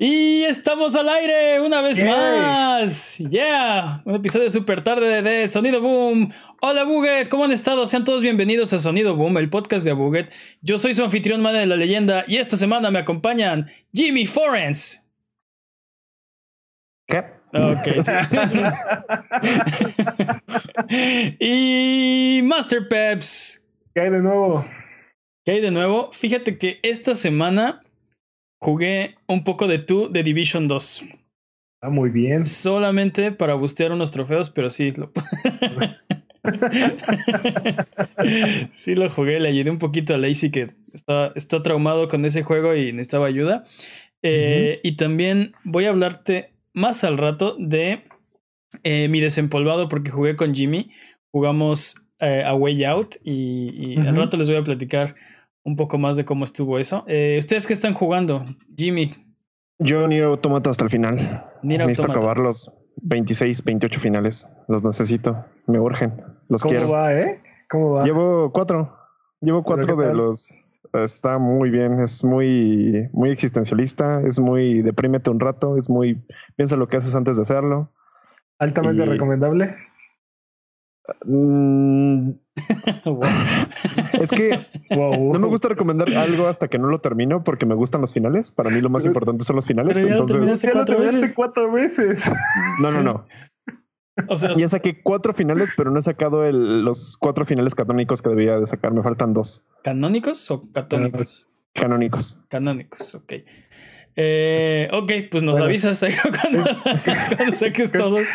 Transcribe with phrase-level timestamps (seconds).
[0.00, 3.18] Y estamos al aire una vez más.
[3.18, 6.32] Yeah, un episodio súper tarde de Sonido Boom.
[6.60, 7.84] Hola Buget, ¿cómo han estado?
[7.84, 10.32] Sean todos bienvenidos a Sonido Boom, el podcast de Buget.
[10.62, 15.04] Yo soy su anfitrión man de la leyenda y esta semana me acompañan Jimmy Forens.
[17.08, 17.24] ¿Qué?
[17.52, 17.88] Ok.
[18.04, 18.12] sí.
[21.40, 23.66] y Master Peps.
[23.92, 24.64] ¿Qué hay de nuevo?
[25.44, 26.12] ¿Qué hay de nuevo?
[26.12, 27.80] Fíjate que esta semana
[28.58, 31.04] jugué un poco de tú de Division 2.
[31.80, 32.44] Ah, muy bien.
[32.44, 35.12] Solamente para bustear unos trofeos, pero sí lo.
[38.72, 42.42] sí lo jugué, le ayudé un poquito a Lacey que está, está traumado con ese
[42.42, 43.64] juego y necesitaba ayuda.
[44.22, 48.04] Eh, Y también voy a hablarte más al rato de
[48.82, 50.90] eh, mi desempolvado porque jugué con Jimmy.
[51.30, 55.14] Jugamos eh, a Way Out y, y al rato les voy a platicar
[55.68, 57.04] un poco más de cómo estuvo eso.
[57.06, 58.44] Eh, ¿Ustedes qué están jugando?
[58.76, 59.14] Jimmy,
[59.78, 61.16] Yo ni Automata hasta el final.
[61.62, 62.18] Nier Necesito Automata.
[62.18, 64.50] acabar los 26, 28 finales.
[64.66, 65.44] Los necesito.
[65.66, 66.20] Me urgen.
[66.48, 66.90] Los ¿Cómo quiero.
[66.90, 67.40] va, eh?
[67.70, 68.04] ¿Cómo va?
[68.04, 68.92] Llevo cuatro.
[69.40, 70.16] Llevo ¿Pero cuatro de tal?
[70.16, 70.56] los.
[70.94, 72.00] Está muy bien.
[72.00, 74.20] Es muy, muy existencialista.
[74.22, 75.76] Es muy deprímete un rato.
[75.76, 76.24] Es muy.
[76.56, 77.92] Piensa lo que haces antes de hacerlo.
[78.58, 79.76] Altamente y- recomendable.
[81.24, 82.30] Mm,
[84.20, 84.58] es que
[84.90, 85.32] Wow.
[85.32, 88.52] no me gusta recomendar algo hasta que no lo termino porque me gustan los finales.
[88.52, 89.94] Para mí lo más importante son los finales.
[89.94, 90.66] pero ya lo Entonces, terminaste.
[90.66, 91.36] Ya lo cuatro terminaste veces.
[91.36, 92.20] cuatro veces.
[92.80, 93.26] no, no, no.
[94.28, 98.20] O sea, Ya saqué cuatro finales, pero no he sacado el- los cuatro finales canónicos
[98.20, 98.92] que debía de sacar.
[98.92, 101.48] Me faltan dos ¿canónicos o católicos?
[101.72, 102.40] canónicos.
[102.48, 103.32] Canónicos, ok.
[104.20, 105.66] Eh, ok, pues nos Bueno.
[105.66, 106.64] avisas ahí cuando,
[107.36, 108.26] cuando saques todos.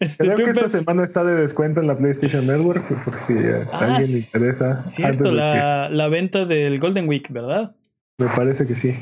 [0.00, 3.34] Este, Creo que esta semana está de descuento en la PlayStation Network, pues, por si
[3.34, 4.74] eh, a Ah, alguien le interesa.
[4.74, 7.76] Cierto, la, la venta del Golden Week, ¿verdad?
[8.20, 8.96] me parece que sí.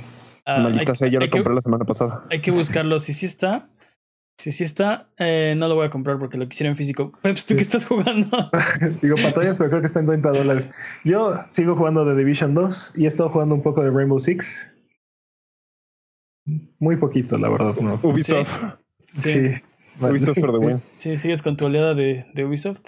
[0.44, 2.24] Ah, Maldita hay, sea, yo lo hay que, compré la semana pasada.
[2.30, 2.98] hay que buscarlo.
[2.98, 3.70] Si sí está,
[4.38, 7.12] si sí está, eh, no lo voy a comprar porque lo quisiera en físico.
[7.22, 7.56] Peps, ¿tú Sí.
[7.56, 8.28] qué estás jugando?
[9.02, 10.68] Digo pantallas, pero creo que está en 30 dólares.
[11.02, 14.70] Yo sigo jugando de Division 2 y he estado jugando un poco de Rainbow Six.
[16.78, 17.74] Muy poquito, la verdad.
[17.80, 17.98] No.
[18.02, 18.48] Ubisoft.
[19.18, 19.32] Sí.
[19.32, 19.40] Sí.
[19.98, 20.12] Vale.
[20.12, 20.80] Ubisoft for the win.
[20.98, 22.82] Sí, sigues con tu oleada de, de Ubisoft.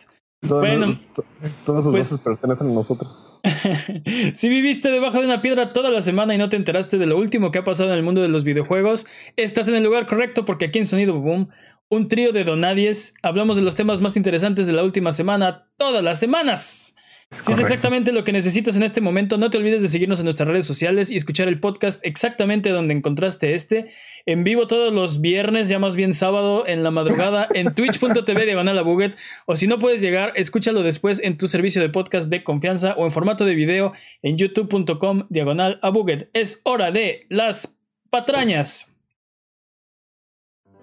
[0.46, 0.96] Todos, Bueno.
[1.14, 1.24] to-
[1.66, 3.40] todos sus Pues- voces pertenecen a nosotros.
[4.34, 7.18] si viviste debajo de una piedra toda la semana y no te enteraste de lo
[7.18, 10.44] último que ha pasado en el mundo de los videojuegos, estás en el lugar correcto
[10.44, 11.48] porque aquí en Sonido Boom,
[11.88, 16.04] un trío de donadies, hablamos de los temas más interesantes de la última semana, todas
[16.04, 16.87] las semanas.
[17.30, 20.24] Si es exactamente lo que necesitas en este momento, no te olvides de seguirnos en
[20.24, 23.90] nuestras redes sociales y escuchar el podcast exactamente donde encontraste este,
[24.24, 29.14] en vivo todos los viernes, ya más bien sábado en la madrugada, en twitch.tv Buget,
[29.44, 33.04] o si no puedes llegar, escúchalo después en tu servicio de podcast de confianza o
[33.04, 36.30] en formato de video en youtube.com diagonal a Buget.
[36.32, 37.76] Es hora de las
[38.08, 38.86] patrañas.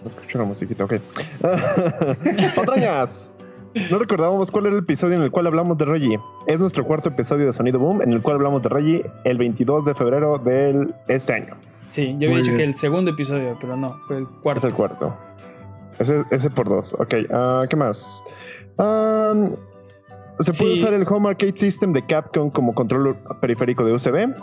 [0.06, 1.00] Escucho una musiquita, ok.
[2.56, 3.32] Patrañas.
[3.92, 6.20] No recordábamos cuál era el episodio en el cual hablamos de Reggie.
[6.48, 9.86] Es nuestro cuarto episodio de Sonido Boom, en el cual hablamos de Reggie el 22
[9.86, 11.56] de febrero de este año.
[11.92, 12.58] Sí, yo había Muy dicho bien.
[12.58, 14.68] que el segundo episodio, pero no, fue el Es cuarto.
[14.68, 15.18] el cuarto.
[16.00, 16.94] Ese, ese por dos.
[17.00, 18.24] Ok, ah, ¿qué más?
[18.78, 19.52] Um,
[20.40, 20.82] ¿Se puede Sí.
[20.82, 24.34] usar el Home Arcade System de Capcom como control periférico de USB?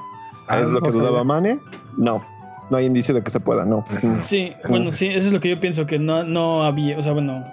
[0.49, 1.59] Ah, ¿Es lo que dudaba Mane?
[1.97, 2.25] No.
[2.71, 3.85] No hay indicio de que se pueda, no.
[4.21, 7.13] Sí, bueno, sí, eso es lo que yo pienso que no, no había, o sea,
[7.13, 7.45] bueno,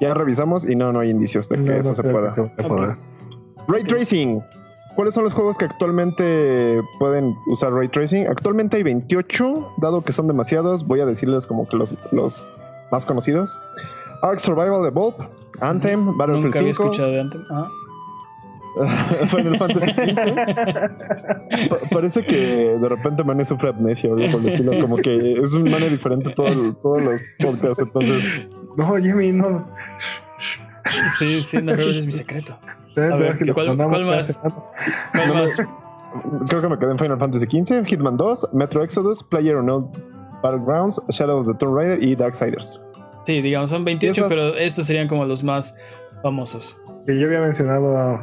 [0.00, 2.30] Ya revisamos y no, no hay indicios de que No, no eso se que pueda.
[2.32, 2.50] se.
[3.68, 3.84] Ray.
[3.84, 4.42] Tracing.
[4.96, 8.26] ¿Cuáles son los juegos que actualmente pueden usar Ray Tracing?
[8.28, 12.46] Actualmente hay 28, dado que son demasiados, voy a decirles como que los, los
[12.90, 13.58] más conocidos.
[14.22, 15.24] Ark Survival Evolved,
[15.60, 17.40] Anthem, Battlefield nunca había 5, escuchado de antes.
[17.50, 17.68] Ajá.
[19.36, 21.68] Final Fantasy XV.
[21.68, 25.88] Pa- Parece que de repente Mane sufre amnesia por estilo, como que es un Mane
[25.88, 29.66] diferente todo todos los podcasts, entonces No, Jimmy, no.
[31.18, 32.58] Sí, sí, no es mi secreto.
[32.96, 33.88] A ver, que ¿cuál- más?
[33.88, 34.04] ¿Cuál
[35.28, 35.56] No más?
[36.48, 39.90] creo que me quedé en Final Fantasy XV, Hitman 2, Metro Exodus, Player Unknown
[40.42, 42.80] Battlegrounds, Shadow of the Tomb Raider y Darksiders.
[43.24, 45.76] Sí, digamos, son 28, Y esas- pero estos serían como los más
[46.22, 46.76] famosos.
[47.06, 48.18] Sí, yo había mencionado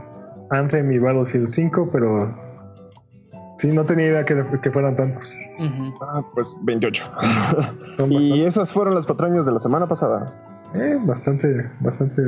[0.50, 2.34] Anthem y Battlefield 5, pero
[3.58, 5.36] sí, no tenía idea que, que fueran tantos.
[6.02, 7.12] Ah, pues 28.
[7.98, 10.34] Son y esas fueron las patrañas de la semana pasada.
[10.74, 12.22] bastante, eh, bastante, bastante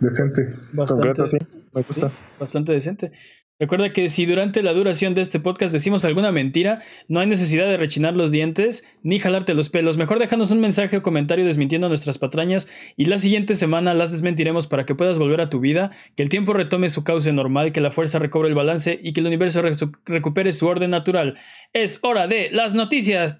[0.00, 0.54] decente.
[0.72, 1.38] Bastante, Concreto, sí,
[1.72, 2.10] me gusta.
[2.38, 3.12] bastante decente.
[3.58, 7.66] Recuerda que si durante la duración de este podcast decimos alguna mentira, no hay necesidad
[7.66, 9.96] de rechinar los dientes ni jalarte los pelos.
[9.96, 14.66] Mejor déjanos un mensaje o comentario desmintiendo nuestras patrañas y la siguiente semana las desmentiremos
[14.66, 17.80] para que puedas volver a tu vida, que el tiempo retome su cauce normal, que
[17.80, 19.62] la fuerza recobre el balance y que el universo
[20.06, 21.38] recupere su orden natural.
[21.72, 23.38] Es hora de las noticias.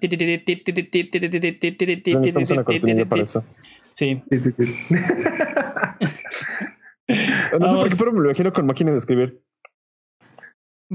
[3.93, 4.21] Sí.
[7.59, 9.41] no sé por qué, pero me lo imagino con máquina de escribir.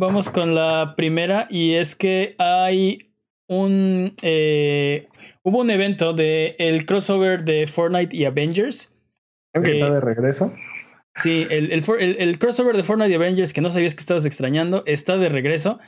[0.00, 3.10] Vamos con la primera y es que hay
[3.48, 4.14] un...
[4.22, 5.08] Eh,
[5.42, 8.96] hubo un evento de el crossover de Fortnite y Avengers.
[9.52, 10.52] ¿Que está de regreso?
[11.16, 15.18] Sí, el, el, crossover de Fortnite y Avengers que no sabías que estabas extrañando está
[15.18, 15.80] de regreso.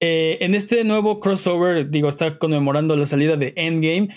[0.00, 4.08] Eh, en este nuevo crossover, digo, está conmemorando la salida de Endgame.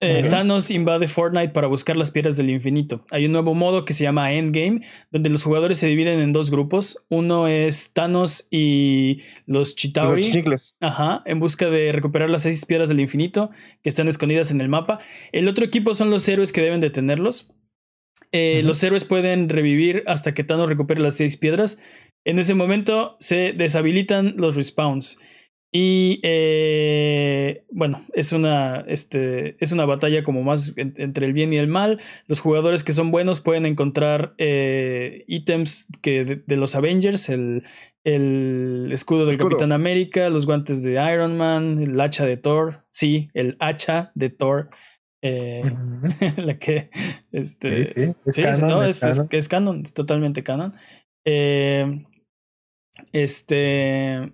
[0.00, 3.06] Eh, Thanos invade Fortnite para buscar las piedras del infinito.
[3.10, 6.50] Hay un nuevo modo que se llama Endgame, donde los jugadores se dividen en dos
[6.50, 7.06] grupos.
[7.08, 10.22] Uno es Thanos y los Chitauri.
[10.80, 13.50] Ajá, en busca de recuperar las seis piedras del infinito
[13.82, 15.00] que están escondidas en el mapa.
[15.32, 17.50] El otro equipo son los héroes que deben detenerlos.
[18.32, 21.78] Eh, los héroes pueden revivir hasta que Thanos recupere las seis piedras.
[22.24, 25.18] En ese momento se deshabilitan los respawns.
[25.78, 31.58] Y eh, bueno, es una, este, es una batalla como más entre el bien y
[31.58, 32.00] el mal.
[32.26, 37.64] Los jugadores que son buenos pueden encontrar eh, ítems que de, los Avengers, el,
[38.04, 42.86] el escudo del Capitán América, los guantes de Iron Man, el hacha de Thor.
[42.90, 44.70] Sí, el hacha de Thor.
[45.20, 45.62] Eh,
[46.38, 46.88] la que
[47.32, 50.72] este sí, no, es, es, canon, es totalmente canon.
[53.12, 54.32] este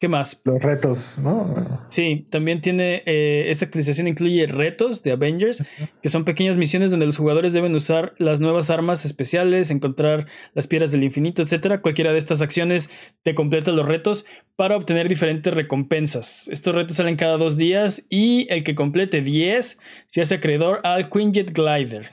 [0.00, 0.40] ¿Qué más?
[0.46, 1.84] Los retos, ¿no?
[1.86, 3.02] Sí, también tiene.
[3.04, 5.62] Eh, esta actualización incluye retos de Avengers,
[6.00, 10.66] que son pequeñas misiones donde los jugadores deben usar las nuevas armas especiales, encontrar las
[10.66, 11.82] piedras del infinito, etc.
[11.82, 12.88] Cualquiera de estas acciones
[13.22, 14.24] te completa los retos
[14.56, 16.48] para obtener diferentes recompensas.
[16.48, 21.10] Estos retos salen cada dos días y el que complete 10 se hace acreedor al
[21.10, 22.10] Quinjet Glider.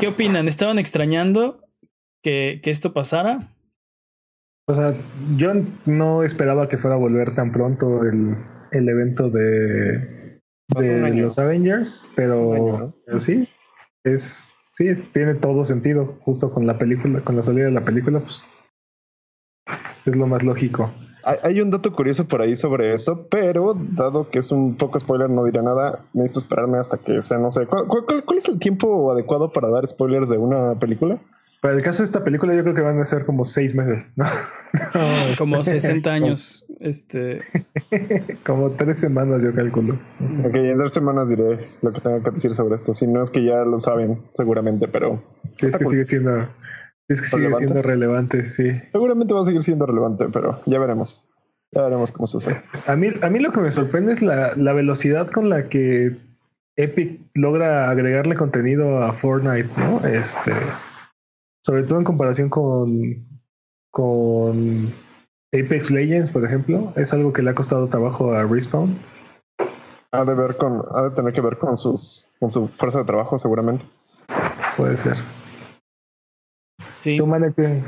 [0.00, 0.48] ¿Qué opinan?
[0.48, 1.60] ¿Estaban extrañando
[2.20, 3.54] que, que esto pasara?
[4.66, 4.94] O sea,
[5.36, 5.52] yo
[5.86, 8.36] no esperaba que fuera a volver tan pronto el,
[8.70, 13.48] el evento de, de los Avengers, pero, sí,
[14.04, 18.20] es sí, tiene todo sentido, justo con la película, con la salida de la película,
[18.20, 18.44] pues
[20.06, 20.90] es lo más lógico.
[21.24, 25.30] Hay un dato curioso por ahí sobre eso, pero dado que es un poco spoiler,
[25.30, 26.00] no diré nada.
[26.14, 27.64] Necesito esperarme hasta que sea, no sé.
[27.66, 31.20] ¿Cuál, cuál es el tiempo adecuado para dar spoilers de una película?
[31.62, 34.10] Para el caso de esta película, yo creo que van a ser como seis meses,
[34.16, 34.24] ¿no?
[35.38, 36.66] como 60 años.
[36.80, 37.42] este.
[38.44, 39.96] como tres semanas, yo calculo.
[40.44, 42.92] Ok, en dos semanas diré lo que tengo que decir sobre esto.
[42.92, 45.22] Si no es que ya lo saben, seguramente, pero.
[45.56, 46.48] Sí, es que sigue siendo.
[47.06, 48.72] Es que sigue siendo relevante, sí.
[48.90, 51.28] Seguramente va a seguir siendo relevante, pero ya veremos.
[51.70, 52.60] Ya veremos cómo sucede.
[52.88, 56.16] A mí, a mí lo que me sorprende es la, la velocidad con la que
[56.74, 60.04] Epic logra agregarle contenido a Fortnite, ¿no?
[60.04, 60.52] Este
[61.62, 63.26] sobre todo en comparación con,
[63.90, 64.92] con
[65.54, 68.96] Apex Legends, por ejemplo, es algo que le ha costado trabajo a Respawn.
[70.10, 73.04] Ha de ver con, ha de tener que ver con sus, con su fuerza de
[73.04, 73.84] trabajo, seguramente.
[74.76, 75.16] Puede ser.
[77.00, 77.16] Sí.
[77.16, 77.28] ¿Tú,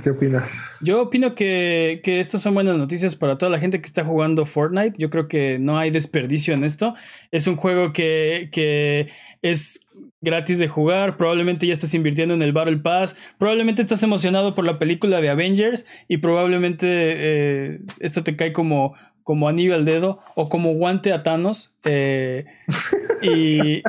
[0.02, 0.74] qué, opinas?
[0.80, 4.44] Yo opino que, que estas son buenas noticias para toda la gente que está jugando
[4.44, 4.96] Fortnite.
[4.98, 6.94] Yo creo que no hay desperdicio en esto.
[7.30, 9.08] Es un juego que, que
[9.40, 9.80] es
[10.24, 14.64] gratis de jugar, probablemente ya estás invirtiendo en el Battle Pass, probablemente estás emocionado por
[14.64, 20.20] la película de Avengers y probablemente eh, esto te cae como, como anillo al dedo
[20.34, 21.76] o como guante a Thanos.
[21.84, 22.46] Eh,
[23.22, 23.82] y,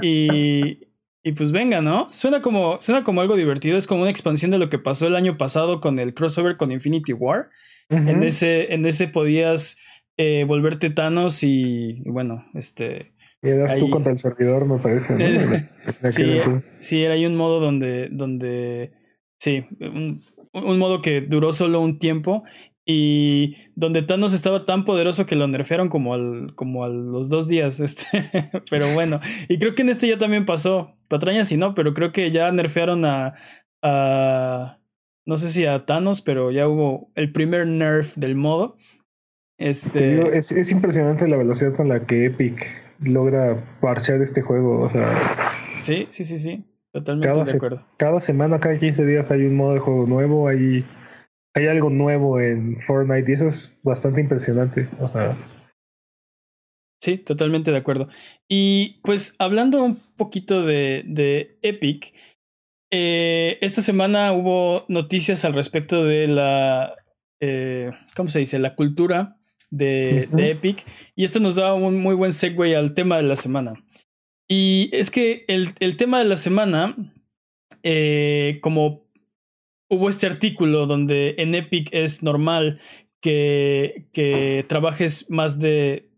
[1.23, 2.07] y, pues venga, ¿no?
[2.11, 5.15] Suena como, suena como algo divertido, es como una expansión de lo que pasó el
[5.15, 7.49] año pasado con el crossover con Infinity War.
[7.89, 9.77] en, ese, en ese podías
[10.17, 13.14] eh, volverte Thanos y bueno, este
[13.45, 15.69] y eras tú contra el servidor, me parece.
[16.11, 16.41] sí,
[16.79, 18.91] sí, era ahí un modo donde, donde
[19.39, 22.43] sí, un, modo que duró solo un tiempo
[22.85, 27.47] y donde Thanos estaba tan poderoso que lo nerfearon como, al, como a los dos
[27.47, 27.79] días.
[27.85, 28.07] Este.
[28.69, 30.93] pero bueno, y creo que en este ya también pasó.
[31.07, 33.35] Patraña sí no, pero creo que ya nerfearon a,
[33.83, 34.79] a.
[35.27, 38.77] No sé si a Thanos, pero ya hubo el primer nerf del modo.
[39.57, 40.37] Este...
[40.37, 44.81] es, es impresionante la velocidad con la que Epic logra parchar este juego.
[44.81, 45.07] O sea.
[45.81, 46.63] Sí, sí, sí, sí.
[46.91, 47.85] Totalmente de acuerdo.
[47.97, 50.85] cada semana, cada 15 días hay un modo de juego nuevo, hay,
[51.53, 54.87] hay algo nuevo en Fortnite y eso es bastante impresionante.
[55.01, 55.35] O sea.
[57.01, 58.07] Sí, totalmente de acuerdo.
[58.47, 62.13] Y pues hablando un poquito de, de Epic,
[62.91, 66.95] eh, esta semana hubo noticias al respecto de la
[67.41, 68.59] eh, ¿cómo se dice?
[68.59, 69.37] La cultura
[69.77, 70.85] de, Epic.
[71.15, 73.73] Y esto nos da un muy buen segue al tema de la semana.
[74.47, 76.95] Y es que el, el tema de la semana,
[77.83, 79.05] eh, como
[79.89, 82.79] hubo este artículo donde en Epic es normal
[83.21, 86.09] que, que trabajes más de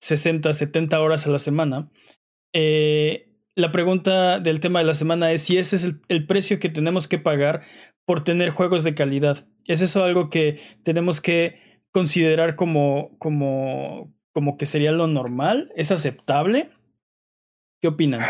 [0.00, 1.90] 60, 70 horas a la semana.
[2.52, 6.68] Eh, la pregunta del tema de la semana es si ese es el, precio que
[6.68, 7.62] tenemos que pagar
[8.06, 9.46] por tener juegos de calidad.
[9.66, 15.72] ¿Es eso algo que tenemos que considerar como, como, como que sería lo normal?
[15.76, 16.70] ¿Es aceptable?
[17.80, 18.22] ¿Qué opinan?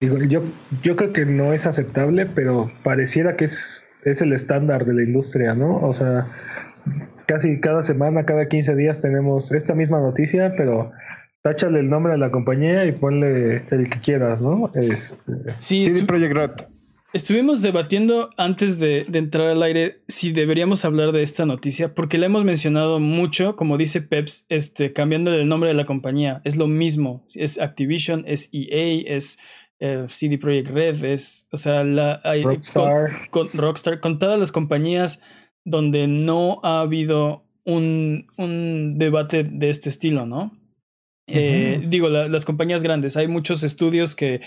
[0.00, 0.42] yo,
[0.82, 5.02] yo creo que no es aceptable, pero pareciera que es, es el estándar de la
[5.02, 5.78] industria, ¿no?
[5.78, 6.26] O sea,
[7.26, 10.92] casi cada semana, cada 15 días tenemos esta misma noticia, pero
[11.42, 14.70] táchale el nombre de la compañía y ponle el que quieras, ¿no?
[14.74, 16.75] Este, sí, CD Projekt Red.
[17.16, 22.26] Estuvimos debatiendo antes de, entrar al aire si deberíamos hablar de esta noticia, porque la
[22.26, 26.42] hemos mencionado mucho, como dice Peps, este, cambiando el nombre de la compañía.
[26.44, 27.24] Es lo mismo.
[27.34, 29.38] Es Activision, es EA, es
[29.80, 33.30] eh, CD Projekt Red, es, o sea, la, Rockstar.
[33.30, 35.22] Con, Rockstar, con todas las compañías
[35.64, 40.54] donde no ha habido un, un debate de este estilo, ¿no?
[41.28, 44.42] Eh, digo, las compañías grandes, hay muchos estudios que,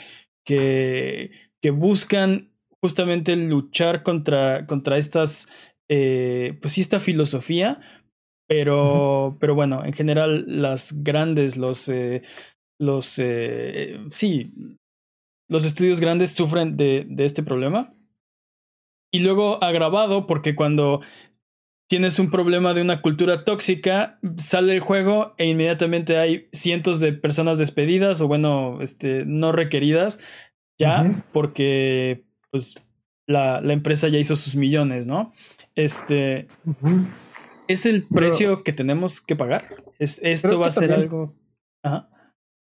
[0.45, 1.31] que,
[1.63, 2.48] que buscan
[2.81, 5.49] justamente luchar contra, contra estas,
[5.89, 7.79] eh, pues sí, esta filosofía,
[8.47, 12.23] pero, pero bueno, en general las grandes, los, eh,
[12.79, 14.53] los, eh, sí,
[15.49, 17.93] los estudios grandes sufren de, de este problema.
[19.11, 21.01] Y luego agravado porque cuando
[21.89, 27.13] tienes un problema de una cultura tóxica, sale el juego e inmediatamente hay cientos de
[27.13, 30.19] personas despedidas o bueno, este, no requeridas
[30.79, 32.79] ya porque pues
[33.27, 35.31] la, la, empresa ya hizo sus millones, ¿no?
[35.75, 36.47] Este
[37.67, 39.67] es el precio que tenemos que pagar.
[39.99, 41.35] Es, esto va a ser algo.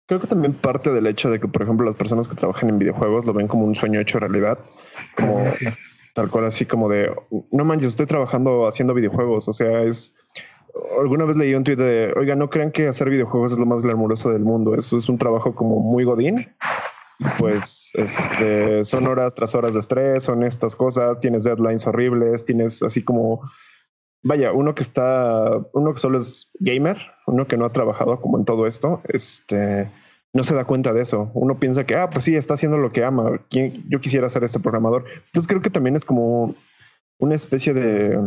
[0.06, 2.80] Creo que también parte del hecho de que, por ejemplo, las personas que trabajan en
[2.80, 4.60] videojuegos lo ven como un sueño hecho realidad.
[5.16, 5.44] Como,
[6.13, 7.12] Tal cual, así como de,
[7.52, 9.48] no manches, estoy trabajando haciendo videojuegos.
[9.48, 10.16] O sea, es...
[11.00, 13.82] Alguna vez leí un tweet de, oiga, no crean que hacer videojuegos es lo más
[13.82, 14.75] glamuroso del mundo.
[14.75, 16.48] Eso es un trabajo como muy godín.
[17.38, 22.84] Pues este, son horas tras horas de estrés, son estas cosas, tienes deadlines horribles, tienes
[22.84, 23.42] así como,
[24.24, 28.38] vaya, uno que está, uno que solo es gamer, uno que no ha trabajado como
[28.38, 29.89] en todo esto, este,
[30.34, 31.32] no se da cuenta de eso.
[31.34, 33.39] Uno piensa que, ah, pues sí, está haciendo lo que ama.
[33.88, 35.06] Yo quisiera ser este programador.
[35.08, 36.56] Entonces creo que también es como
[37.20, 38.20] una especie de,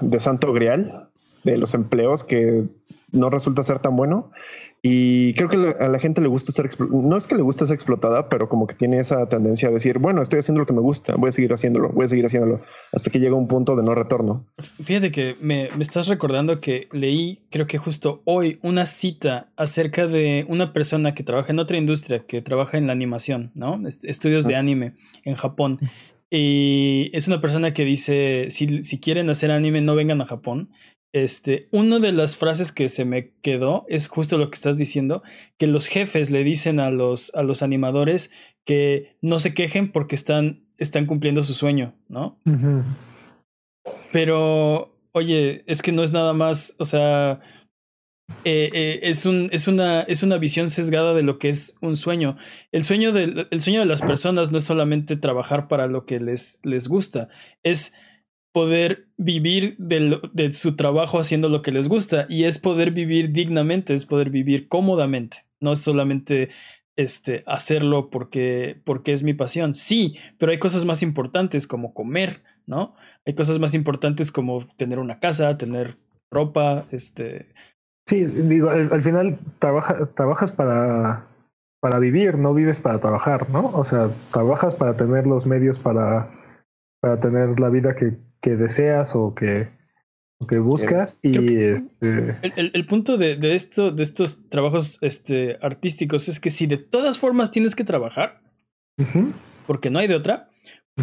[0.00, 1.10] de santo grial
[1.44, 2.64] de los empleos que
[3.14, 4.30] no resulta ser tan bueno.
[4.82, 7.72] Y creo que a la gente le gusta ser, no es que le guste ser
[7.72, 10.82] explotada, pero como que tiene esa tendencia a decir, bueno, estoy haciendo lo que me
[10.82, 12.60] gusta, voy a seguir haciéndolo, voy a seguir haciéndolo,
[12.92, 14.46] hasta que llega un punto de no retorno.
[14.82, 20.06] Fíjate que me, me estás recordando que leí, creo que justo hoy, una cita acerca
[20.06, 23.80] de una persona que trabaja en otra industria, que trabaja en la animación, ¿no?
[23.86, 25.78] Estudios de anime en Japón.
[26.30, 30.70] Y es una persona que dice, si, si quieren hacer anime, no vengan a Japón.
[31.14, 35.22] Este, una de las frases que se me quedó es justo lo que estás diciendo,
[35.58, 38.32] que los jefes le dicen a los, a los animadores
[38.64, 42.40] que no se quejen porque están, están cumpliendo su sueño, ¿no?
[44.10, 47.38] Pero, oye, es que no es nada más, o sea,
[48.44, 51.94] eh, eh, es, un, es, una, es una visión sesgada de lo que es un
[51.94, 52.36] sueño.
[52.72, 56.18] El sueño de, el sueño de las personas no es solamente trabajar para lo que
[56.18, 57.28] les, les gusta,
[57.62, 57.92] es
[58.54, 63.94] poder vivir de, su trabajo haciendo lo que les gusta y es poder vivir dignamente,
[63.94, 66.50] es poder vivir cómodamente, no es solamente
[66.94, 69.74] este, hacerlo porque, porque es mi pasión.
[69.74, 72.94] Sí, pero hay cosas más importantes como comer, ¿no?
[73.26, 75.96] Hay cosas más importantes como tener una casa, tener
[76.30, 77.48] ropa, este...
[78.06, 81.26] Sí, digo, al, final trabaja, trabajas para,
[81.80, 83.72] para vivir, no vives para trabajar, ¿no?
[83.74, 86.28] O sea, trabajas para tener los medios para,
[87.00, 88.12] para tener la vida que,
[88.44, 89.70] que deseas o que,
[90.46, 91.18] que buscas.
[91.22, 92.36] Y este...
[92.42, 97.50] el, punto de, esto, de estos trabajos este, artísticos es que si de todas formas
[97.50, 98.42] tienes que trabajar,
[99.66, 100.50] porque no hay de otra,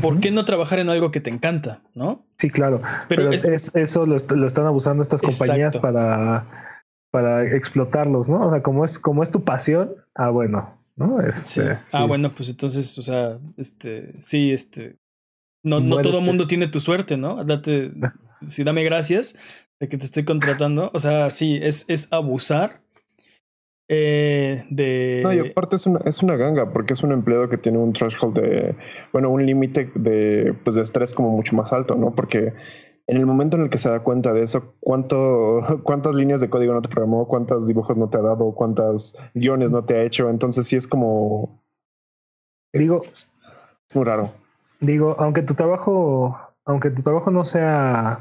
[0.04, 1.82] ¿por qué no trabajar en algo que te encanta?
[1.96, 2.28] ¿No?
[2.38, 2.84] Sí, claro.
[3.08, 6.78] Pero, es, eso lo, están abusando estas compañías para,
[7.10, 8.46] para explotarlos, ¿no?
[8.46, 10.78] O sea, como es, como es tu pasión, ah, bueno.
[10.96, 11.20] ¿no?
[11.22, 15.00] Este, ah, bueno, pues entonces, o sea, este, sí, este,
[15.64, 17.44] no, no todo el mundo tiene tu suerte, ¿no?
[17.44, 17.92] Date,
[18.48, 19.36] sí, dame gracias
[19.80, 20.92] de que te estoy contratando.
[20.94, 22.82] O sea, sí, es, es abusar.
[23.90, 25.22] eh, de...
[25.24, 27.94] No, y aparte es una, es una ganga, porque es un empleado que tiene un
[27.94, 28.76] threshold de,
[29.12, 32.16] bueno, un límite de, pues de estrés como mucho más alto, ¿no?
[32.16, 32.54] Porque
[33.08, 36.50] en el momento en el que se da cuenta de eso, cuánto, cuántas líneas de
[36.50, 40.04] código no te programó, cuántos dibujos no te ha dado, cuántas guiones no te ha
[40.04, 41.62] hecho, entonces sí es como...
[42.74, 43.02] Digo...
[43.04, 43.30] Es
[43.94, 44.41] muy raro.
[44.82, 48.20] Digo, aunque tu trabajo, aunque tu trabajo no sea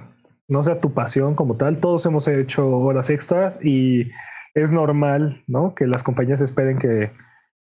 [0.51, 1.79] no sea tu pasión como tal.
[1.79, 4.11] Todos hemos hecho horas extras y
[4.55, 5.75] es normal, ¿no?
[5.75, 7.13] Que las compañías esperen que,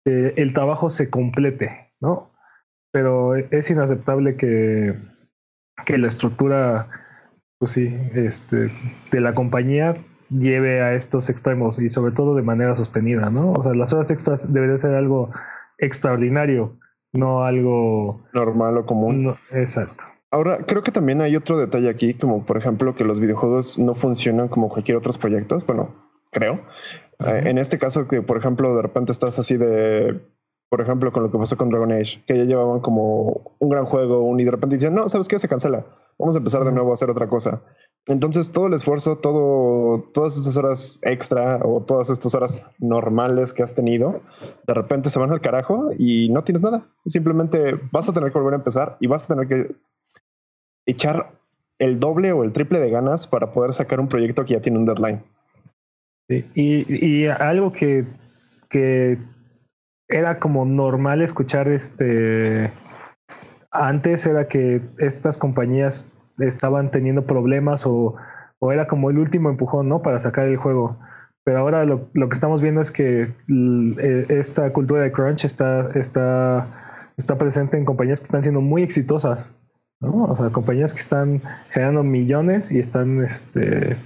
[0.04, 2.32] el trabajo se complete, ¿no?
[2.90, 4.96] Pero es inaceptable que,
[5.86, 6.88] que la estructura,
[7.60, 8.72] pues sí, este,
[9.12, 9.96] de la compañía
[10.28, 13.52] lleve a estos extremos y sobre todo de manera sostenida, ¿no?
[13.52, 15.30] O sea, las horas extras debería ser algo
[15.78, 16.76] extraordinario,
[17.12, 19.36] no algo normal o común.
[19.52, 20.04] exacto.
[20.30, 23.94] Ahora, creo que también hay otro detalle aquí, como por ejemplo que los videojuegos no
[23.94, 25.66] funcionan como cualquier otros proyectos.
[25.66, 25.94] Bueno,
[26.30, 26.62] creo.
[27.20, 30.22] Eh, en este caso, que por ejemplo, de repente estás así de,
[30.70, 33.84] por ejemplo, con lo que pasó con Dragon Age, que ya llevaban como un gran
[33.84, 35.38] juego, un, y de repente dicen, no, ¿sabes qué?
[35.38, 35.84] Se cancela.
[36.18, 37.62] Vamos a empezar de nuevo a hacer otra cosa.
[38.06, 43.62] Entonces, todo el esfuerzo, todo, todas estas horas extra o todas estas horas normales que
[43.62, 44.20] has tenido,
[44.66, 46.84] de repente se van al carajo y no tienes nada.
[47.06, 49.76] Simplemente vas a tener que volver a empezar y vas a tener que
[50.86, 51.30] echar
[51.78, 54.78] el doble o el triple de ganas para poder sacar un proyecto que ya tiene
[54.78, 55.22] un deadline.
[56.28, 58.04] Sí, y, algo que,
[58.68, 59.18] que
[60.08, 62.72] era como normal escuchar este
[63.70, 66.08] antes era que estas compañías
[66.46, 68.16] estaban teniendo problemas o,
[68.58, 70.02] o, era como el último empujón, ¿no?
[70.02, 70.98] Para sacar el juego.
[71.44, 75.90] Pero ahora lo, lo que estamos viendo es que e, esta cultura de crunch está,
[75.94, 76.66] está,
[77.16, 79.54] está presente en compañías que están siendo muy exitosas.
[80.00, 83.96] O sea, compañías que están generando millones y están, este,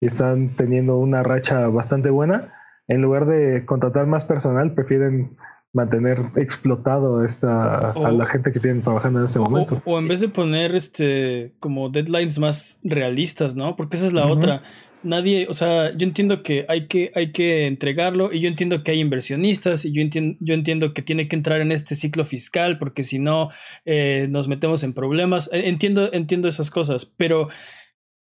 [0.00, 2.52] y están teniendo una racha bastante buena.
[2.86, 5.36] En lugar de contratar más personal, prefieren
[5.72, 9.82] mantener explotado esta, a la gente que tienen trabajando en este momento.
[9.84, 13.76] O, en vez de poner este como deadlines más realistas, ¿no?
[13.76, 14.62] Porque esa es la otra
[15.02, 18.92] nadie, o sea, yo entiendo que hay que, hay que entregarlo y yo entiendo que
[18.92, 22.78] hay inversionistas y yo entiendo, yo entiendo que tiene que entrar en este ciclo fiscal
[22.78, 23.50] porque si no
[23.84, 25.50] eh, nos metemos en problemas.
[25.52, 27.48] Eh, entiendo, entiendo esas cosas, pero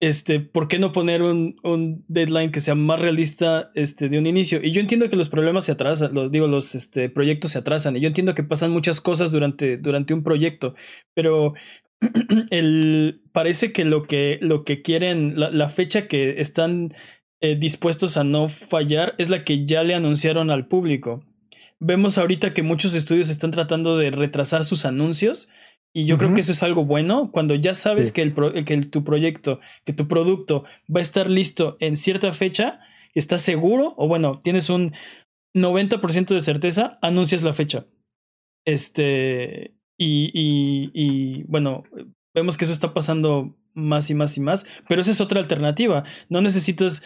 [0.03, 4.25] este, ¿por qué no poner un, un, deadline que sea más realista este, de un
[4.25, 4.59] inicio?
[4.61, 7.95] Y yo entiendo que los problemas se atrasan, lo digo, los este, proyectos se atrasan,
[7.95, 10.75] y yo entiendo que pasan muchas cosas durante, durante un proyecto,
[11.13, 11.53] pero
[12.49, 16.93] el, parece que lo que, lo que quieren, la, fecha que están
[17.39, 21.23] eh, dispuestos a no fallar es la que ya le anunciaron al público.
[21.79, 25.47] Vemos ahorita que muchos estudios están tratando de retrasar sus anuncios
[25.93, 29.03] y yo creo que eso es algo bueno cuando ya sabes que, el que tu
[29.03, 32.79] proyecto, que tu producto va a estar listo en cierta fecha,
[33.13, 34.93] estás seguro o bueno, tienes un
[35.55, 37.85] 90% de certeza, anuncias la fecha.
[38.65, 40.31] Este, y,
[40.93, 41.83] y, bueno,
[42.33, 46.03] vemos que eso está pasando más y más y más, pero esa es otra alternativa.
[46.29, 47.03] No necesitas,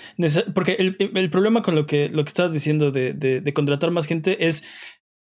[0.53, 4.47] porque el, problema con lo que, lo que estabas diciendo de, de, contratar más gente
[4.47, 4.63] es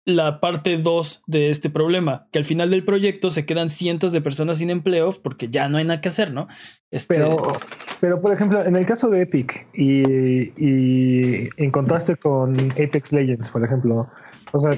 [0.05, 4.21] la parte 2 de este problema, que al final del proyecto se quedan cientos de
[4.21, 6.47] personas sin empleo porque ya no hay nada que hacer, ¿no?
[6.89, 7.15] Este...
[7.15, 7.53] Pero,
[7.99, 10.01] pero, por ejemplo, en el caso de Epic y,
[10.57, 14.09] y en contraste con Apex Legends, por ejemplo,
[14.51, 14.71] o sea,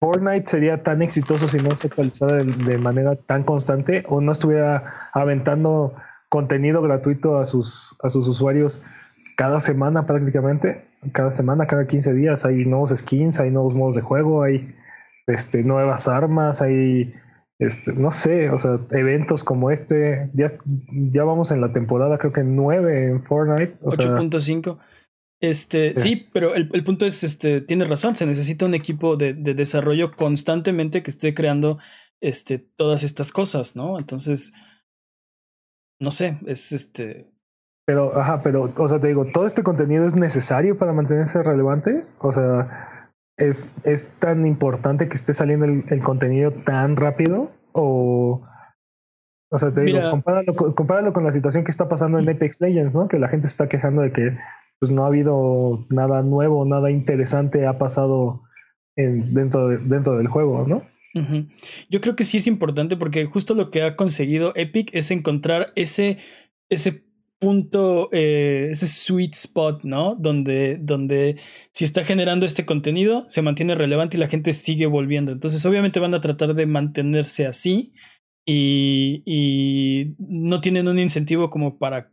[0.00, 5.10] Fortnite sería tan exitoso si no se actualizara de, manera tan constante o no estuviera
[5.12, 5.94] aventando
[6.30, 8.82] contenido gratuito a sus, a sus usuarios
[9.36, 10.88] cada semana prácticamente.
[11.12, 14.74] Cada semana, cada 15 días hay nuevos skins, hay nuevos modos de juego, hay
[15.26, 17.14] este, nuevas armas, hay,
[17.58, 20.30] este, no sé, o sea, eventos como este.
[20.34, 20.48] Ya,
[21.12, 23.78] ya vamos en la temporada, creo que 9 en Fortnite.
[23.80, 24.78] 8.5.
[25.42, 30.14] Este, sí, pero el, punto es, este, tienes razón, se necesita un equipo de, desarrollo
[30.14, 31.78] constantemente que esté creando
[32.20, 33.98] este, todas estas cosas, ¿no?
[33.98, 34.52] Entonces,
[35.98, 37.30] no sé, es este.
[37.90, 42.04] Pero, ajá, pero, o sea, te digo, ¿todo este contenido es necesario para mantenerse relevante?
[42.20, 47.50] O sea, ¿es, es tan importante que esté saliendo el, contenido tan rápido?
[47.72, 48.46] O,
[49.50, 52.94] o sea, te digo, compáralo, compáralo, con la situación que está pasando en Apex Legends,
[52.94, 53.08] ¿no?
[53.08, 54.38] Que la gente está quejando de que
[54.78, 58.42] pues no ha habido nada nuevo, nada interesante ha pasado
[58.94, 60.84] en, dentro, dentro del juego, ¿no?
[61.88, 65.72] Yo creo que sí es importante porque justo lo que ha conseguido Epic es encontrar
[65.74, 66.18] ese,
[66.68, 67.09] ese
[67.40, 70.14] punto, eh, ese sweet spot, ¿no?
[70.14, 71.38] Donde, donde
[71.72, 75.32] si está generando este contenido, se mantiene relevante y la gente sigue volviendo.
[75.32, 77.94] Entonces, obviamente van a tratar de mantenerse así
[78.46, 82.12] y, y no tienen un incentivo como para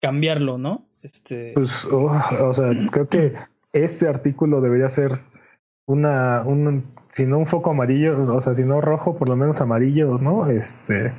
[0.00, 0.86] cambiarlo, ¿no?
[1.02, 1.52] Este...
[1.54, 3.34] Pues, oh, o sea, creo que
[3.72, 5.18] este artículo debería ser
[5.86, 9.60] una, un, si no un foco amarillo, o sea, si no rojo, por lo menos
[9.60, 10.48] amarillo, ¿no?
[10.48, 11.12] Este,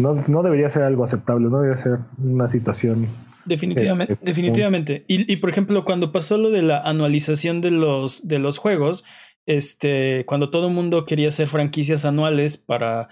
[0.00, 3.08] no, no debería ser algo aceptable, no debería ser una situación.
[3.44, 5.04] Definitivamente, este, definitivamente.
[5.08, 9.04] Y, y, por ejemplo, cuando pasó lo de la anualización de los, de los juegos,
[9.46, 13.08] este, cuando todo el mundo quería hacer franquicias anuales para,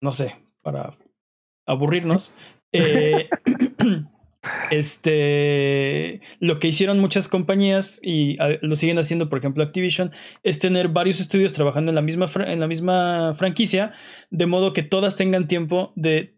[0.00, 0.90] no sé, para
[1.66, 2.34] aburrirnos,
[2.72, 3.28] eh,
[4.70, 10.10] Este, lo que hicieron muchas compañías y lo siguen haciendo, por ejemplo, Activision,
[10.42, 13.92] es tener varios estudios trabajando en la misma, en la misma franquicia,
[14.30, 16.34] de modo que todas tengan tiempo de,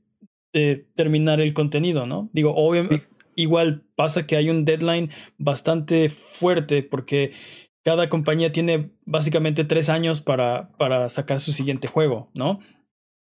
[0.95, 2.31] terminar el contenido, ¿no?
[2.33, 7.33] Digo, obviamente, igual pasa que hay un deadline bastante fuerte porque
[7.83, 12.61] cada compañía tiene básicamente tres años para, para sacar su siguiente juego, ¿no?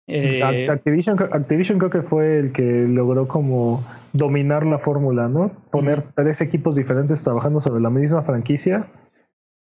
[0.09, 5.51] Eh, Activision, Activision creo que fue el que logró como dominar la fórmula, ¿no?
[5.71, 8.87] Poner tres equipos diferentes trabajando sobre la misma franquicia.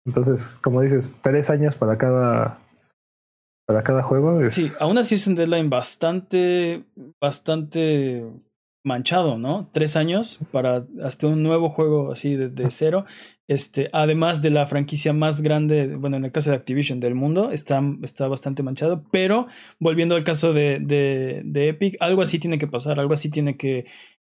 [0.04, 2.58] Entonces, como dices, tres años para cada
[3.66, 4.50] para cada juego.
[4.50, 6.84] Sí, aún así es un deadline bastante,
[7.20, 8.24] bastante
[8.84, 9.70] manchado, ¿no?
[9.72, 13.06] Tres años para hasta un nuevo juego así de, de, cero.
[13.52, 17.50] Este, además de la franquicia más grande, bueno, en el caso de Activision del mundo,
[17.50, 19.04] está, está bastante manchado.
[19.10, 19.46] Pero
[19.78, 23.58] volviendo al caso de, de, de Epic, algo así tiene que pasar, algo así tiene
[23.58, 23.84] que,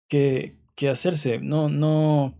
[0.09, 1.41] que, que hacerse.
[1.41, 2.39] No, no.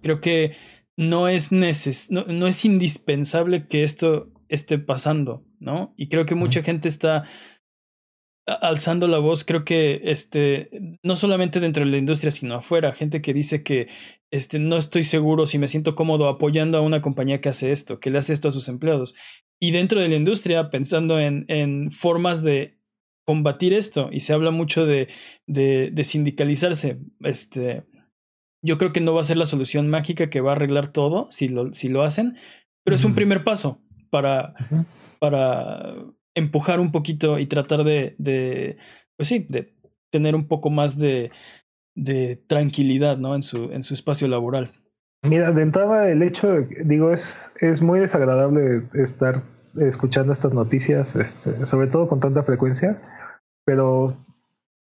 [0.00, 0.56] Creo que
[0.96, 5.92] no es neces no, no es indispensable que esto esté pasando, ¿no?
[5.98, 7.24] Y creo que mucha gente está
[8.46, 13.22] alzando la voz, creo que este, no solamente dentro de la industria, sino afuera, gente
[13.22, 13.88] que dice que
[14.34, 18.00] este, no estoy seguro si me siento cómodo apoyando a una compañía que hace esto,
[18.00, 19.14] que le hace esto a sus empleados.
[19.60, 22.80] Y dentro de la industria, pensando en, en formas de
[23.24, 25.08] combatir esto, y se habla mucho de,
[25.46, 27.84] de, de sindicalizarse, este,
[28.60, 31.28] yo creo que no va a ser la solución mágica que va a arreglar todo
[31.30, 32.36] si lo, si lo hacen,
[32.84, 34.56] pero es un primer paso para,
[35.20, 35.94] para
[36.34, 38.78] empujar un poquito y tratar de, de
[39.16, 39.76] pues sí, de
[40.10, 41.30] tener un poco más de,
[41.94, 43.34] de tranquilidad, ¿no?
[43.34, 44.70] En su, en su espacio laboral.
[45.22, 49.42] Mira, de entrada el hecho, digo, es, es muy desagradable estar
[49.80, 53.00] escuchando estas noticias, este, sobre todo con tanta frecuencia,
[53.64, 54.16] pero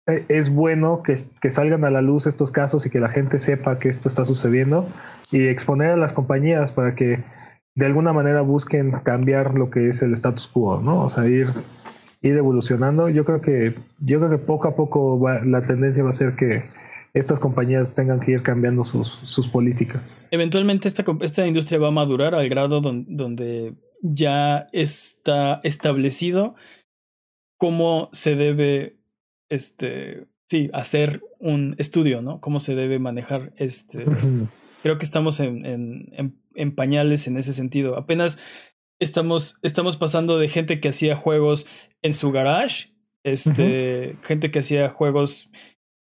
[0.07, 3.39] e, es bueno que, que, salgan a la luz estos casos y que la gente
[3.39, 4.87] sepa que esto está sucediendo
[5.31, 7.23] y exponer a las compañías para que
[7.75, 11.03] de alguna manera busquen cambiar lo que es el status quo, ¿no?
[11.03, 11.47] O sea, ir,
[12.21, 13.09] ir evolucionando.
[13.09, 16.63] Yo creo que, yo creo que poco a poco la tendencia va a ser que
[17.13, 20.19] estas compañías tengan que ir cambiando sus, sus políticas.
[20.31, 26.55] Eventualmente esta, esta industria va a madurar al grado donde ya está establecido
[27.57, 28.99] cómo se debe
[29.49, 32.39] este, sí, hacer un estudio, ¿no?
[32.39, 34.05] Cómo se debe manejar este.
[34.81, 37.97] Creo que estamos en, en, en, pañales en ese sentido.
[37.97, 38.39] Apenas
[38.99, 41.67] estamos, estamos pasando de gente que hacía juegos
[42.01, 42.93] en su garage,
[43.23, 45.51] este, gente que hacía juegos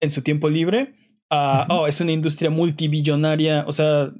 [0.00, 0.94] en su tiempo libre,
[1.30, 4.10] a, oh, es una industria multibillonaria, o sea,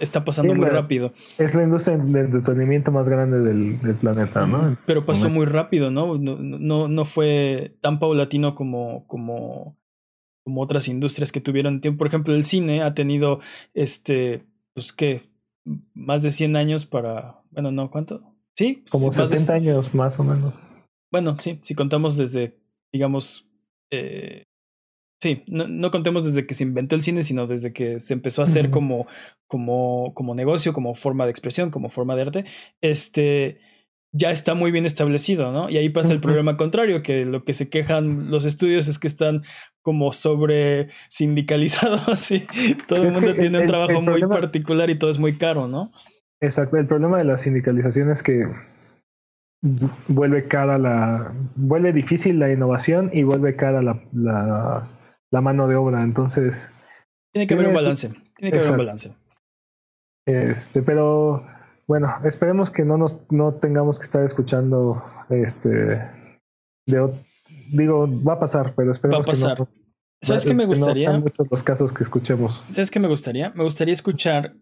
[0.00, 1.12] está pasando muy rápido.
[1.38, 4.76] Es la industria de entretenimiento más grande del, del planeta, ¿no?
[4.86, 6.16] Pero pasó muy rápido, ¿no?
[6.18, 9.80] No, no, no fue tan paulatino como, como
[10.44, 11.98] como otras industrias que tuvieron tiempo.
[11.98, 13.40] Por ejemplo, el cine ha tenido,
[13.74, 15.22] este, pues, ¿qué?
[15.94, 18.22] Más de 100 años para, bueno, no, ¿cuánto?
[18.56, 18.84] Sí.
[18.90, 20.58] Como más 60 años, más o menos.
[21.12, 22.58] Bueno, sí, si contamos desde,
[22.92, 23.48] digamos,
[23.90, 24.44] eh,
[25.20, 28.42] sí, no, no, contemos desde que se inventó el cine, sino desde que se empezó
[28.42, 29.06] a hacer como,
[29.46, 32.44] como, como negocio, como forma de expresión, como forma de arte.
[32.80, 33.60] Este,
[34.12, 35.70] ya está muy bien establecido, ¿no?
[35.70, 39.06] Y ahí pasa el problema contrario, que lo que se quejan los estudios es que
[39.06, 39.42] están
[39.82, 42.46] como sobre sindicalizados y
[42.88, 45.92] todo el mundo tiene un trabajo muy particular y todo es muy caro, ¿no?
[46.40, 48.46] Exacto, el problema de la sindicalización es que
[50.08, 54.88] vuelve cara la, vuelve difícil la innovación y vuelve cara la, la,
[55.30, 56.68] la mano de obra, entonces...
[57.32, 59.14] Tiene que haber un balance, tiene que haber un balance.
[60.26, 61.46] Este, pero
[61.86, 66.10] bueno, esperemos que no nos no tengamos que estar escuchando este
[67.72, 69.56] digo, va a pasar, pero esperemos va a pasar.
[69.56, 69.68] que no.
[70.22, 71.12] ¿Sabes qué me gustaría?
[71.12, 72.62] No muchos los casos que escuchemos.
[72.70, 73.50] ¿Sabes qué me gustaría?
[73.50, 74.54] Me gustaría escuchar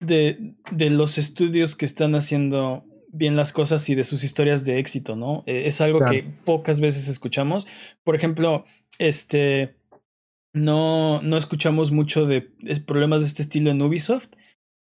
[0.00, 4.78] de, de los estudios que están haciendo bien las cosas y de sus historias de
[4.78, 5.42] éxito, ¿no?
[5.46, 7.66] Eh, es algo que pocas veces escuchamos.
[8.04, 8.64] Por ejemplo,
[8.98, 9.75] este
[10.56, 12.50] no, no escuchamos mucho de
[12.86, 14.30] problemas de este estilo en Ubisoft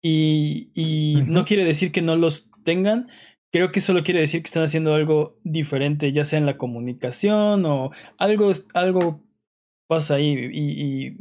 [0.03, 3.09] y, y no quiere decir que no los tengan.
[3.53, 7.67] Creo que solo quiere decir que están haciendo algo diferente, ya sea en la comunicación
[7.67, 9.23] o algo, algo
[9.89, 10.51] pasa ahí.
[10.53, 11.17] Y, y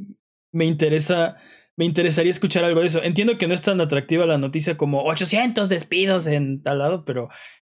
[0.51, 1.37] me interesa
[1.75, 3.01] me interesaría escuchar algo de eso.
[3.03, 7.29] Entiendo que no es tan atractiva la noticia como 800 despidos en tal lado, pero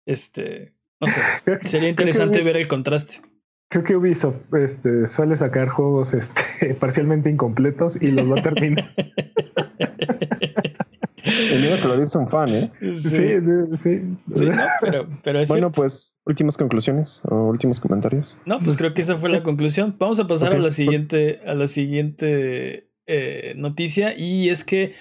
[0.08, 1.22] este, no sé,
[1.66, 3.22] sería interesante ver el contraste.
[3.72, 8.92] Creo que Ubisoft este, suele sacar juegos este, parcialmente incompletos y los va a terminar.
[11.24, 12.72] El que lo dice un fan, ¿eh?
[12.82, 13.38] Sí,
[13.78, 14.02] sí.
[14.36, 14.52] sí.
[14.82, 18.38] pero, pero es bueno, pues, últimas conclusiones o últimos comentarios.
[18.46, 19.96] No, pues, creo que esa fue la conclusión.
[19.98, 24.18] Vamos a pasar a la siguiente, a la siguiente eh, noticia.
[24.18, 24.94] Y es que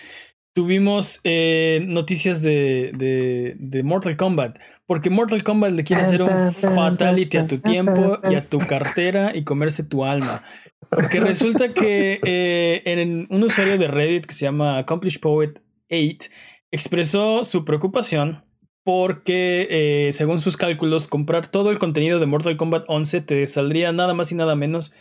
[0.52, 4.58] tuvimos eh, noticias de, de, de, Mortal Kombat.
[4.90, 9.30] Porque Mortal Kombat le quiere hacer un fatality a tu tiempo y a tu cartera
[9.32, 10.42] y comerse tu alma.
[10.88, 16.28] Porque resulta que eh, en un usuario de Reddit que se llama Accomplished Poet 8
[16.72, 18.42] expresó su preocupación
[18.82, 23.92] porque, eh, según sus cálculos, comprar todo el contenido de Mortal Kombat 11 te saldría
[23.92, 24.92] nada más y nada menos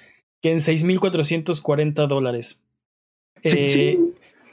[0.44, 2.64] que en 6.440 dólares.
[3.42, 3.98] Eh,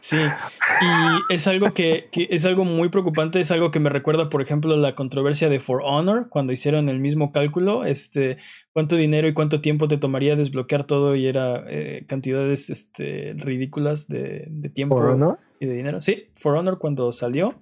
[0.09, 4.41] Sí, y es algo que, es algo muy preocupante, es algo que me recuerda, por
[4.41, 8.37] ejemplo, la controversia de For Honor, cuando hicieron el mismo cálculo, este,
[8.73, 14.07] cuánto dinero y cuánto tiempo te tomaría desbloquear todo y era eh, cantidades este, ridículas
[14.07, 16.01] de, tiempo ¿For y de dinero.
[16.01, 17.59] Sí, For Honor cuando salió.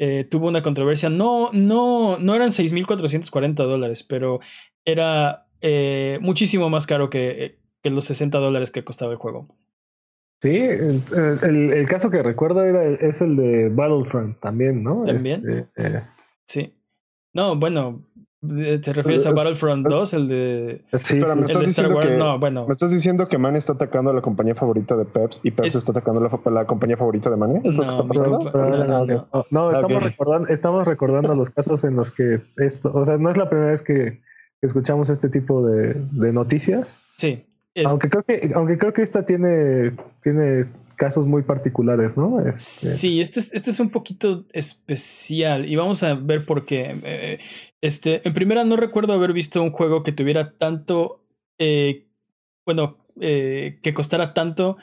[0.00, 1.08] Eh, tuvo una controversia.
[1.08, 4.40] No, no, no eran 6.440 dólares, pero
[4.84, 9.46] era eh, muchísimo más caro que, que los 60 dólares que costaba el juego.
[10.40, 11.02] Sí, el,
[11.72, 15.04] el, caso que recuerdo era, es el de Battlefront también, ¿no?
[15.04, 15.46] También.
[15.46, 16.02] Este, eh,
[16.46, 16.74] sí.
[17.34, 18.06] No, bueno,
[18.40, 22.06] ¿te refieres a Battlefront 2, el de, sí, Espera, ¿me estás Star Wars?
[22.06, 22.64] Que, no, bueno.
[22.66, 25.74] ¿Me estás diciendo que Man está atacando a la compañía favorita de Peps y Peps
[25.74, 27.60] está atacando a la, la, compañía favorita de Man?
[27.62, 28.38] ¿Es lo que está pasando?
[28.38, 33.28] No, no, estamos, recordando, estamos recordando los casos en los que esto, o sea, no
[33.28, 34.22] es la primera vez que
[34.62, 36.96] escuchamos este tipo de, de noticias.
[37.16, 37.44] Sí.
[37.86, 40.66] Aunque creo que, aunque creo que esta tiene, tiene
[41.00, 42.40] casos muy particulares, ¿no?
[42.46, 42.88] Este...
[42.88, 47.00] Sí, este es, este es un poquito especial y vamos a ver por qué.
[47.02, 47.38] Eh,
[47.80, 51.24] este, en primera, no recuerdo haber visto un juego que tuviera tanto,
[51.58, 52.06] eh,
[52.66, 54.76] bueno, eh, que costara tanto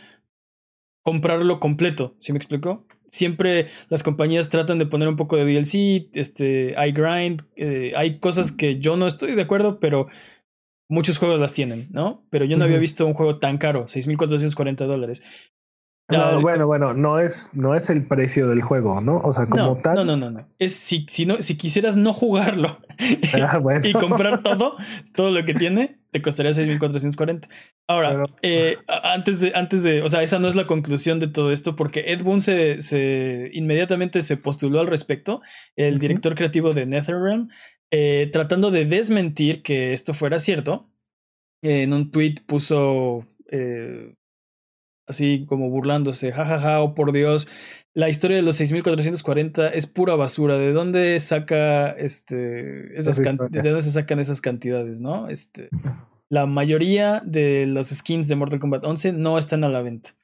[1.03, 2.87] comprarlo completo, ¿sí me explicó?
[3.11, 7.43] Siempre las compañías tratan de poner un poco de DLC, este, hay grind,
[7.95, 10.07] hay cosas que yo no estoy de acuerdo, pero
[10.89, 12.25] muchos juegos las tienen, ¿no?
[12.29, 15.23] Pero yo no había visto un juego tan caro, 6.440 dólares.
[16.09, 19.17] No, bueno, bueno, no es, no es el precio del juego, ¿no?
[19.17, 19.95] O sea, como tal.
[19.95, 20.47] No, no, no, no.
[20.57, 22.77] Es si, si, no, si quisieras no jugarlo
[23.33, 24.77] ah, y comprar todo,
[25.15, 27.49] todo lo que tiene, te costaría 6.440.
[27.89, 31.51] Ahora, eh, antes, de, antes de, o sea, esa no es la conclusión de todo
[31.51, 35.41] esto, porque Ed Boon se, se inmediatamente se postuló al respecto,
[35.75, 37.49] el director creativo de NetherRealm,
[37.91, 40.89] eh, tratando de desmentir que esto fuera cierto.
[41.61, 44.15] en un tweet puso eh,
[45.07, 47.49] así como burlándose, jajaja, ja, ja, oh por Dios,
[47.93, 50.57] la historia de los 6440 es pura basura.
[50.57, 55.29] ¿De dónde saca este esas de dónde se sacan esas cantidades, no?
[55.29, 55.69] Este
[56.29, 60.15] la mayoría de los skins de Mortal Kombat 11 no están a la venta.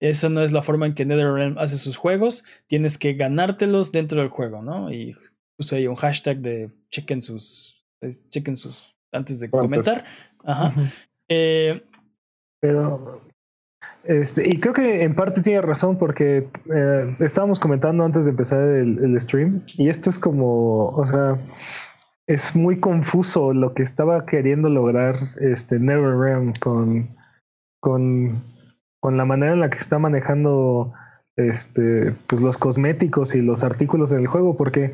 [0.00, 2.44] Esa no es la forma en que NetherRealm hace sus juegos.
[2.66, 4.92] Tienes que ganártelos dentro del juego, ¿no?
[4.92, 5.14] Y
[5.56, 7.84] puse ahí un hashtag de chequen sus,
[8.30, 10.04] chequen sus, antes de comentar.
[10.44, 10.72] Ajá.
[11.28, 11.82] eh,
[12.60, 13.22] Pero,
[14.04, 18.60] este, y creo que en parte tiene razón porque eh, estábamos comentando antes de empezar
[18.60, 21.38] el, el, stream y esto es como, o sea,
[22.26, 27.08] es muy confuso lo que estaba queriendo lograr este NetherRealm con,
[27.80, 28.42] con,
[29.00, 30.92] con la manera en la que está manejando
[31.36, 34.92] este, pues los cosméticos y los artículos en el juego porque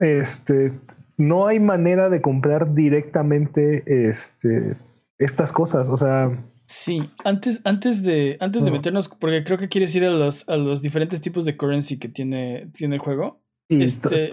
[0.00, 0.72] este,
[1.16, 4.76] no hay manera de comprar directamente este,
[5.18, 5.88] estas cosas.
[5.88, 6.44] O sea.
[6.66, 10.56] Sí, antes, antes de, antes de meternos, porque creo que quieres ir a los, a
[10.56, 13.40] los diferentes tipos de currency que tiene, tiene el juego.
[13.68, 14.30] este,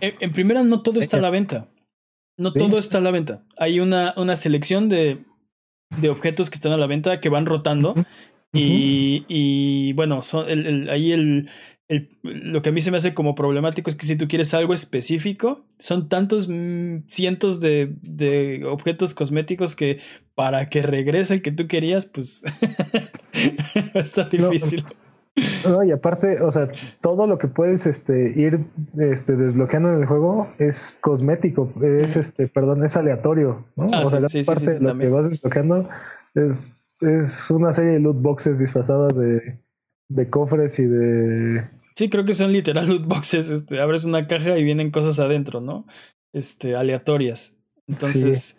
[0.00, 1.68] en, primera, no todo está a la venta.
[2.38, 3.44] No todo está a la venta.
[3.56, 5.24] Hay una, una selección de,
[6.00, 7.94] de objetos que están a la venta que van rotando.
[8.52, 11.48] y, y, bueno, son el, ahí el,
[12.22, 14.74] lo que a mí se me hace como problemático es que si tú quieres algo
[14.74, 19.98] específico, son tantos mm, cientos de, de, objetos cosméticos que
[20.34, 22.42] para que regrese el que tú querías, pues
[23.96, 24.84] va a estar difícil.
[25.64, 26.68] No, y aparte, o sea,
[27.00, 28.66] todo lo que puedes este, ir
[28.98, 33.88] este, desbloqueando en el juego es cosmético, es este, perdón, es aleatorio, ¿no?
[33.92, 35.88] Ah, o sea, sí, parte de lo que vas desbloqueando
[36.34, 39.58] es, es una serie de loot boxes disfrazadas de,
[40.08, 43.50] de cofres y de Sí, creo que son literal loot boxes.
[43.50, 45.86] Este, abres una caja y vienen cosas adentro, ¿no?
[46.32, 47.58] Este, aleatorias.
[47.86, 48.56] Entonces,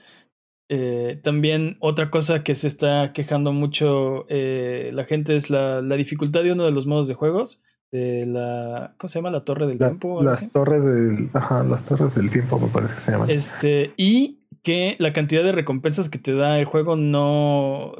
[0.70, 5.96] Eh, también otra cosa que se está quejando mucho eh, la gente es la, la,
[5.98, 7.62] dificultad de uno de los modos de juegos.
[7.92, 8.96] De la.
[8.98, 9.30] ¿Cómo se llama?
[9.30, 10.24] La torre del tiempo.
[10.24, 11.30] Las torres del.
[11.34, 13.30] Ajá, las torres del tiempo me parece que se llaman.
[13.30, 13.94] Este.
[13.98, 17.94] Y que la cantidad de recompensas que te da el juego no.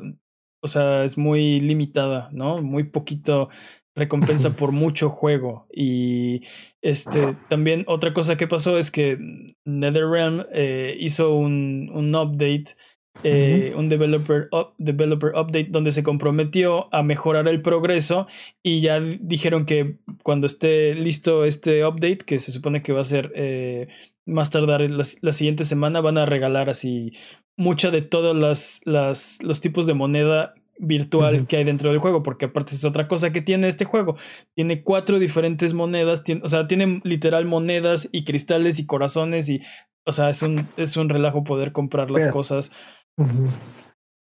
[0.62, 2.60] O sea, es muy limitada, ¿no?
[2.60, 3.50] Muy poquito
[3.96, 5.68] recompensa por mucho juego.
[5.72, 6.42] Y
[6.82, 9.18] este también otra cosa que pasó es que
[9.66, 12.76] NetherRealm eh, hizo un, un update.
[13.24, 18.26] Eh, un developer, developer update donde se comprometió a mejorar el progreso
[18.64, 23.06] y ya dijeron que cuando esté listo este update, que se supone que va a
[23.06, 23.88] ser eh,
[24.26, 27.14] más tardar la, la, siguiente semana, van a regalar así
[27.56, 32.24] mucha de todos las, las, los tipos de moneda virtual que hay dentro del juego,
[32.24, 34.16] porque aparte es otra cosa que tiene este juego.
[34.56, 39.62] Tiene cuatro diferentes monedas, tiene, o sea, tiene literal monedas y cristales y corazones y,
[40.06, 42.72] o sea, es un, es un relajo poder comprar las cosas.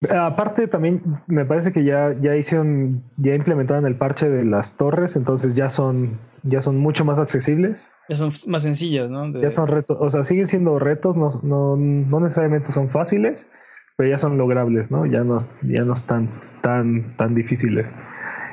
[0.08, 5.16] Aparte también me parece que ya, ya hicieron, ya implementaron el parche de las torres,
[5.16, 7.90] entonces ya son, ya son mucho más accesibles.
[8.08, 9.32] Ya son más sencillas, ¿no?
[9.40, 13.50] Ya son retos, o sea, siguen siendo retos, no, no, no necesariamente son fáciles,
[13.98, 15.06] pero ya son logrables, ¿no?
[15.06, 16.28] Ya no, ya no están
[16.62, 17.96] tan, tan difíciles.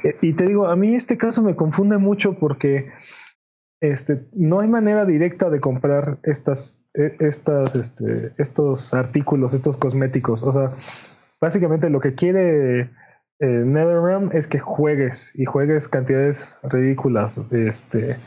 [0.04, 2.92] Eh, y te digo, a mí este caso me confunde mucho porque
[3.80, 10.42] este, no hay manera directa de comprar estas, e, estas, este, estos artículos, estos cosméticos.
[10.42, 10.72] O sea,
[11.40, 12.90] básicamente lo que quiere eh,
[13.40, 17.40] NetherRealm es que juegues y juegues cantidades ridículas.
[17.52, 18.18] Este,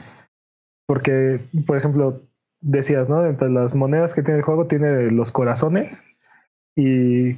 [0.87, 2.23] porque, por ejemplo,
[2.61, 3.27] decías, ¿no?
[3.27, 6.05] Entre las monedas que tiene el juego tiene los corazones
[6.79, 7.37] y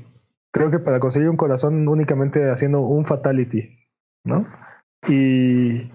[0.53, 3.71] creo que para conseguir un corazón únicamente haciendo un fatality,
[4.23, 4.47] ¿no?
[5.09, 5.91] Y,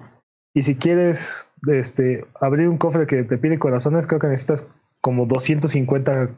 [0.56, 4.68] y si quieres este, abrir un cofre que te pide corazones, creo que necesitas
[5.00, 6.30] como 250,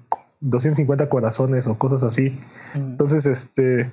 [0.41, 2.31] 250 corazones o cosas así.
[2.73, 2.91] Mm.
[2.91, 3.89] Entonces, este,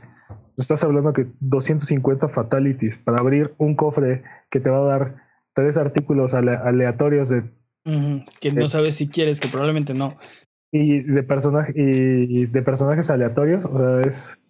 [0.57, 5.15] estás hablando que 250 fatalities para abrir un cofre que te va a dar
[5.53, 7.45] tres artículos aleatorios de...
[8.41, 10.17] Que no sabes si quieres, que probablemente no
[10.77, 14.43] y de, personaje, y de personajes aleatorios, o sea, es,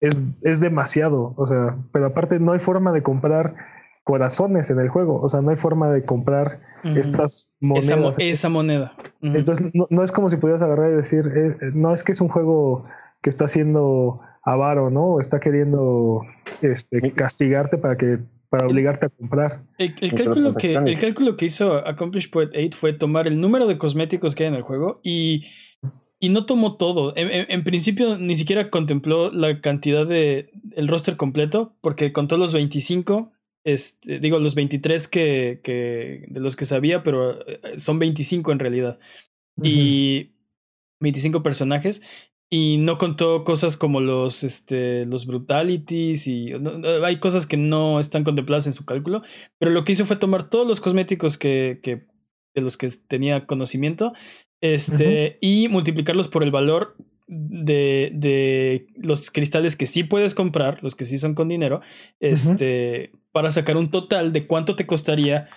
[0.00, 3.56] es, es demasiado, o sea, pero aparte no hay forma de comprar
[4.04, 8.16] corazones en el juego, o sea, no hay forma de comprar estas monedas.
[8.18, 8.92] Esa, moneda.
[9.20, 12.28] Entonces, no, es como si pudieras agarrar y decir, eh, no es que es un
[12.28, 12.84] juego
[13.20, 15.14] que está siendo avaro, ¿no?
[15.14, 16.20] O está queriendo
[16.62, 18.20] este, castigarte para que
[18.54, 19.64] para obligarte a comprar.
[19.78, 23.78] El, cálculo que, el cálculo que hizo Accomplish Poet 8 fue tomar el número de
[23.78, 25.46] cosméticos que hay en el juego y,
[26.20, 27.12] y no tomó todo.
[27.16, 33.32] En, principio ni siquiera contempló la cantidad de el roster completo porque contó los 25,
[33.64, 38.58] este, digo los 23 que, que, de los que sabía, pero eh, son 25 en
[38.60, 39.00] realidad.
[39.60, 40.30] Y
[41.00, 42.02] 25 personajes
[42.56, 46.52] y no contó cosas como los, este, los brutalities y
[47.02, 49.22] hay cosas que no están contempladas en su cálculo,
[49.58, 52.06] pero lo que hizo fue tomar todos los cosméticos que, que
[52.54, 54.12] de los que tenía conocimiento
[54.60, 60.94] este, y multiplicarlos por el valor de, de, los cristales que sí puedes comprar, los
[60.94, 61.80] que sí son con dinero,
[62.20, 65.48] este, para sacar un total de cuánto te costaría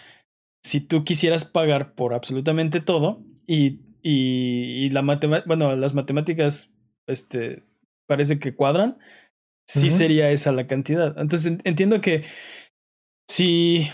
[0.64, 5.04] si tú quisieras pagar por absolutamente todo y, y, la
[5.46, 6.74] bueno, las matemáticas
[7.08, 7.64] este,
[8.08, 8.98] parece que cuadran,
[9.68, 11.18] sí sería esa la cantidad.
[11.20, 12.24] Entonces entiendo que
[13.30, 13.90] si,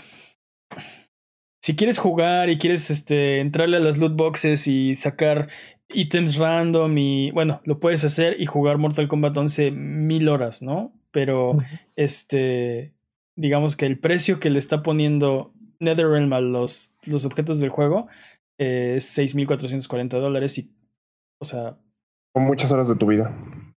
[1.62, 5.48] si quieres jugar y quieres este, entrarle a las loot boxes y sacar
[5.88, 10.92] ítems random y bueno, lo puedes hacer y jugar Mortal Kombat 11 mil horas, ¿no?
[11.10, 11.56] Pero
[11.96, 12.92] este,
[13.36, 18.08] digamos que el precio que le está poniendo NetherRealm a los, los objetos del juego
[18.58, 20.70] es 6.440 dólares y,
[21.40, 21.76] o sea,
[22.40, 23.32] muchas horas de tu vida.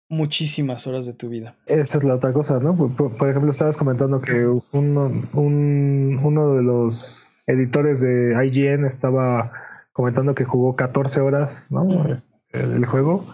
[0.07, 1.55] Muchísimas horas de tu vida.
[1.65, 2.75] Esa es la otra cosa, ¿no?
[2.75, 9.51] Por, ejemplo, estabas comentando que uno, un, uno de los editores de IGN estaba
[9.93, 12.05] comentando que jugó 14 horas, ¿no?
[12.05, 13.25] Este, el juego.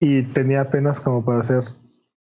[0.00, 1.64] Y tenía apenas como para hacer.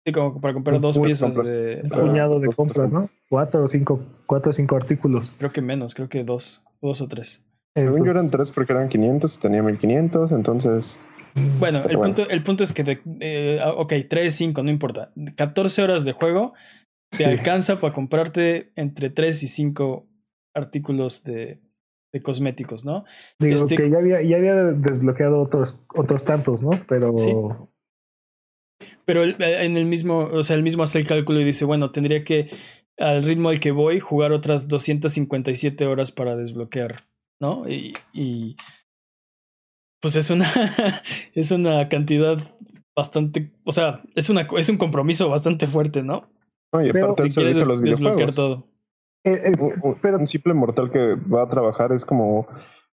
[0.04, 1.82] Sí, como para comprar dos piezas de.
[1.84, 3.02] Un puñado de compras, ¿no?
[3.28, 5.36] Cuatro o cinco, cuatro o cinco artículos.
[5.38, 7.40] Creo que menos, creo que dos, dos o tres.
[7.74, 11.00] Según yo eran tres porque eran 500, tenía 1500, entonces
[11.34, 15.12] bueno, el, Punto, el punto es que, de, eh, ah, ok, 3, 5, no importa.
[15.36, 16.52] 14 horas de juego
[17.10, 20.06] te alcanza para comprarte entre 3 y 5
[20.54, 21.60] artículos de,
[22.12, 23.04] de cosméticos, ¿no?
[23.38, 26.70] Digo este que ya había, ya había desbloqueado otros, otros tantos, ¿no?
[26.86, 27.14] Pero...
[29.04, 31.92] Pero eh, en el mismo, o sea, el mismo hace el cálculo y dice, bueno,
[31.92, 32.50] tendría que,
[32.98, 36.96] al ritmo al que voy, jugar otras 257 horas para desbloquear,
[37.40, 37.68] ¿no?
[37.68, 38.56] Y, y
[40.02, 40.50] pues es una,
[41.34, 42.36] es una cantidad
[42.94, 46.28] bastante, o sea, es, una, es un compromiso bastante fuerte, ¿no?
[46.72, 48.66] No, y aparte si quieres los desbloquear todo.
[49.22, 50.18] pero...
[50.18, 52.46] un simple mortal que va a trabajar es como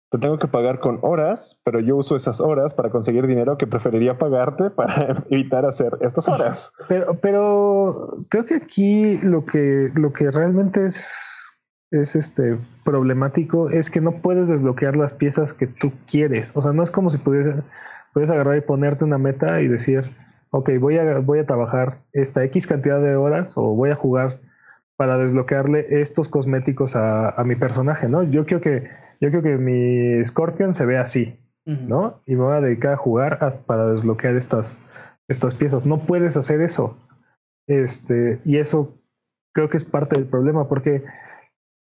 [0.10, 3.68] te tengo que pagar con horas, pero yo uso esas horas para conseguir dinero que
[3.68, 6.72] preferiría pagarte para evitar hacer estas horas.
[6.88, 11.47] Pero, pero creo que aquí lo que, lo que realmente es,
[11.92, 16.52] es este problemático es que no puedes desbloquear las piezas que tú quieres.
[16.56, 17.64] O sea, no es como si pudieras,
[18.14, 20.12] puedes agarrar y ponerte una meta y decir,
[20.52, 24.40] ok, voy a, voy a trabajar esta X cantidad de horas o voy a jugar
[24.96, 28.24] para desbloquearle estos cosméticos a, a mi personaje, ¿no?
[28.24, 32.22] Yo creo que yo creo que mi Scorpion se ve así, ¿no?
[32.26, 34.78] Y me voy a dedicar a jugar para desbloquear estas,
[35.28, 35.86] estas piezas.
[35.86, 36.98] No puedes hacer eso.
[37.68, 38.96] Este, y eso
[39.54, 41.04] creo que es parte del problema, porque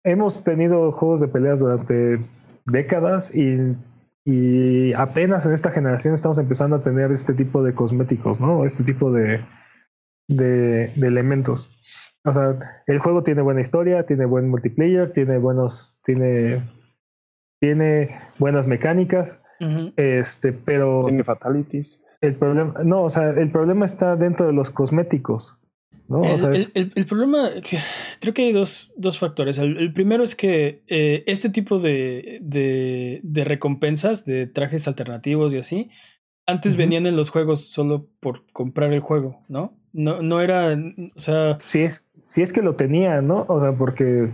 [0.04, 2.20] hemos tenido juegos de peleas durante
[2.66, 3.76] décadas y,
[4.24, 8.64] y apenas en esta generación estamos empezando a tener este tipo de cosméticos, ¿no?
[8.64, 9.40] Este tipo de,
[10.28, 11.78] de, de elementos.
[12.24, 16.62] O sea, el juego tiene buena historia, tiene buen multiplayer, tiene buenos, tiene
[17.62, 19.40] tiene buenas mecánicas,
[19.96, 21.04] este, pero...
[21.06, 22.02] Tiene fatalities.
[22.20, 25.60] El problema, no, o sea, el problema está dentro de los cosméticos.
[26.12, 26.22] ¿No?
[26.24, 27.48] el, problema,
[28.20, 29.58] creo que hay dos, dos factores.
[29.58, 35.90] El, primero es que eh, este tipo de, de, recompensas, de trajes alternativos y así,
[36.46, 39.76] antes venían en los juegos solo por comprar el juego, ¿no?
[39.92, 40.76] No, no era,
[41.16, 41.58] o sea...
[41.66, 43.44] Sí es, sí es que lo tenía, ¿no?
[43.48, 44.30] O sea, porque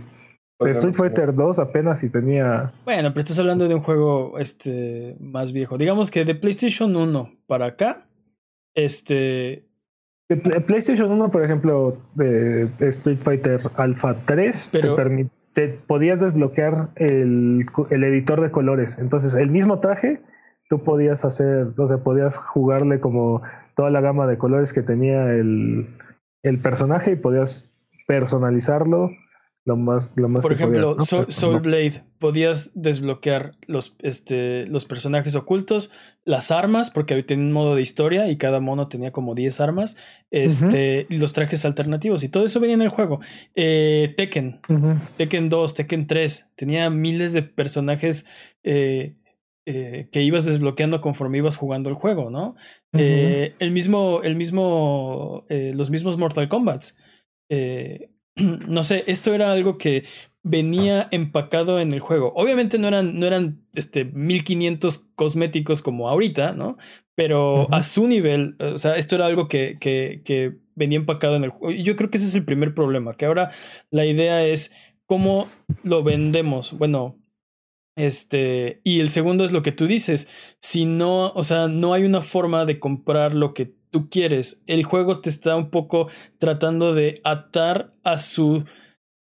[0.67, 2.73] Street Fighter 2 apenas si tenía.
[2.83, 5.77] Bueno, pero estás hablando de un juego este más viejo.
[5.77, 8.07] Digamos que de PlayStation 1 para acá,
[8.75, 9.68] este.
[10.37, 18.03] PlayStation 1, por ejemplo, de Street Fighter Alpha 3, te, te, podías desbloquear el, el,
[18.03, 18.99] editor de colores.
[18.99, 20.21] Entonces, el mismo traje,
[20.69, 23.41] tú podías hacer, o sea, podías jugarle como
[23.75, 25.87] toda la gama de colores que tenía el,
[26.43, 27.71] el personaje y podías
[28.07, 29.09] personalizarlo
[29.69, 35.91] lo más, lo más Por ejemplo, Soul, Blade, podías desbloquear los, este, los personajes ocultos,
[36.25, 39.95] las armas, porque tenía un modo de historia y cada mono tenía como 10 armas,
[40.31, 43.19] este, los trajes alternativos y todo eso venía en el juego.
[43.53, 44.59] Eh, Tekken,
[45.17, 48.25] Tekken 2, Tekken 3, tenía miles de personajes
[48.63, 49.17] eh,
[49.67, 52.55] eh, que ibas desbloqueando conforme ibas jugando el juego, ¿no?
[52.91, 56.85] el mismo, el mismo, los mismos Mortal Kombat.
[58.67, 60.05] no sé, esto era algo que
[60.43, 62.33] venía empacado en el juego.
[62.35, 66.77] Obviamente no eran, no eran este, 1500 cosméticos como ahorita, ¿no?
[67.15, 71.43] Pero a su nivel, o sea, esto era algo que, que, que venía empacado en
[71.43, 71.73] el juego.
[71.73, 73.51] Y yo creo que ese es el primer problema, que ahora
[73.91, 74.71] la idea es
[75.05, 75.49] cómo
[75.83, 76.77] lo vendemos.
[76.77, 77.19] Bueno,
[77.97, 80.29] este, y el segundo es lo que tú dices.
[80.61, 84.63] Si no, o sea, no hay una forma de comprar lo que tú quieres.
[84.67, 88.65] El juego te está un poco tratando de atar a su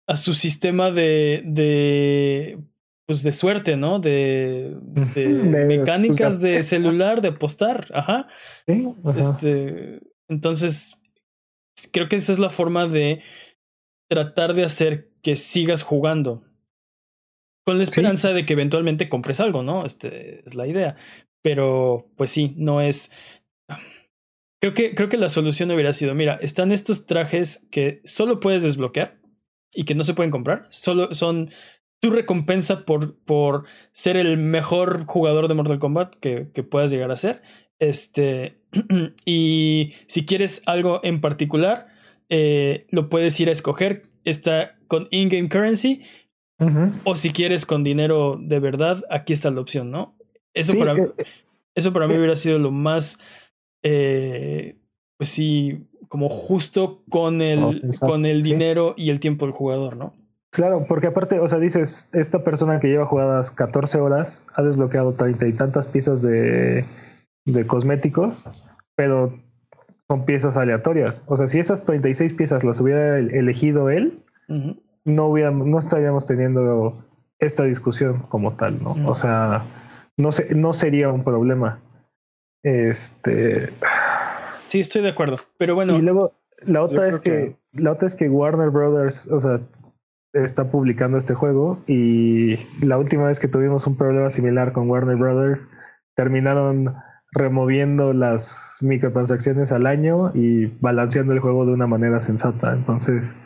[0.06, 2.58] a su sistema de de
[3.06, 3.98] pues de suerte, ¿no?
[3.98, 4.76] De,
[5.14, 5.26] de,
[5.66, 8.28] mecánicas de celular, de apostar, ajá.
[9.16, 10.96] Este, entonces
[11.92, 13.20] creo que esa es la forma de
[14.08, 16.44] tratar de hacer que sigas jugando.
[17.64, 19.84] Con la esperanza de que eventualmente compres algo, ¿no?
[19.84, 20.96] Este es la idea.
[21.42, 23.12] Pero, pues sí, no es.
[24.60, 28.62] Creo que, creo que la solución hubiera sido: mira, están estos trajes que solo puedes
[28.62, 29.20] desbloquear
[29.72, 30.66] y que no se pueden comprar.
[30.70, 31.50] Solo son
[32.00, 37.10] tu recompensa por, por ser el mejor jugador de Mortal Kombat que, que puedas llegar
[37.10, 37.42] a ser.
[37.78, 38.60] Este.
[39.24, 41.88] y si quieres algo en particular,
[42.28, 44.02] eh, lo puedes ir a escoger.
[44.24, 46.02] Está con in-game currency
[47.04, 50.16] o si quieres con dinero de verdad, aquí está la opción, ¿no?
[50.52, 51.24] Eso, para, mí, eh,
[51.74, 52.18] eso para mí eh.
[52.18, 53.18] hubiera sido lo más,
[53.82, 54.76] eh,
[55.16, 57.64] pues sí, como justo con el,
[58.00, 60.14] con el dinero y el tiempo del jugador, ¿no?
[60.50, 65.14] Claro, porque aparte, o sea, dices, esta persona que lleva jugadas 14 horas ha desbloqueado
[65.14, 66.84] treinta y tantas piezas de,
[67.44, 68.44] de cosméticos,
[68.96, 69.38] pero
[70.08, 71.22] son piezas aleatorias.
[71.28, 74.24] O sea, si esas 36 piezas las hubiera elegido él,
[75.04, 77.00] no, hubiéramos, no estaríamos teniendo
[77.38, 78.96] esta discusión como tal, ¿no?
[79.08, 79.62] O sea,
[80.16, 81.78] no, se, no sería un problema.
[82.62, 83.70] Este.
[84.68, 85.38] Sí, estoy de acuerdo.
[85.58, 85.96] Pero bueno.
[85.96, 86.32] Y luego,
[86.62, 89.60] la otra es que, la otra es que Warner Brothers, o sea,
[90.32, 91.78] está publicando este juego.
[91.86, 95.68] Y la última vez que tuvimos un problema similar con Warner Brothers,
[96.14, 96.94] terminaron
[97.32, 102.72] removiendo las microtransacciones al año y balanceando el juego de una manera sensata.
[102.72, 103.36] Entonces,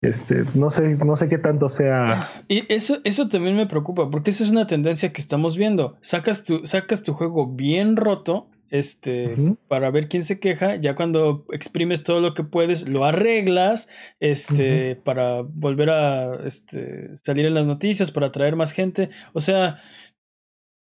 [0.00, 2.30] este, no sé, no sé qué tanto sea.
[2.48, 5.96] Y eso, eso también me preocupa, porque esa es una tendencia que estamos viendo.
[6.00, 9.36] Sacas tu, sacas tu juego bien roto este,
[9.66, 10.76] para ver quién se queja.
[10.76, 13.88] Ya cuando exprimes todo lo que puedes, lo arreglas,
[14.20, 19.10] este, para volver a este, salir en las noticias, para atraer más gente.
[19.32, 19.80] O sea,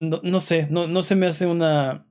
[0.00, 2.04] no, no sé, no, no se me hace una.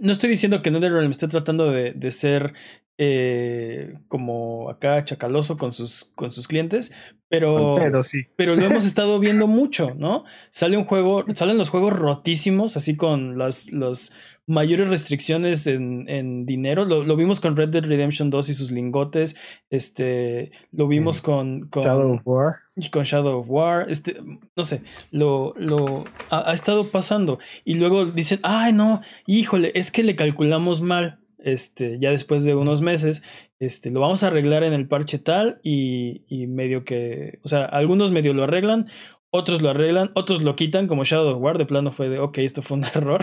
[0.00, 2.54] No estoy diciendo que NetherRealm esté tratando de, de ser
[2.98, 6.92] eh, como acá chacaloso con sus, con sus clientes,
[7.28, 8.26] pero, pero, sí.
[8.36, 10.24] pero lo hemos estado viendo mucho, ¿no?
[10.50, 14.12] Sale un juego, salen los juegos rotísimos, así con las, los
[14.48, 16.84] mayores restricciones en, en dinero.
[16.84, 19.36] Lo, lo, vimos con Red Dead Redemption 2 y sus lingotes.
[19.70, 22.56] Este, lo vimos con, con Shadow of War.
[22.90, 23.86] Con Shadow of War.
[23.90, 24.16] Este,
[24.56, 27.38] no sé, lo, lo ha, ha estado pasando.
[27.64, 32.54] Y luego dicen, ay, no, híjole, es que le calculamos mal este, ya después de
[32.54, 33.22] unos meses,
[33.60, 37.64] este, lo vamos a arreglar en el parche tal y, y, medio que, o sea,
[37.64, 38.88] algunos medio lo arreglan,
[39.30, 42.38] otros lo arreglan, otros lo quitan, como Shadow of War, de plano fue de, ok,
[42.38, 43.20] esto fue un error.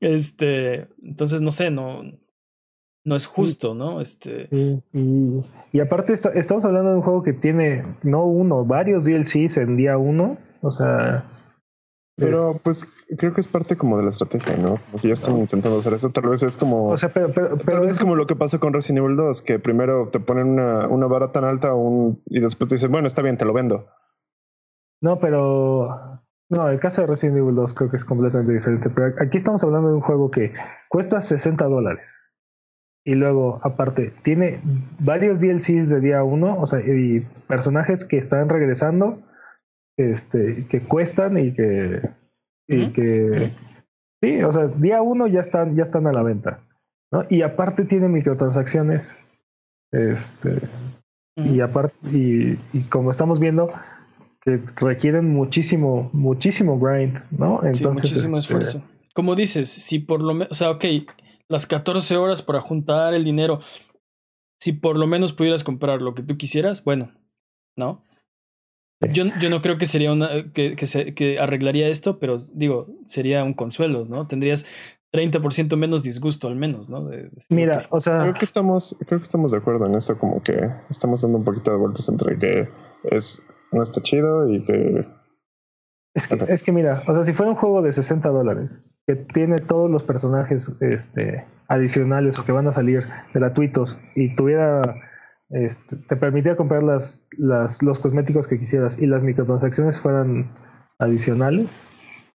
[0.00, 2.02] este, entonces, no sé, no,
[3.04, 4.00] no es justo, ¿no?
[4.00, 4.48] Este...
[4.50, 9.04] Y, y, y aparte está, estamos hablando de un juego que tiene no uno, varios
[9.04, 11.30] DLCs en día uno, o sea...
[12.16, 14.78] Pero pues creo que es parte como de la estrategia, ¿no?
[14.90, 16.10] Porque ya están intentando hacer eso.
[16.10, 16.88] Tal vez es como.
[16.88, 19.42] O sea, pero, pero, tal vez es como lo que pasó con Resident Evil 2,
[19.42, 23.06] que primero te ponen una, una vara tan alta un, y después te dicen, bueno,
[23.06, 23.86] está bien, te lo vendo.
[25.00, 26.20] No, pero.
[26.50, 28.90] No, el caso de Resident Evil 2 creo que es completamente diferente.
[28.90, 30.52] Pero aquí estamos hablando de un juego que
[30.88, 32.20] cuesta 60 dólares.
[33.06, 34.60] Y luego, aparte, tiene
[34.98, 39.18] varios DLCs de día 1, o sea, y personajes que están regresando
[39.96, 42.00] este, que cuestan y que,
[42.68, 43.52] y que
[44.22, 46.60] sí, o sea, día uno ya están, ya están a la venta.
[47.12, 47.24] ¿no?
[47.28, 49.16] Y aparte tiene microtransacciones.
[49.92, 50.58] Este,
[51.36, 53.72] y aparte, y, y, como estamos viendo,
[54.40, 57.60] que requieren muchísimo, muchísimo grind, ¿no?
[57.64, 58.84] Entonces, sí, muchísimo este, esfuerzo.
[59.14, 60.84] Como dices, si por lo menos, o sea, ok,
[61.48, 63.60] las 14 horas para juntar el dinero,
[64.60, 67.12] si por lo menos pudieras comprar lo que tú quisieras, bueno,
[67.76, 68.02] ¿no?
[69.12, 72.88] Yo, yo, no creo que sería una que, que, se, que, arreglaría esto, pero digo,
[73.06, 74.26] sería un consuelo, ¿no?
[74.26, 74.66] Tendrías
[75.12, 77.04] 30% menos disgusto al menos, ¿no?
[77.04, 79.94] De, de Mira, que, o sea, creo que estamos creo que estamos de acuerdo en
[79.94, 82.68] eso, como que estamos dando un poquito de vueltas entre que
[83.10, 83.42] es
[83.72, 85.06] no está chido y que
[86.14, 89.16] es que, es que mira, o sea, si fuera un juego de 60 dólares que
[89.16, 94.94] tiene todos los personajes este, adicionales o que van a salir gratuitos y tuviera
[95.54, 100.50] este, te permitía comprar las, los cosméticos que quisieras y las microtransacciones fueran
[100.98, 101.86] adicionales,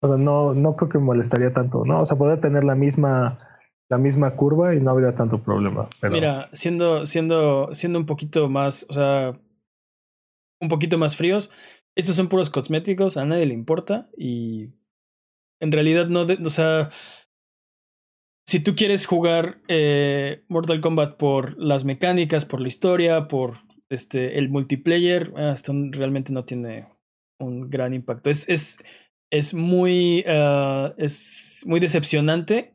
[0.01, 2.03] o sea, no, no creo que molestaría tanto, ¿no?
[2.03, 3.41] O sea, poder tener la misma,
[3.89, 5.89] la misma curva y no habría tanto problema.
[6.09, 9.37] Mira, siendo, siendo, siendo un poquito más, o sea,
[10.61, 11.51] un poquito más fríos,
[11.97, 14.75] estos son puros cosméticos, a nadie le importa y
[15.59, 16.89] en realidad no, o sea,
[18.49, 23.59] si tú quieres jugar eh, Mortal Kombat por las mecánicas, por la historia, por
[23.91, 26.89] este, el multiplayer, eh, esto realmente no tiene
[27.39, 28.31] un gran impacto.
[28.31, 28.79] Es, es,
[29.31, 32.73] es, muy, uh, es muy decepcionante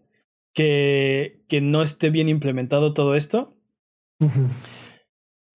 [0.53, 3.57] que, que no esté bien implementado todo esto.
[4.19, 4.49] Uh -huh.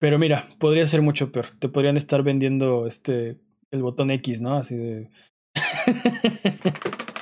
[0.01, 1.45] Pero mira, podría ser mucho peor.
[1.59, 3.39] Te podrían estar vendiendo este
[3.71, 4.55] el botón X, ¿no?
[4.55, 5.09] Así de.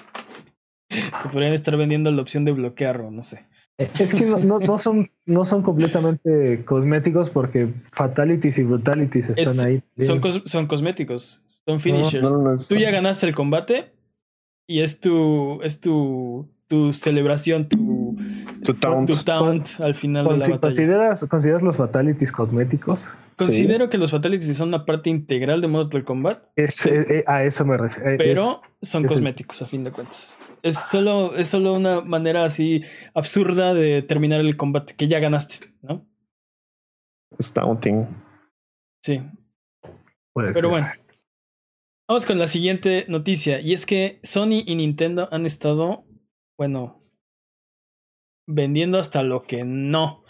[1.24, 3.46] Te podrían estar vendiendo la opción de bloquear o no sé.
[3.78, 9.54] Es que no, no, no, son, no son completamente cosméticos porque fatalities y brutalities están
[9.54, 9.84] es, ahí.
[10.00, 12.32] Son, cos, son cosméticos, son finishers.
[12.32, 13.94] No, Tú ya ganaste el combate
[14.66, 17.78] y es tu, es tu, tu celebración, tu,
[18.64, 20.60] tu taunt, tu taunt al final de la batalla.
[20.60, 23.12] ¿Consideras, ¿Consideras los fatalities cosméticos?
[23.38, 23.90] Considero sí.
[23.92, 26.44] que los fatalities son una parte integral de Mortal Kombat.
[26.56, 28.18] Es, eh, a eso me refiero.
[28.18, 30.40] Pero es, son es cosméticos, a fin de cuentas.
[30.64, 35.72] Es solo, es solo una manera así absurda de terminar el combate, que ya ganaste,
[35.82, 36.06] ¿no?
[37.38, 38.08] Es taunting.
[39.04, 39.22] Sí.
[40.34, 40.70] Puede Pero ser.
[40.70, 40.88] bueno.
[42.10, 43.60] Vamos con la siguiente noticia.
[43.60, 46.06] Y es que Sony y Nintendo han estado,
[46.58, 47.02] bueno,
[48.48, 50.24] vendiendo hasta lo que no.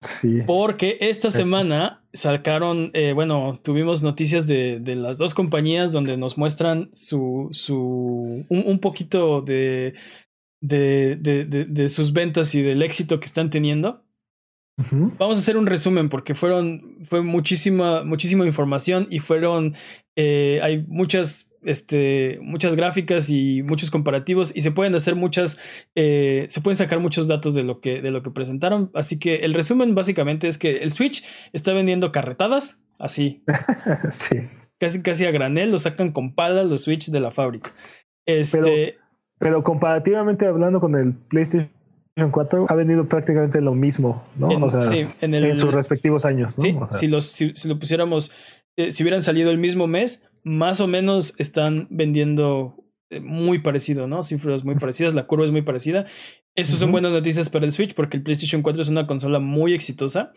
[0.00, 0.42] Sí.
[0.46, 6.38] Porque esta semana sacaron, eh, bueno, tuvimos noticias de, de, las dos compañías donde nos
[6.38, 9.94] muestran su, su un, un poquito de,
[10.62, 14.04] de, de, de, sus ventas y del éxito que están teniendo.
[14.78, 15.18] Uh -huh.
[15.18, 19.74] Vamos a hacer un resumen porque fueron, fue muchísima, muchísima información y fueron,
[20.16, 25.58] eh, hay muchas este, muchas gráficas y muchos comparativos y se pueden hacer muchas,
[25.94, 28.90] eh, se pueden sacar muchos datos de lo, que, de lo que presentaron.
[28.94, 33.42] Así que el resumen básicamente es que el Switch está vendiendo carretadas, así.
[34.10, 34.48] sí.
[34.78, 37.72] Casi, casi a granel, lo sacan con pala los Switch de la fábrica.
[38.26, 39.06] Este, Pero
[39.38, 41.70] pero comparativamente hablando con el PlayStation
[42.30, 44.50] 4 ha venido prácticamente lo mismo, ¿no?
[44.50, 46.64] En, o sea, sí, en, el, en sus respectivos años, ¿no?
[46.64, 48.32] Sí, O sea, si, los, si, si lo pusiéramos,
[48.76, 52.76] eh, si hubieran salido el mismo mes, más o menos están vendiendo
[53.10, 54.22] eh, muy parecido, ¿no?
[54.22, 56.06] Cifras muy parecidas, la curva es muy parecida.
[56.54, 59.74] Esas son buenas noticias para el Switch porque el PlayStation 4 es una consola muy
[59.74, 60.32] exitosa.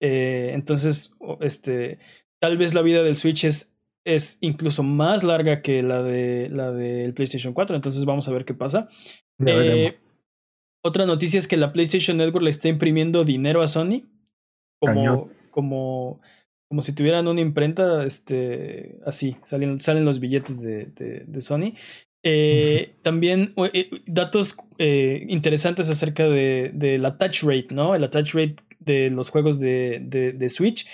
[0.00, 1.98] Eh, entonces, este,
[2.42, 6.70] tal vez la vida del Switch es, es incluso más larga que la de la
[6.70, 7.74] del PlayStation 4.
[7.74, 8.88] Entonces, vamos a ver qué pasa.
[9.46, 9.98] Eh,
[10.82, 14.02] otra noticia es que la PlayStation Network le está imprimiendo dinero a Sony.
[14.78, 15.24] Como, Cañón.
[15.50, 16.20] como,
[16.74, 21.74] como si tuvieran una imprenta, este, así, salen, salen los billetes de, de, de Sony.
[22.24, 27.94] Eh, También o- eh, datos eh, interesantes acerca de, de la touch rate, ¿no?
[27.94, 30.84] El attach rate de los juegos de, de, de Switch.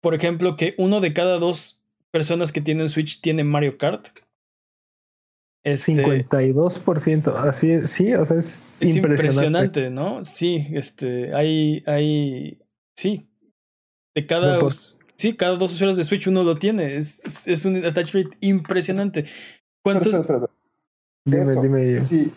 [0.00, 4.08] Por ejemplo, que uno de cada dos personas que tienen Switch tiene Mario Kart.
[5.66, 5.92] Este,
[6.30, 9.80] 52%, así es, sí, o sea, es, es impresionante.
[9.80, 10.24] impresionante, ¿no?
[10.24, 12.58] Sí, este, hay, hay,
[12.96, 13.26] sí,
[14.16, 14.58] de cada,
[15.16, 18.36] sí, cada dos usuarios de Switch uno lo tiene, es, es, es un attach rate
[18.40, 19.24] impresionante.
[19.82, 20.14] ¿Cuántos?
[20.14, 20.50] Espera, espera,
[21.24, 22.00] Dime, Eso, dime.
[22.00, 22.32] Sí.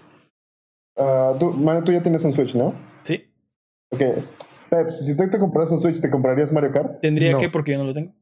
[0.98, 2.74] Ah, tú, Mario, tú ya tienes un Switch, ¿no?
[3.04, 3.24] Sí,
[3.92, 4.02] Ok.
[4.70, 7.00] Peps, si tú te compras un Switch, ¿te comprarías Mario Kart?
[7.02, 7.38] tendría No.
[7.40, 8.14] que porque yo no lo tengo.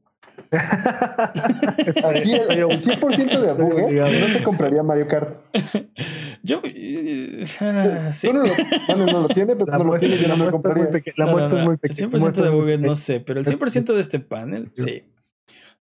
[0.52, 3.90] Aquí el, el 100% de Abugue
[4.20, 5.36] no se compraría Mario Kart.
[6.48, 8.32] Yo, eh, ah, sí.
[8.32, 8.40] No
[8.86, 10.70] bueno, no lo tiene, pero La no lo muestra, tiene, yo la no me muestra
[10.70, 10.90] es muy compraría.
[10.90, 11.14] pequeña.
[11.18, 12.08] La No, no, muestra es muy El pequeña.
[12.10, 15.02] 100% de Google no sé, pero el 100% de este panel, sí.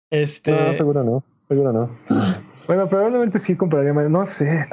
[0.10, 1.98] Este, No, seguro no, seguro no.
[2.68, 3.94] Bueno, probablemente sí compraría.
[3.94, 4.68] No sé.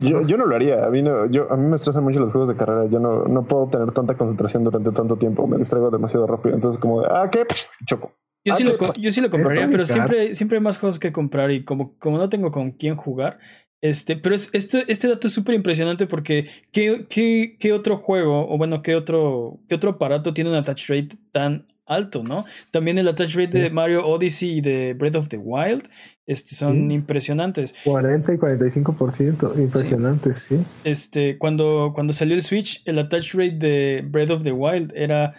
[0.00, 0.84] Yo, yo no lo haría.
[0.84, 2.86] A mí, no, yo, a mí me estresan mucho los juegos de carrera.
[2.86, 5.46] Yo no, no puedo tener tanta concentración durante tanto tiempo.
[5.46, 6.54] Me distraigo demasiado rápido.
[6.54, 7.46] Entonces, como de, ah, ¿qué?
[7.86, 8.12] Choco.
[8.46, 11.12] Yo sí, Ah, lo, yo sí lo compraría, pero siempre, siempre hay más juegos que
[11.12, 13.38] comprar y como, como no tengo con quién jugar.
[13.84, 18.50] Este, pero es, este, este dato es súper impresionante porque ¿qué, qué, qué otro juego,
[18.50, 22.46] o bueno, qué otro, qué otro aparato tiene un attach rate tan alto, ¿no?
[22.70, 23.74] También el attach rate de Sí.
[23.74, 25.86] Mario Odyssey y de Breath of the Wild
[26.26, 26.94] este, son Sí.
[26.94, 27.74] impresionantes.
[27.84, 29.54] 40 y 45%.
[29.58, 30.56] Impresionante, sí.
[30.84, 35.34] Este, cuando, cuando salió el Switch, el attach rate de Breath of the Wild era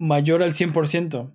[0.00, 1.30] mayor al 100%,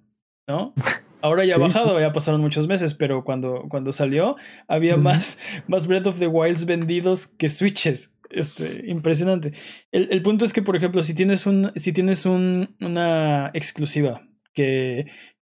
[0.49, 0.73] ¿no?
[1.28, 1.61] Ahora ya ha Sí.
[1.61, 4.36] bajado, ya pasaron muchos meses, pero cuando, cuando salió
[4.67, 8.13] había más, más Breath of the Wilds vendidos que Switches.
[8.30, 9.53] Este, impresionante.
[9.91, 14.28] El, el punto es que, por ejemplo, si tienes, un, si tienes un, una exclusiva
[14.53, 15.05] que,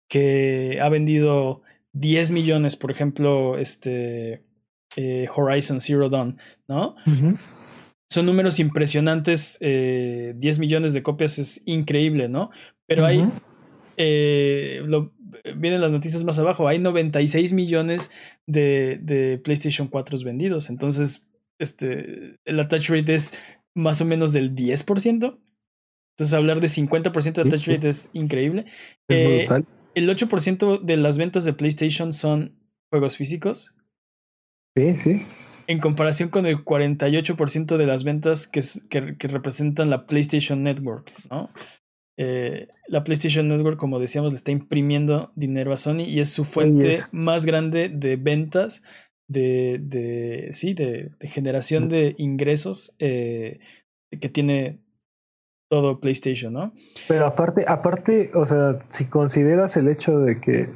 [0.10, 1.62] que ha vendido
[1.94, 4.44] 10 millones, por ejemplo, este
[4.96, 6.96] eh, Horizon Zero Dawn, ¿no?
[8.10, 9.58] son números impresionantes.
[9.62, 12.50] eh, 10 millones de copias es increíble, ¿no?
[12.88, 13.26] Pero hay.
[13.98, 15.14] Eh, lo-
[15.56, 16.68] vienen las noticias más abajo.
[16.68, 18.12] Hay 96 millones
[18.48, 20.70] de, de PlayStation 4 vendidos.
[20.70, 21.28] Entonces,
[21.60, 23.34] este, el attach rate es
[23.76, 25.40] más o menos del 10%.
[26.18, 28.66] Entonces, hablar de 50% de attach rate es increíble.
[29.08, 29.64] Es Eh.
[29.94, 32.56] El 8% de las ventas de PlayStation son
[32.92, 33.76] juegos físicos.
[34.78, 35.26] Sí, sí.
[35.68, 38.62] En comparación con el 48% de las ventas que-
[39.18, 41.50] que representan la PlayStation Network, ¿no?
[42.18, 46.46] Eh, la PlayStation Network, como decíamos, le está imprimiendo dinero a Sony y es su
[46.46, 48.84] fuente más grande de ventas,
[49.30, 53.60] de, de sí, de, de generación de ingresos eh,
[54.20, 54.82] que tiene
[55.70, 56.74] todo PlayStation, ¿no?
[57.08, 60.70] Pero aparte, aparte, o sea, si consideras el hecho de que,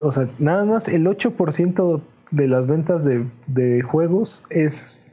[0.00, 5.04] o sea, nada más el 8% de las ventas de, de juegos es,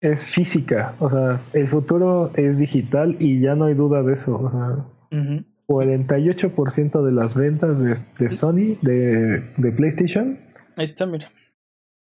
[0.00, 0.94] es física.
[1.00, 4.38] O sea, el futuro es digital y ya no hay duda de eso.
[4.38, 5.44] O sea, Ujú.
[5.66, 10.38] 48% de las ventas de, de Sony, de, de PlayStation,
[10.76, 11.30] Ahí está, mira.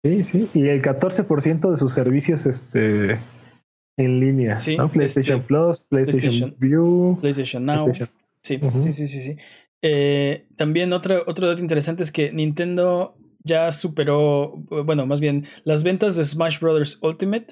[0.04, 3.20] sí, sí, y el 14% de sus servicios este,
[3.98, 4.60] en línea.
[4.60, 4.90] Sí, ¿no?
[4.90, 7.86] PlayStation este, Plus, PlayStation, PlayStation- View, PlayStation Now.
[7.86, 8.10] PlayStation
[8.42, 9.38] Sí, sí, sí, sí, sí.
[9.82, 14.54] Eh, también otro, otro dato interesante es que Nintendo ya superó,
[14.86, 17.00] bueno, más bien, las ventas de Smash Bros.
[17.02, 17.48] Ultimate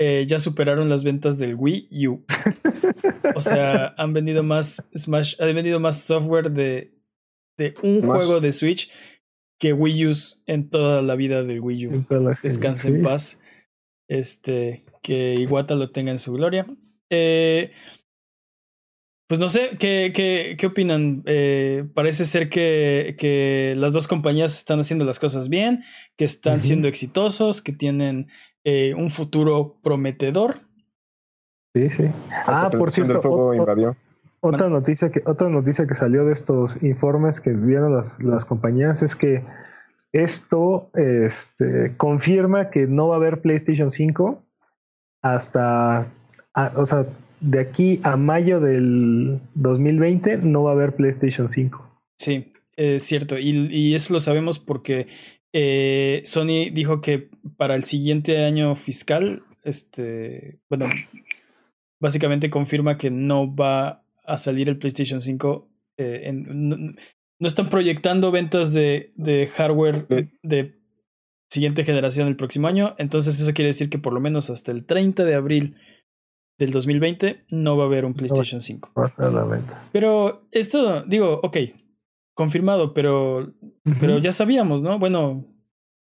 [0.00, 2.24] eh, ya superaron las ventas del Wii U.
[3.36, 6.92] O sea, han vendido más Smash, han vendido más software de,
[7.56, 8.10] de un Smash.
[8.10, 8.90] juego de Switch
[9.58, 10.12] que Wii U
[10.46, 12.06] en toda la vida del Wii U.
[12.42, 13.40] Descanse en paz.
[14.08, 16.66] Este, que Iwata lo tenga en su gloria.
[17.10, 17.70] Eh,
[19.28, 21.22] pues no sé, ¿qué, qué, qué opinan?
[21.26, 25.84] Eh, parece ser que, que las dos compañías están haciendo las cosas bien,
[26.16, 28.26] que están siendo exitosos, que tienen
[28.64, 30.60] eh, un futuro prometedor.
[31.74, 32.04] Sí, sí.
[32.30, 33.96] Hasta Ah, por cierto, invadió.
[34.40, 39.02] otra noticia que otra noticia que salió de estos informes que dieron las, las compañías
[39.02, 39.44] es que
[40.12, 44.42] esto este, confirma que no va a haber PlayStation 5
[45.22, 46.10] hasta,
[46.74, 47.06] o sea,
[47.40, 52.02] de aquí a mayo del 2020 no va a haber PlayStation 5.
[52.18, 53.38] Sí, es cierto.
[53.38, 55.08] Y, eso lo sabemos porque
[55.52, 60.86] eh, Sony dijo que para el siguiente año fiscal, este, bueno,
[62.00, 65.68] básicamente confirma que no va a salir el PlayStation 5.
[65.98, 66.94] Eh, no,
[67.40, 70.06] están proyectando ventas de, de hardware
[70.42, 70.80] de
[71.50, 72.94] siguiente generación el próximo año.
[72.98, 75.76] Entonces eso quiere decir que por lo menos hasta el 30 de abril
[76.58, 78.92] del 2020 no va a haber un PlayStation 5.
[79.92, 81.56] Pero esto, digo, ok,
[82.34, 83.52] confirmado, pero,
[84.00, 84.98] pero ya sabíamos, ¿no?
[84.98, 85.46] Bueno,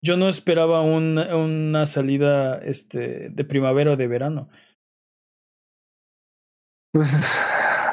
[0.02, 4.48] yo no esperaba una salida este, de primavera o de verano.
[6.92, 7.40] Pues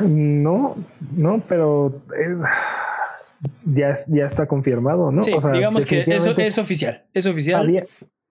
[0.01, 0.76] no,
[1.15, 2.38] no, pero eh,
[3.65, 5.22] ya, ya está confirmado, ¿no?
[5.22, 7.88] Sí, digamos que eso es oficial, es oficial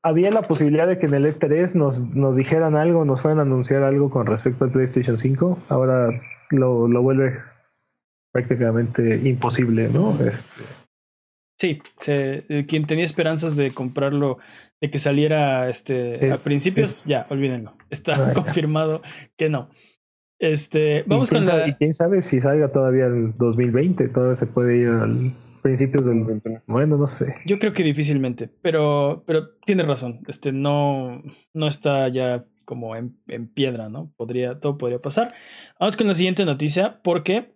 [0.07, 3.43] había la posibilidad de que en el E3 nos, nos dijeran algo, nos fueran a
[3.43, 5.59] anunciar algo con respecto al PlayStation 5.
[5.69, 6.11] Ahora
[6.51, 7.41] lo, lo vuelve
[8.37, 10.13] prácticamente imposible, ¿no?
[10.21, 10.63] Este...
[11.59, 14.37] Sí, se, quien tenía esperanzas de comprarlo,
[14.83, 17.73] de que saliera este, a principios, ya, olvídenlo.
[17.89, 19.01] Está ah, confirmado
[19.39, 19.71] que no.
[20.39, 21.67] Este, vamos con la.
[21.67, 25.33] Y quién sabe si salga todavía en 2020, todavía se puede ir al
[25.63, 26.63] principios del 21.
[26.67, 27.37] Bueno, no sé.
[27.47, 30.21] Yo creo que difícilmente, pero, pero tienes razón.
[30.29, 31.23] Este no,
[31.55, 34.13] no está ya como en, en, piedra, ¿no?
[34.17, 35.33] Podría, todo podría pasar.
[35.81, 37.56] Vamos con la siguiente noticia, porque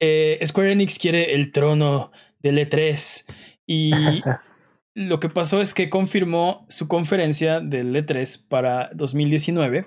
[0.00, 3.24] eh, Square Enix quiere el trono del E3.
[3.66, 3.92] Y
[4.94, 9.86] lo que pasó es que confirmó su conferencia del E3 para 2019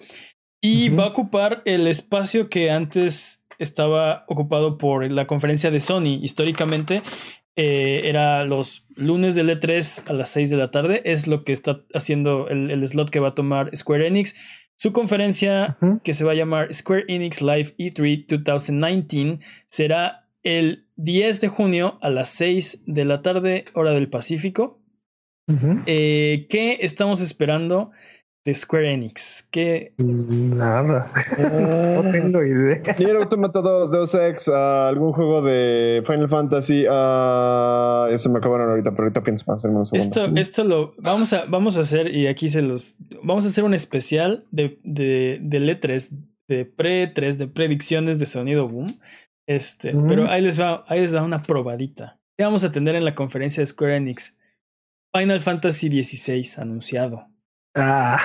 [0.62, 6.20] y va a ocupar el espacio que antes estaba ocupado por la conferencia de Sony.
[6.24, 7.04] Históricamente
[7.56, 11.02] eh, era los lunes del E3 a las 6 de la tarde.
[11.06, 14.36] Es lo que está haciendo el, slot que va a tomar Square Enix.
[14.78, 21.42] Su conferencia, que se va a llamar Square Enix Live E3 2019, será el 10
[21.42, 24.82] de junio a las 6 de la tarde, hora del Pacífico.
[25.86, 27.92] Eh, ¿Qué estamos esperando?
[28.46, 29.48] De Square Enix.
[29.50, 29.94] ¿Qué?
[29.98, 31.12] Nada.
[31.38, 32.82] no tengo idea.
[33.00, 36.86] Nier Automata 2, Deus Ex, uh, algún juego de Final Fantasy.
[36.88, 40.24] Uh, se me acabaron ahorita, pero ahorita pienso más un segundo.
[40.24, 42.98] Esto, esto lo vamos a, vamos a hacer, y aquí se los.
[43.24, 46.12] Vamos a hacer un especial de, de, de letras,
[46.48, 48.88] de pre-3, de predicciones de sonido boom.
[49.48, 52.20] Este, pero ahí les va, ahí les va una probadita.
[52.38, 54.38] ¿Qué vamos a tener en la conferencia de Square Enix?
[55.16, 57.28] Final Fantasy XVI anunciado.
[57.76, 58.20] Ah.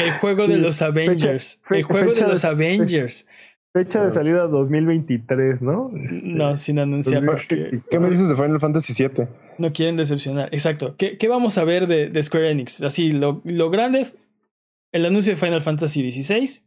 [0.00, 1.62] El juego de los Avengers.
[1.70, 3.26] el juego de los Avengers.
[3.72, 5.90] Fecha de salida 2023, ¿no?
[5.92, 7.22] no, este, sin anunciar.
[7.46, 9.26] ¿Qué, me dices de Final Fantasy VII?
[9.58, 10.48] No quieren decepcionar.
[10.52, 10.96] Exacto.
[10.96, 12.82] ¿Qué, qué vamos a ver de, de, Square Enix?
[12.82, 14.06] Así, lo, lo grande,
[14.92, 16.62] el anuncio de Final Fantasy XVI.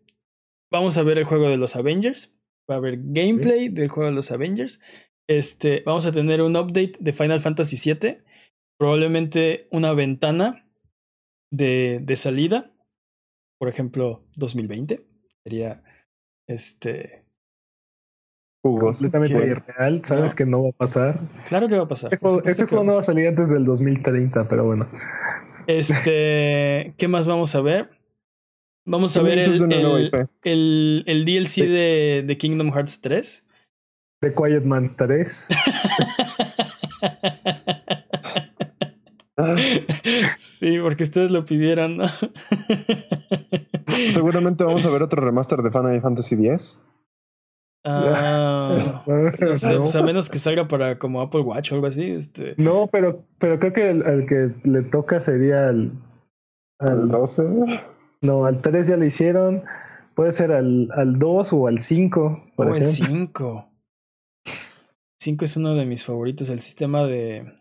[0.72, 2.32] Vamos a ver el juego de los Avengers.
[2.70, 4.80] Va a haber gameplay del juego de los Avengers.
[5.28, 8.20] Este, vamos a tener un update de Final Fantasy VII
[8.82, 10.66] probablemente una ventana
[11.52, 12.72] de, de salida,
[13.60, 15.06] por ejemplo, 2020,
[15.44, 15.84] sería
[16.48, 17.24] este
[18.64, 21.20] completamente irreal, sabes que no va a pasar.
[21.48, 22.12] Claro que va a pasar.
[22.12, 24.88] Este juego, no va a salir antes del 2030, pero bueno.
[25.68, 27.92] Este, ¿qué más vamos a ver?
[28.88, 30.12] Vamos a ver el,
[30.42, 33.48] el, el, DLC de, de, Kingdom Hearts 3.
[34.22, 35.48] The Quiet Man 3.
[40.38, 42.06] Sí, porque ustedes lo pidieron, ¿no?
[44.12, 46.80] Seguramente vamos a ver otro remaster de Final Fantasy X.
[47.84, 52.12] Ah, pues a menos que salga para como Apple Watch o algo así.
[52.12, 52.54] Este.
[52.58, 55.92] No, pero, pero creo que el, que le toca sería al,
[56.80, 57.44] al 12.
[58.22, 59.64] No, al 3 ya lo hicieron.
[60.14, 62.44] Puede ser al, al 2 o al 5.
[62.56, 63.68] O el 5.
[65.20, 66.50] 5 es uno de mis favoritos.
[66.50, 67.52] El sistema de,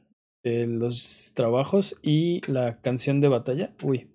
[0.42, 3.72] de los trabajos y la canción de batalla.
[3.82, 4.08] Uy.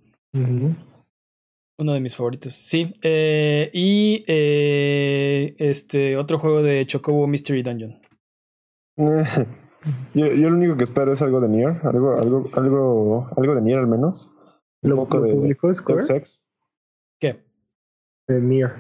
[1.78, 2.54] Uno de mis favoritos.
[2.54, 2.94] Sí.
[3.02, 8.02] Eh, y eh, este otro juego de Chocobo Mystery Dungeon.
[8.98, 11.80] yo, yo, lo único que espero es algo de Nier.
[11.84, 14.32] Algo, algo, algo, algo de Nier al menos.
[14.82, 16.24] ¿Lo, poco de, publicó Square?
[17.20, 17.44] ¿Qué?
[18.28, 18.74] De Nier.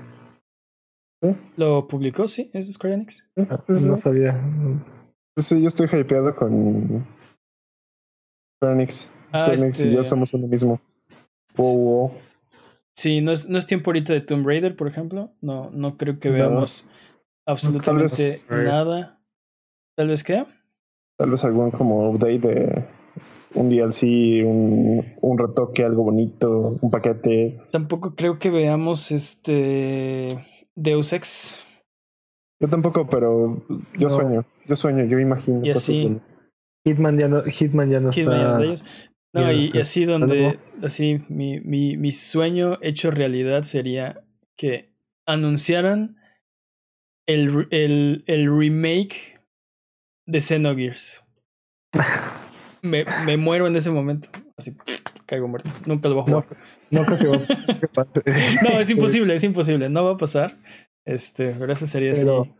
[1.57, 2.27] ¿Lo publicó?
[2.27, 3.27] Sí, es Square Enix.
[3.49, 4.39] Ah, pues no sabía.
[5.37, 7.05] Sí, yo estoy hypeado con
[8.71, 9.09] Enix.
[9.31, 10.79] Ah, y yo este somos uno mismo.
[11.57, 12.11] Wow,
[12.95, 15.31] Sí, no es, no es tiempo ahorita de Tomb Raider, por ejemplo.
[15.41, 16.87] No, no creo que veamos
[17.45, 19.19] absolutamente nada.
[19.97, 20.45] ¿Tal vez qué?
[21.17, 22.85] Tal vez algún como update de
[23.53, 27.59] un DLC, un, un retoque, algo bonito, un paquete.
[27.71, 30.37] Tampoco creo que veamos este
[30.75, 31.59] Deus Ex.
[32.61, 33.61] Yo tampoco, pero
[33.97, 34.09] yo No.
[34.09, 35.59] sueño, yo sueño, yo imagino.
[35.65, 36.03] Y cosas así.
[36.03, 36.34] bonitas.
[36.85, 38.57] Hitman ya no, Hitman ya no Hitman ya está.
[38.59, 38.85] de ellos.
[39.33, 39.79] No, ya y, está.
[39.81, 44.23] así donde, así, mi, mi, mi sueño hecho realidad sería
[44.57, 44.93] que
[45.27, 46.17] anunciaran
[47.27, 49.41] el, el, el remake
[50.27, 51.23] de Xenogears.
[52.81, 54.29] Me, me muero en ese momento.
[54.57, 54.75] Así,
[55.25, 55.71] caigo muerto.
[55.87, 56.57] Nunca lo voy a No, jugar.
[56.91, 58.21] no creo que, va- que pase.
[58.61, 59.89] No, es imposible, es imposible.
[59.89, 60.55] No va a pasar.
[61.03, 62.51] Este, pero eso sería Pero- así.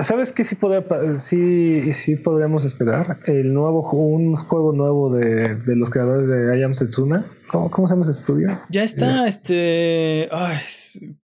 [0.00, 0.84] ¿Sabes qué sí, podría,
[1.20, 3.20] sí, sí podríamos esperar?
[3.26, 7.24] El nuevo, un juego nuevo de, de los creadores de I Am Setsuna.
[7.46, 8.48] ¿Cómo, ¿Cómo se llama ese estudio?
[8.70, 10.28] Ya está, este.
[10.32, 10.56] Ay,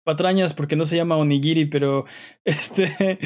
[0.03, 2.07] patrañas, porque no se llama Onigiri, pero
[2.45, 3.21] este.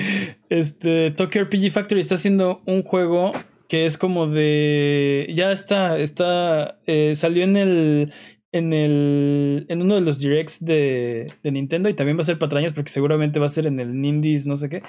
[0.50, 1.10] Este.
[1.12, 3.32] Tokyo RPG Factory está haciendo un juego
[3.68, 5.32] que es como de.
[5.34, 6.80] Ya está, está.
[6.86, 8.12] eh, salió en el.
[8.54, 9.66] En el.
[9.68, 12.92] En uno de los directs de, de Nintendo y también va a ser patrañas porque
[12.92, 14.82] seguramente va a ser en el Nindies, no sé qué.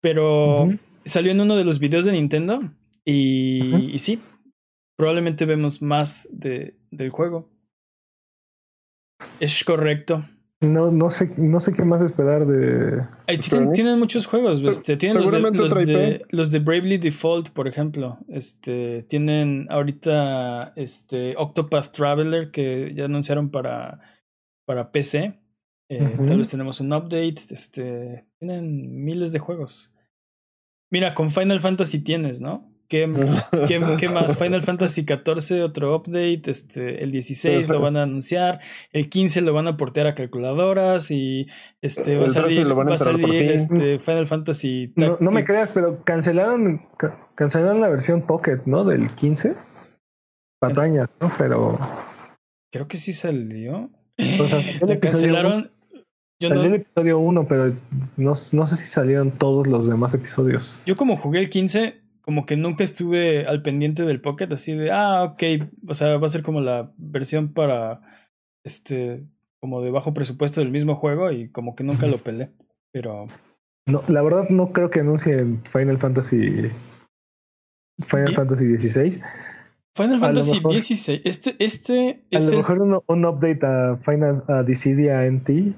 [0.00, 0.70] Pero
[1.04, 2.62] salió en uno de los videos de Nintendo
[3.04, 4.20] y, y sí,
[4.96, 7.50] probablemente vemos más de, del juego.
[9.38, 10.24] Es correcto.
[10.60, 13.06] No, no sé, no sé qué más esperar de.
[13.72, 14.58] Tienen, muchos juegos.
[14.58, 16.32] Pero Este, tienen los de, los, de, IP.
[16.32, 18.18] los de Bravely Default, por ejemplo.
[18.28, 24.00] Este, tienen ahorita este, Octopath Traveler que ya anunciaron para,
[24.66, 25.38] para PC.
[25.90, 26.16] Eh.
[26.26, 27.36] Tal vez tenemos un update.
[27.50, 29.92] Este, tienen miles de juegos.
[30.90, 32.73] Mira, con Final Fantasy tienes, ¿no?
[32.94, 33.10] ¿Qué,
[33.68, 34.38] ¿Qué, qué más?
[34.38, 36.42] Final Fantasy XIV, otro update.
[36.46, 38.60] Este, el 16 Pero- lo van a anunciar.
[38.92, 41.10] El 15 lo van a portear a calculadoras.
[41.10, 41.48] Y
[41.82, 44.92] este va a El 13 salir, va a salir este, Final Fantasy.
[44.94, 48.84] No, no me creas, pero cancelaron, ca- cancelaron la versión Pocket, ¿no?
[48.84, 49.54] Del 15.
[50.60, 51.30] Patañas, ¿no?
[51.36, 51.78] Pero.
[52.72, 53.90] Creo que sí salió.
[54.40, 55.70] O sea, el Le cancelaron.
[56.40, 57.76] Yo, Salió el no, episodio 1, pero
[58.16, 60.76] no, no sé si salieron todos los demás episodios.
[60.84, 64.90] yo como jugué el 15, como que nunca estuve al pendiente del Pocket, así de,
[64.90, 65.42] ah, ok,
[65.86, 68.00] o sea, va a ser como la versión para,
[68.64, 69.26] este,
[69.60, 72.50] como de bajo presupuesto del mismo juego y como que nunca lo pelé.
[72.92, 73.26] Pero
[73.86, 76.70] No, la verdad no creo que anuncien Final Fantasy
[78.08, 79.22] Final Fantasy XVI.
[79.96, 82.56] Final A lo Fantasy 16, este, este A es lo el...
[82.58, 85.74] mejor un, un update a Final a Dissidia NT.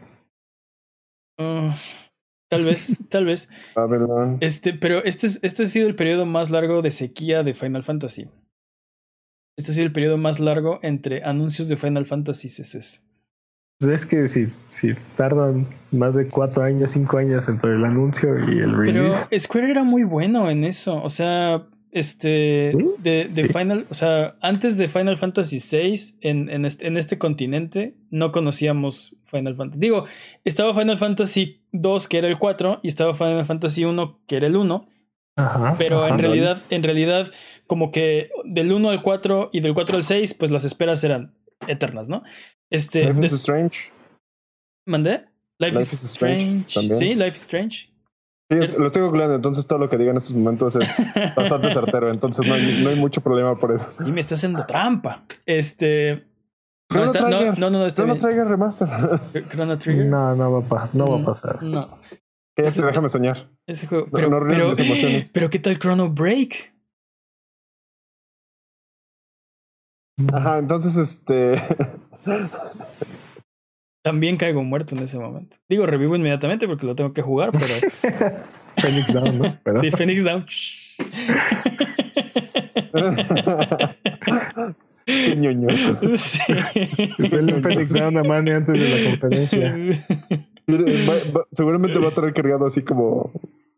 [1.38, 1.74] Ah,
[2.48, 3.48] tal vez, tal vez.
[3.74, 4.38] A ver, no.
[4.40, 7.84] Este, pero este, es- este ha sido el periodo más largo de sequía de Final
[7.84, 8.28] Fantasy.
[9.58, 13.02] Este ha sido el periodo más largo entre anuncios de Final Fantasy CCs.
[13.78, 18.38] Pues es que si, si tardan más de cuatro años, cinco años entre el anuncio
[18.38, 19.38] y el Pero release.
[19.38, 21.02] Square era muy bueno en eso.
[21.02, 22.72] O sea, este.
[22.76, 22.86] ¿Sí?
[22.98, 23.84] De, de Final.
[23.90, 29.14] O sea, antes de Final Fantasy VI, en, en, este, en este continente, no conocíamos
[29.24, 29.80] Final Fantasy.
[29.80, 30.06] Digo,
[30.44, 34.46] estaba Final Fantasy 2, que era el 4, y estaba Final Fantasy 1, que era
[34.46, 34.88] el 1.
[35.38, 36.14] Ajá, Pero ajá.
[36.14, 37.30] en realidad, en realidad,
[37.66, 41.34] como que del 1 al 4 y del 4 al 6, pues las esperas eran
[41.66, 42.22] eternas, ¿no?
[42.70, 43.00] Este.
[43.06, 43.78] Life is des- Strange.
[44.86, 45.24] ¿Mandé?
[45.58, 46.94] Life, Life is is Strange Strange.
[46.94, 47.92] Sí, Life is Strange.
[48.48, 50.86] Sí, lo estoy googleando, entonces todo lo que diga en estos momentos es
[51.36, 53.92] bastante certero, entonces no hay, no hay mucho problema por eso.
[54.06, 55.24] Y me está haciendo trampa.
[55.46, 56.26] Este.
[56.92, 57.58] No, está- no, Trigger.
[57.58, 58.88] no, no, no, está remaster.
[59.48, 60.06] Chrono Trigger.
[60.06, 61.62] No, no va a, pas- no va a Mm, pasar.
[61.62, 61.98] No.
[62.56, 63.50] Ese- déjame soñar.
[63.66, 64.06] Ese juego.
[64.12, 65.30] Pero, no arruines pero, mis emociones.
[65.32, 66.72] pero, ¿qué tal Chrono Break?
[70.32, 71.56] Ajá, entonces este.
[74.04, 75.56] También caigo muerto en ese momento.
[75.68, 77.64] Digo, revivo inmediatamente porque lo tengo que jugar, pero.
[78.76, 79.58] Phoenix Down, ¿no?
[79.64, 80.46] Pero- sí, Phoenix Down.
[85.06, 85.72] Qué ñoños.
[86.16, 86.40] sí.
[87.18, 89.74] El Phoenix Down a Manny antes de la conferencia.
[90.66, 93.32] Mire, va- va- seguramente va a traer cargado así como.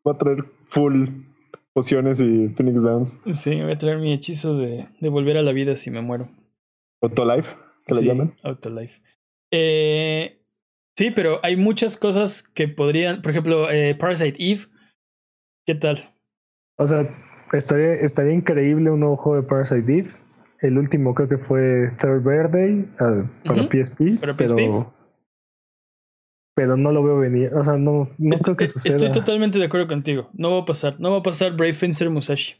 [0.06, 1.06] Va a traer full
[1.74, 3.18] pociones y Phoenix Downs.
[3.32, 6.00] Sí, me voy a traer mi hechizo de, de volver a la vida si me
[6.00, 6.30] muero.
[7.02, 7.54] Autolife,
[7.86, 8.34] que le Sí, llaman.
[8.42, 9.00] Autolife.
[9.52, 10.40] Eh,
[10.96, 13.20] sí, pero hay muchas cosas que podrían.
[13.22, 14.62] Por ejemplo, eh, Parasite Eve.
[15.66, 15.98] ¿Qué tal?
[16.78, 17.06] O sea,
[17.52, 20.10] estaría, estaría increíble un nuevo juego de Parasite Eve.
[20.60, 24.86] El último creo que fue Third Birthday ah, para PSP, para pero PSP.
[26.54, 27.54] pero no lo veo venir.
[27.54, 30.28] O sea, no, no Est- creo que suceda Estoy totalmente de acuerdo contigo.
[30.34, 30.96] No va a pasar.
[30.98, 32.56] No va a pasar Brave Fencer Musashi.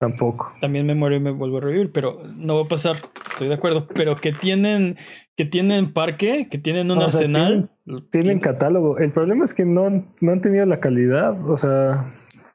[0.00, 0.52] tampoco.
[0.60, 2.96] También me muero y me vuelvo a revivir, pero no va a pasar.
[3.26, 3.86] Estoy de acuerdo.
[3.94, 4.96] Pero que tienen,
[5.36, 7.70] que tienen parque, que tienen un O sea, arsenal.
[8.10, 8.98] Tienen catálogo.
[8.98, 11.48] El problema es que no, han- no han tenido la calidad.
[11.48, 12.12] O sea,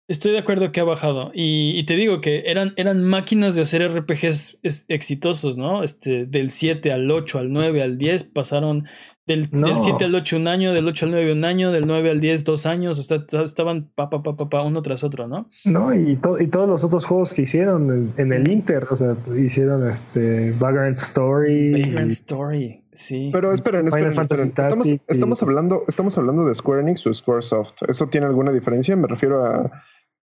[0.07, 1.31] Estoy de acuerdo que ha bajado.
[1.33, 5.83] Y, te digo que eran, eran máquinas de hacer RPGs exitosos, ¿no?
[5.83, 8.85] Este, del 7 al 8, al 9, al 10, pasaron
[9.25, 12.21] del, 7 al 8 un año, del 8 al 9 un año, del 9 al
[12.21, 15.49] 10 dos años, o estaban pa, pa, pa, pa, uno tras otro, ¿no?
[15.65, 19.89] No, y, y todos los otros juegos que hicieron en, el Inter, o sea, hicieron
[19.89, 21.71] este Vagrant Story.
[21.71, 23.31] Vagrant Story, sí.
[23.33, 27.81] Pero esperen, esperen, Estamos, estamos, hablando, estamos hablando de Square Enix o Squaresoft.
[27.87, 28.95] ¿Eso tiene alguna diferencia?
[28.95, 29.71] Me refiero a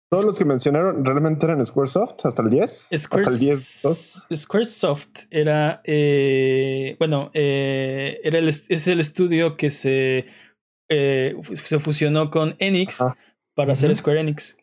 [0.10, 2.90] todos los que mencionaron realmente eran Squaresoft hasta el 10.
[2.92, 10.26] hasta el 10, Squaresoft era, eh, bueno, eh, era el, es el estudio que se,
[10.90, 13.04] eh, se fusionó con Enix
[13.54, 14.58] para hacer Square Enix.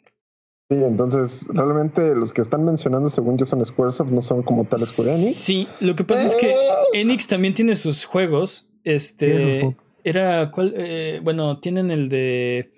[0.68, 4.80] Sí, entonces realmente los que están mencionando, según yo, son Squaresoft, no son como tal
[4.80, 5.36] Square Enix.
[5.36, 6.56] Sí, lo que pasa es que
[6.92, 8.68] Enix también tiene sus juegos.
[8.82, 11.20] Este era, ¿cuál?
[11.22, 12.72] bueno, tienen el de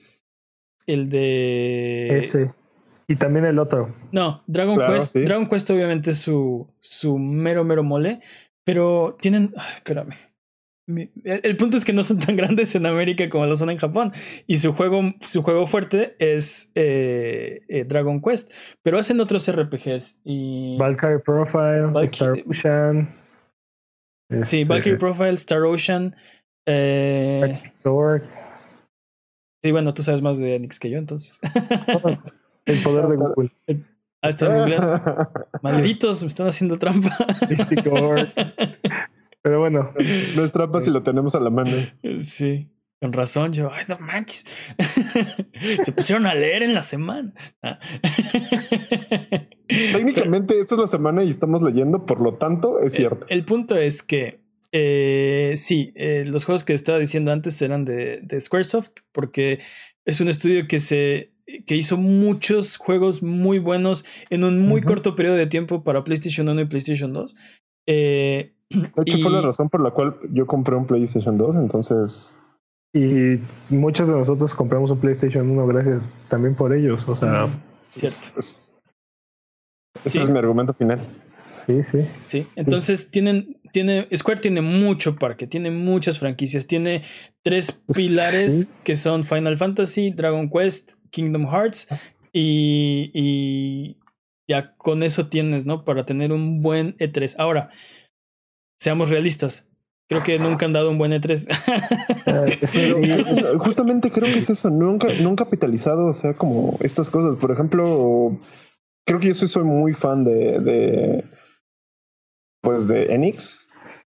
[0.89, 2.19] el de.
[2.19, 2.53] Ese.
[3.11, 3.95] Y también el otro.
[4.13, 5.17] No, Dragon Quest.
[5.17, 8.21] Dragon Quest obviamente es su, su mero, mero mole.
[8.65, 9.55] Pero tienen.
[9.77, 10.15] espérame.
[11.25, 14.13] el, punto es que no son tan grandes en América como lo son en Japón.
[14.47, 18.53] Y su juego, su juego fuerte es eh, eh, Dragon Quest.
[18.83, 20.21] Pero hacen otros RPGs.
[20.25, 20.77] Y...
[20.77, 23.09] Valkyrie Profile, Star Ocean.
[24.43, 26.15] Sí, este, Valkyrie Profile, Star Ocean.
[26.67, 27.59] Eh...
[27.73, 28.25] Sword.
[29.65, 31.41] Sí, bueno, tú sabes más de Enix que yo, entonces.
[32.69, 33.51] El poder de Google.
[34.21, 35.31] Ah, está
[35.63, 37.17] Malditos, me están haciendo trampa.
[39.43, 39.93] Pero bueno.
[40.37, 41.77] No es trampa si lo tenemos a la mano.
[42.19, 42.69] Sí.
[43.01, 44.45] Con razón, yo, ay, no manches.
[45.83, 47.33] Se pusieron a leer en la semana.
[47.63, 47.79] Ah.
[49.69, 53.27] Técnicamente, esta es la semana y estamos leyendo, por lo tanto, es cierto.
[53.29, 54.41] El, punto es que
[54.73, 59.61] eh, sí, eh, los juegos que estaba diciendo antes eran de, de Squaresoft, porque
[60.05, 65.15] es un estudio que se que hizo muchos juegos muy buenos en un muy corto
[65.15, 67.37] periodo de tiempo para PlayStation 1 y PlayStation 2.
[67.87, 72.39] Eh, de hecho, fue la razón por la cual yo compré un PlayStation 2, entonces...
[72.95, 73.39] Y
[73.69, 77.49] muchos de nosotros compramos un PlayStation 1 gracias también por ellos, o sea...
[77.87, 78.39] Cierto.
[78.39, 78.73] ese
[80.05, 81.01] es mi argumento final.
[81.67, 81.99] Sí, sí.
[82.27, 87.03] Sí, entonces tienen, tiene, Square tiene mucho parque, tiene muchas franquicias, tiene
[87.43, 91.89] tres pues, pilares que son Final Fantasy, Dragon Quest Kingdom Hearts
[92.33, 93.97] y,
[94.49, 95.85] ya con eso tienes, ¿no?
[95.85, 97.35] Para tener un buen E3.
[97.39, 97.71] Ahora,
[98.81, 99.69] seamos realistas.
[100.09, 101.49] Creo que nunca han dado un buen E3.
[103.59, 104.71] justamente creo que es eso.
[104.71, 107.37] Nunca, nunca capitalizado, o sea, como estas cosas.
[107.37, 108.39] Por ejemplo,
[109.07, 111.25] creo que yo soy, soy muy fan de, de
[112.63, 113.68] pues de Enix.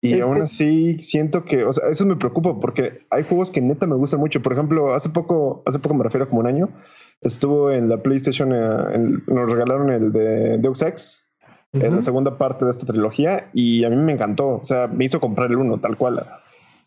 [0.05, 3.87] Y aún así siento que, o sea, eso me preocupa porque hay juegos que neta
[3.87, 4.41] me gustan mucho.
[4.41, 6.69] Por ejemplo, hace poco, hace poco me refiero como un año,
[7.21, 11.25] estuvo en la PlayStation, eh, nos regalaron el de Deus Ex,
[11.73, 14.59] en la segunda parte de esta trilogía, y a mí me encantó.
[14.61, 16.25] O sea, me hizo comprar el uno, tal cual.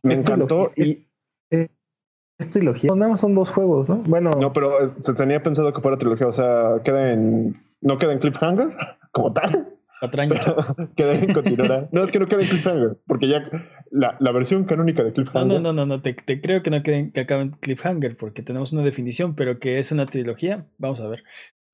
[0.02, 1.06] Me encantó y.
[1.50, 2.90] Es, trilogía.
[2.94, 3.96] No, son dos juegos, ¿no?
[3.96, 4.30] Bueno.
[4.30, 6.26] No, pero se tenía pensado que fuera trilogía.
[6.26, 7.60] O sea, queda en.
[7.80, 8.74] No queda en Cliffhanger
[9.12, 9.77] como tal.
[10.96, 11.88] Que continuará.
[11.92, 13.48] No, es que no quede en Cliffhanger, porque ya
[13.90, 15.46] la, la, versión canónica de Cliffhanger.
[15.46, 18.42] No, no, no, no, te, te creo que no quede, que acabe en Cliffhanger, porque
[18.42, 21.24] tenemos una definición, pero que es una trilogía, vamos a ver.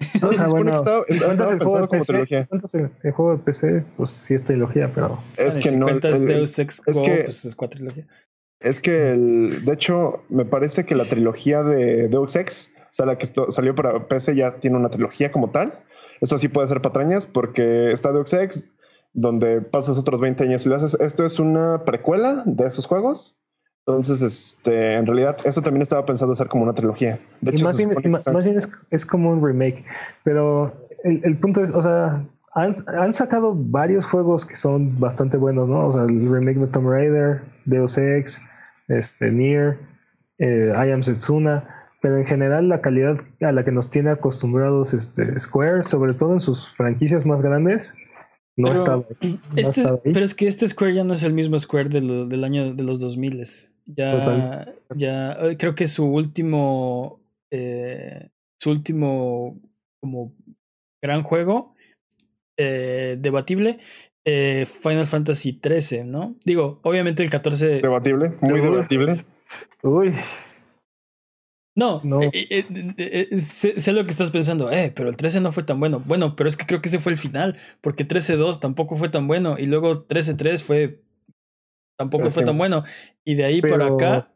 [0.21, 2.49] No, se supone que estaba, estaba pensado como trilogía.
[3.03, 5.19] El juego de PC, pues sí es trilogía, pero.
[5.37, 5.87] Es que si no.
[5.87, 8.07] Cuentas el, Deus Ex es Go, que, pues es cuatrilogía.
[8.61, 13.07] Es que, el, de hecho, me parece que la trilogía de Deus Ex, o sea,
[13.07, 15.81] la que salió para PC ya tiene una trilogía como tal.
[16.21, 18.71] Eso sí puede ser patrañas porque está Deus Ex,
[19.13, 20.97] donde pasas otros 20 años y lo haces.
[21.01, 23.37] Esto es una precuela de esos juegos.
[23.87, 27.19] Entonces, este, en realidad, esto también estaba pensado ser como una trilogía.
[27.43, 27.91] De hecho, más, bien,
[28.91, 29.85] es, como un remake.
[30.23, 30.73] Pero
[31.05, 35.89] el, punto es, o sea, han, sacado varios juegos que son bastante buenos, ¿no?
[35.89, 38.41] O sea, el remake de Tomb Raider, Deus Ex,
[38.89, 39.79] este, Nier,
[40.39, 41.74] eh, I Am Setsuna
[42.05, 46.35] pero en general la calidad a la que nos tiene acostumbrados este Square, sobre todo
[46.35, 47.95] en sus franquicias más grandes,
[48.57, 49.03] no, está,
[49.57, 52.85] este Pero es que este Square ya no es el mismo Square del año de
[52.85, 53.43] los 2000.
[53.87, 58.29] Ya, ya eh, creo que su último, eh,
[58.61, 59.59] su último
[59.99, 60.35] como
[61.01, 61.75] gran juego
[62.59, 63.79] eh, debatible
[64.27, 66.37] Final Fantasy XIII, ¿no?
[66.45, 67.81] Digo, obviamente el 14.
[67.81, 69.25] Debatible, muy debatible.
[69.83, 70.13] Uy,
[71.77, 75.65] no, eh, eh, eh, sé, lo que estás pensando, eh, pero el 13 no fue
[75.65, 76.01] tan bueno.
[76.07, 79.27] Bueno, pero es que creo que ese fue el final, porque 13-2 tampoco fue tan
[79.27, 81.01] bueno y luego 13-3 fue
[81.97, 82.85] tampoco fue tan bueno.
[83.25, 84.31] Y de ahí para acá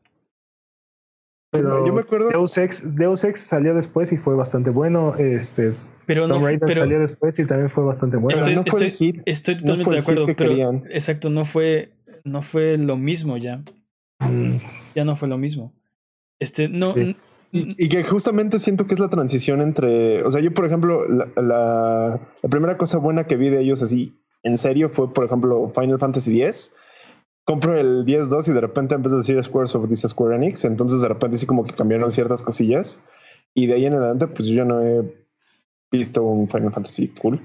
[1.53, 2.28] Pero yo me acuerdo.
[2.28, 5.14] Deus Ex, Deus Ex salió después y fue bastante bueno.
[5.14, 5.74] Este,
[6.07, 8.41] pero no, pero, salió después y también fue bastante bueno.
[8.41, 11.93] Estoy, estoy, totalmente de acuerdo, pero exacto, no fue,
[12.24, 13.62] no fue lo mismo ya.
[14.18, 14.57] Mm.
[14.97, 15.72] Ya no fue lo mismo.
[16.41, 16.95] Este, no.
[17.51, 20.22] Y, que justamente siento que es la transición entre.
[20.22, 22.20] O sea, yo, por ejemplo, la, la,
[22.51, 26.42] primera cosa buena que vi de ellos así, en serio, fue, por ejemplo, Final Fantasy
[26.42, 26.72] X
[27.49, 30.66] compro el 10-2 y de repente empecé a decir Squares of dice Square Enix.
[30.66, 33.01] Entonces de repente sí como que cambiaron ciertas cosillas.
[33.55, 35.03] Y de ahí en adelante, pues yo ya no he
[35.90, 37.40] visto un Final Fantasy cool.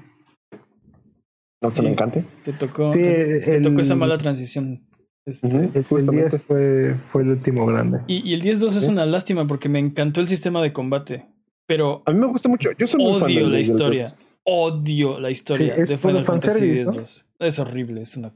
[1.62, 2.26] No que me encante.
[2.44, 4.86] Te tocó, te, tocó esa mala transición.
[5.26, 8.02] Este, el 10 fue, fue el último grande.
[8.08, 11.26] Y, y el 10-2 es una lástima porque me encantó el sistema de combate.
[11.66, 12.72] Pero a mí me gusta mucho.
[12.78, 14.06] Yo soy muy fan la historia.
[14.44, 17.26] Odio la historia de Final Fantasy X.
[17.40, 18.34] Es horrible, es una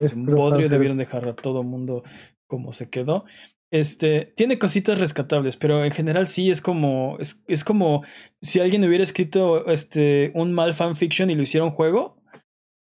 [0.00, 2.02] es un bodrio, debieron dejar a todo mundo
[2.46, 3.26] como se quedó.
[3.70, 8.02] Este, tiene cositas rescatables, pero en general sí es como, es, es como
[8.40, 12.16] si alguien hubiera escrito este, un mal fanfiction y lo hiciera un juego.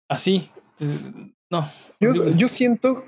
[0.09, 0.49] Así.
[1.51, 1.67] No.
[1.99, 3.03] Yo, yo siento,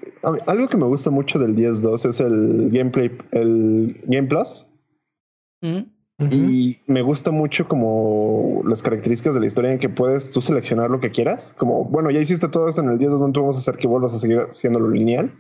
[0.45, 4.67] algo que me gusta mucho del 10.2 es el gameplay, el Game Plus.
[6.31, 10.89] Y me gusta mucho como las características de la historia en que puedes tú seleccionar
[10.89, 11.53] lo que quieras.
[11.57, 14.15] Como, bueno, ya hiciste todo esto en el 10, donde vamos a hacer que vuelvas
[14.15, 15.31] a seguir haciéndolo lineal.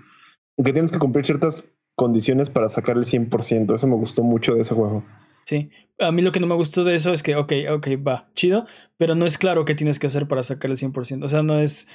[0.57, 3.73] Aunque tienes que cumplir ciertas condiciones para sacar el 100%.
[3.73, 5.03] Eso me gustó mucho de ese juego.
[5.45, 8.29] Sí, a mí lo que no me gustó de eso es que, ok, ok, va,
[8.35, 8.65] chido,
[8.97, 11.23] pero no es claro qué tienes que hacer para sacar el 100%.
[11.23, 11.87] O sea, no es,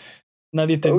[0.52, 0.90] nadie te...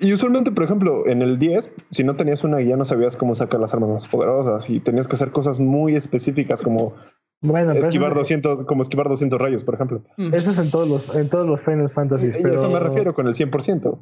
[0.00, 3.34] Y usualmente, por ejemplo, en el 10, si no tenías una guía, no sabías cómo
[3.34, 6.94] sacar las armas más poderosas y tenías que hacer cosas muy específicas como
[7.40, 10.02] bueno, esquivar 200, como esquivar 200 rayos, por ejemplo.
[10.16, 10.34] Mm.
[10.34, 12.30] Eso es en todos los, en todos los Final Fantasy.
[12.42, 12.54] Pero...
[12.54, 13.98] eso me refiero con el 100%.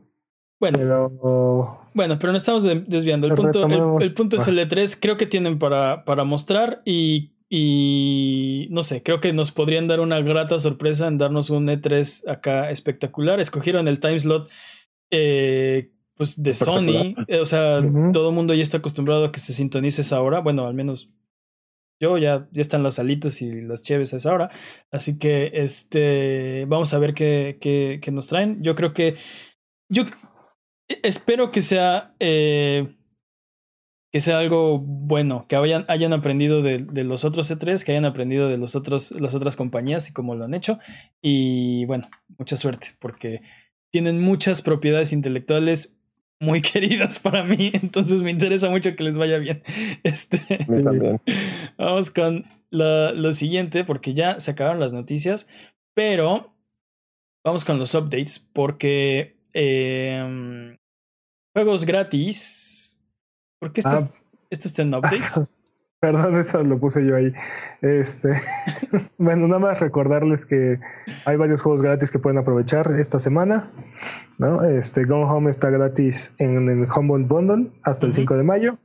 [0.60, 1.80] Bueno, pero...
[1.92, 3.26] bueno, pero no estamos desviando.
[3.26, 3.66] El punto,
[3.98, 4.96] el, punto es el E3.
[5.00, 9.98] Creo que tienen para, para mostrar y, y no sé, creo que nos podrían dar
[9.98, 13.40] una grata sorpresa en darnos un E3 acá espectacular.
[13.40, 14.48] Escogieron el time slot
[15.12, 17.80] eh, pues de Sony, eh, o sea,
[18.12, 21.10] todo el mundo ya está acostumbrado a que se sintonice esa hora, bueno, al menos
[22.00, 24.50] yo ya, ya están las alitas y las cheves a esa hora,
[24.90, 28.62] así que este, vamos a ver qué, qué, qué nos traen.
[28.62, 29.16] Yo creo que,
[29.90, 30.04] yo
[31.02, 32.96] espero que sea, eh,
[34.10, 38.06] que sea algo bueno, que hayan, hayan aprendido de, de, los otros E3, que hayan
[38.06, 40.78] aprendido de los otros, las otras compañías y cómo lo han hecho,
[41.20, 42.08] y bueno,
[42.38, 43.42] mucha suerte, porque
[43.92, 45.96] tienen muchas propiedades intelectuales
[46.40, 49.62] muy queridas para mí, entonces me interesa mucho que les vaya bien.
[50.02, 51.20] Este, también.
[51.78, 55.46] Vamos con lo, siguiente, porque ya se acabaron las noticias,
[55.94, 56.52] pero
[57.44, 60.76] vamos con los updates, porque em,
[61.54, 62.98] juegos gratis.
[63.60, 64.12] ¿Por qué esto, ah.
[64.50, 65.44] esto está en updates?
[66.02, 67.32] Perdón, eso lo puse yo ahí.
[67.80, 68.32] Este,
[69.18, 70.80] bueno, nada más recordarles que
[71.24, 73.70] hay varios juegos gratis que pueden aprovechar esta semana.
[74.36, 74.64] ¿no?
[74.64, 78.78] Este, Gone Home está gratis en el Humble Bundle hasta el 5 de mayo.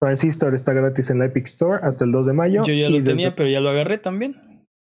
[0.00, 2.62] Transistor está gratis en la Epic Store hasta el 2 de mayo.
[2.64, 4.34] Yo ya lo tenía, pero ya lo agarré también.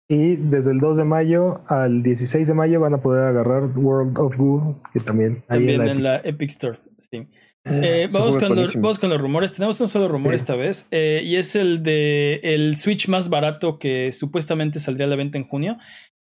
[0.07, 4.19] Y desde el 2 de mayo al 16 de mayo van a poder agarrar World
[4.19, 5.41] of Goo, que también.
[5.47, 7.27] También en la Epic Store, sí.
[7.69, 9.53] Eh, vamos, con los, vamos, con los, rumores.
[9.53, 10.87] Tenemos un solo rumor esta vez.
[10.91, 15.37] Eh, y es el de el Switch más barato que supuestamente saldría a la venta
[15.37, 15.77] en junio.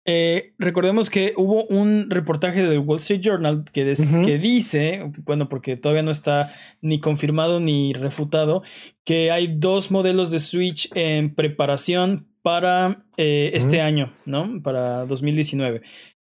[0.06, 5.76] Eh, recordemos que hubo un reportaje del Wall Street Journal que, que, dice, bueno, porque
[5.78, 8.62] todavía no está ni confirmado ni refutado,
[9.04, 14.60] que hay dos modelos de Switch en preparación para este año, ¿no?
[14.62, 15.80] Para 2019.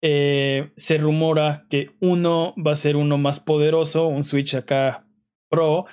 [0.01, 5.05] Eh, se rumora que uno va a ser uno más poderoso, un Switch acá
[5.49, 5.85] Pro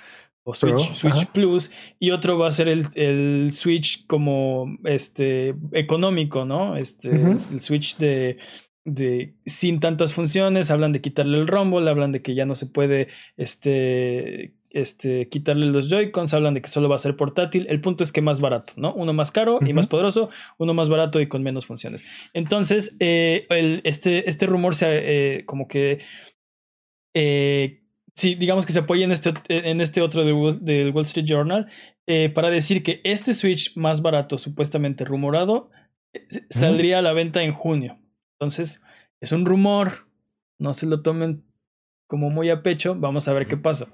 [0.43, 6.45] o Switch, Switch Plus, y otro va a ser el, el, Switch como este económico,
[6.45, 6.75] ¿no?
[6.75, 8.37] Este el Switch de,
[8.83, 12.65] de sin tantas funciones, hablan de quitarle el rumble, hablan de que ya no se
[12.65, 17.65] puede este este, quitarle los Joy-Cons, hablan de que solo va a ser portátil.
[17.69, 18.93] El punto es que más barato, ¿no?
[18.93, 22.05] Uno más caro y más poderoso, uno más barato y con menos funciones.
[22.33, 25.99] Entonces, eh, el, este, este rumor se, eh, como que,
[27.15, 27.83] eh,
[28.15, 31.67] sí, digamos que se apoya en este, en este otro del Wall Street Journal
[32.33, 35.69] para decir que este Switch más barato, supuestamente rumorado,
[36.49, 37.99] saldría a la venta en junio.
[38.39, 38.83] Entonces,
[39.21, 40.07] es un rumor,
[40.57, 41.48] no se lo tomen
[42.09, 43.87] como muy a pecho, vamos a ver qué pasa.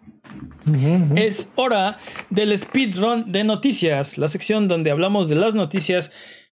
[1.15, 6.13] Es hora del speedrun de noticias, la sección donde hablamos de las noticias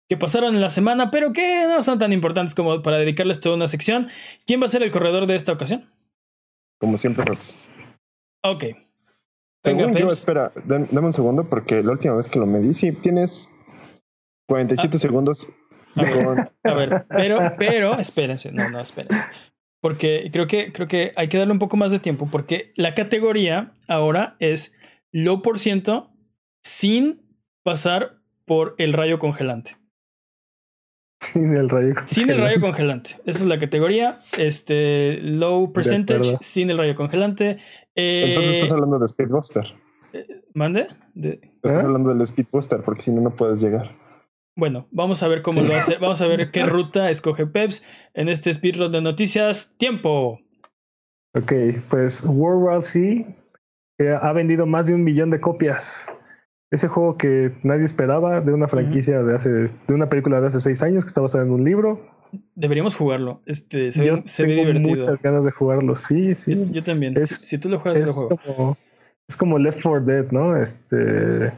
[0.10, 3.56] que pasaron en la semana, pero que no son tan importantes como para dedicarles toda
[3.56, 4.08] una sección.
[4.48, 5.88] ¿Quién va a ser el corredor de esta ocasión?
[6.80, 7.56] Como siempre, Rox.
[8.44, 8.64] Ok.
[9.64, 13.52] Según yo, espera, dame un segundo porque la última vez que lo medí, sí, tienes
[14.48, 15.00] 47 ah.
[15.00, 15.48] segundos.
[16.64, 19.24] A ver, pero, pero, espérense, no, no, espérense.
[19.82, 22.94] Porque creo que, creo que hay que darle un poco más de tiempo porque la
[22.94, 24.76] categoría ahora es
[25.12, 26.12] low por ciento
[26.64, 27.22] sin
[27.64, 29.78] pasar por el rayo congelante.
[31.34, 32.14] Sin el rayo congelante.
[32.14, 33.10] Sin el rayo congelante.
[33.26, 34.20] Esa es la categoría.
[34.38, 37.58] Este, low percentage, sin el rayo congelante.
[37.96, 39.66] Entonces estás eh, hablando de Speedbuster.
[40.14, 40.88] Eh, ¿Mande?
[41.16, 41.80] Estás ¿Eh?
[41.80, 43.96] hablando del Speedbuster porque si no, no puedes llegar.
[44.56, 45.98] Bueno, vamos a ver cómo lo hace.
[45.98, 49.74] Vamos a ver qué ruta escoge Peps en este speedrun de noticias.
[49.78, 50.40] ¡Tiempo!
[51.34, 51.54] Ok,
[51.90, 53.26] pues World War C
[54.22, 56.12] ha vendido más de un millón de copias.
[56.72, 60.60] Ese juego que nadie esperaba de una franquicia de hace, de una película de hace
[60.60, 62.02] seis años que está basada en un libro.
[62.56, 63.42] Deberíamos jugarlo.
[63.46, 64.90] Este, se, ve, se ve divertido.
[64.90, 66.70] muchas ganas de jugarlo, sí, sí.
[66.72, 67.16] Yo, también.
[67.28, 68.38] si, tú lo juegas, yo lo juego.
[68.46, 68.78] Como,
[69.28, 70.56] es como Left 4 Dead, ¿no?
[70.56, 71.52] Este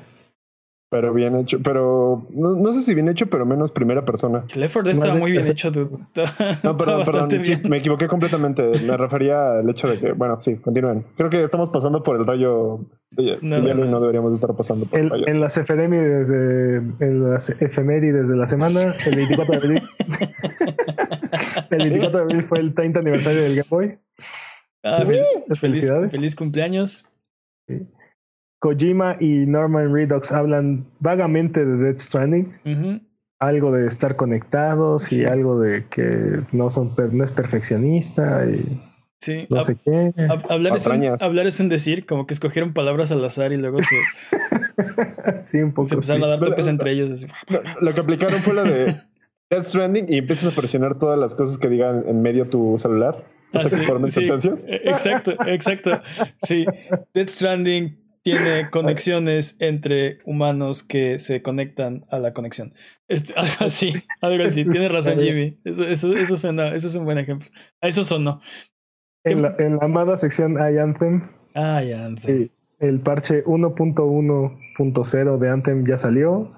[0.94, 4.46] pero bien hecho, pero no, sé si bien hecho, pero menos primera persona.
[4.54, 5.90] Left 4 Dead estaba muy bien hecho, dude.
[6.64, 7.30] no, perdón, perdón,
[7.68, 8.80] me equivoqué completamente.
[8.86, 11.04] Me refería al hecho de que, bueno, sí, continúen.
[11.18, 15.00] Creo que estamos pasando por el rayo de no, y no, deberíamos estar pasando por
[15.00, 15.28] el, rayo.
[15.28, 19.82] En las efemérides de, en las efemérides de la semana, el 24 de abril.
[21.72, 23.98] el 24 de abril fue el 30 aniversario del Game Boy.
[24.84, 25.04] Ah,
[25.56, 27.08] feliz, feliz cumpleaños.
[27.68, 27.82] Sí.
[28.64, 33.06] Kojima y Norman Redox hablan vagamente de Death Stranding.
[33.40, 38.82] Algo de estar conectados y algo de que no son no es perfeccionista y
[39.20, 39.48] sí.
[39.50, 40.14] no sé qué.
[40.50, 43.80] hablar, es un, hablar, es un, decir, como que escogieron palabras al azar y luego
[43.80, 43.96] se,
[45.52, 47.26] sí, un poco se empezaron a dar topes entre ellos.
[47.82, 48.96] Lo que aplicaron fue la de
[49.50, 53.26] Death Stranding y empiezas a presionar todas las cosas que digan en medio tu celular.
[53.52, 54.66] Hasta que formen sentencias.
[54.70, 56.02] E-, exacto, exacto.
[56.42, 56.66] Sí.
[57.14, 62.74] Death Stranding tiene conexiones entre humanos que se conectan a la conexión.
[63.08, 64.66] Este, algo así, algo así.
[64.66, 65.60] Tiene razón Jimmy.
[65.64, 67.50] Eso, eso, eso, suena, eso es un buen ejemplo.
[67.82, 68.42] A eso sonó.
[69.26, 71.30] En la, en la amada sección hay Anthem.
[71.54, 72.50] Ah, Anthem.
[72.80, 76.52] el parche 1.1.0 de Anthem ya salió.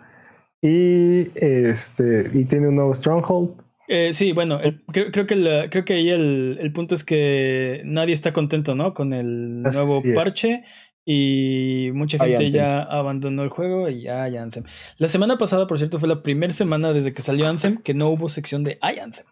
[0.62, 3.62] Y este y tiene un nuevo Stronghold.
[3.88, 4.60] Eh, sí, bueno,
[4.92, 8.96] creo, creo, que creo que ahí el, el, punto es que nadie está contento, ¿no?
[8.96, 10.64] Con el nuevo parche
[11.06, 14.64] y mucha gente ya abandonó el juego y ya hay Anthem.
[14.98, 18.10] La semana pasada, por cierto, fue la primera semana desde que salió Anthem que no
[18.10, 19.26] hubo sección de hay Anthem.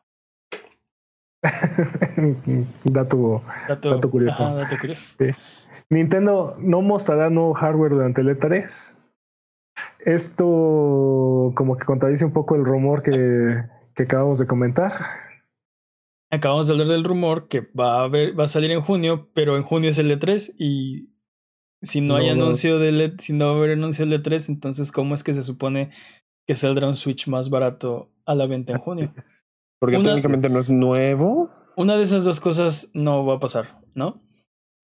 [2.86, 4.56] dato, dato, curioso.
[5.90, 8.96] Nintendo no mostrará nuevo hardware durante el E3.
[10.06, 13.64] Esto como que contradice un poco el rumor que,
[13.96, 14.94] que acabamos de comentar.
[16.30, 19.58] Acabamos de hablar del rumor que va a, ver, va a salir en junio, pero
[19.58, 21.13] en junio es el E3 y
[21.84, 24.92] si no, hay anuncio de LED, si no va a haber anuncio de E3, entonces
[24.92, 25.92] ¿cómo es que se supone
[26.48, 29.14] que saldrá un Switch más barato a la venta en junio?
[29.80, 31.50] Porque técnicamente no es nuevo.
[31.76, 34.22] Una de esas dos cosas no va a pasar, ¿no?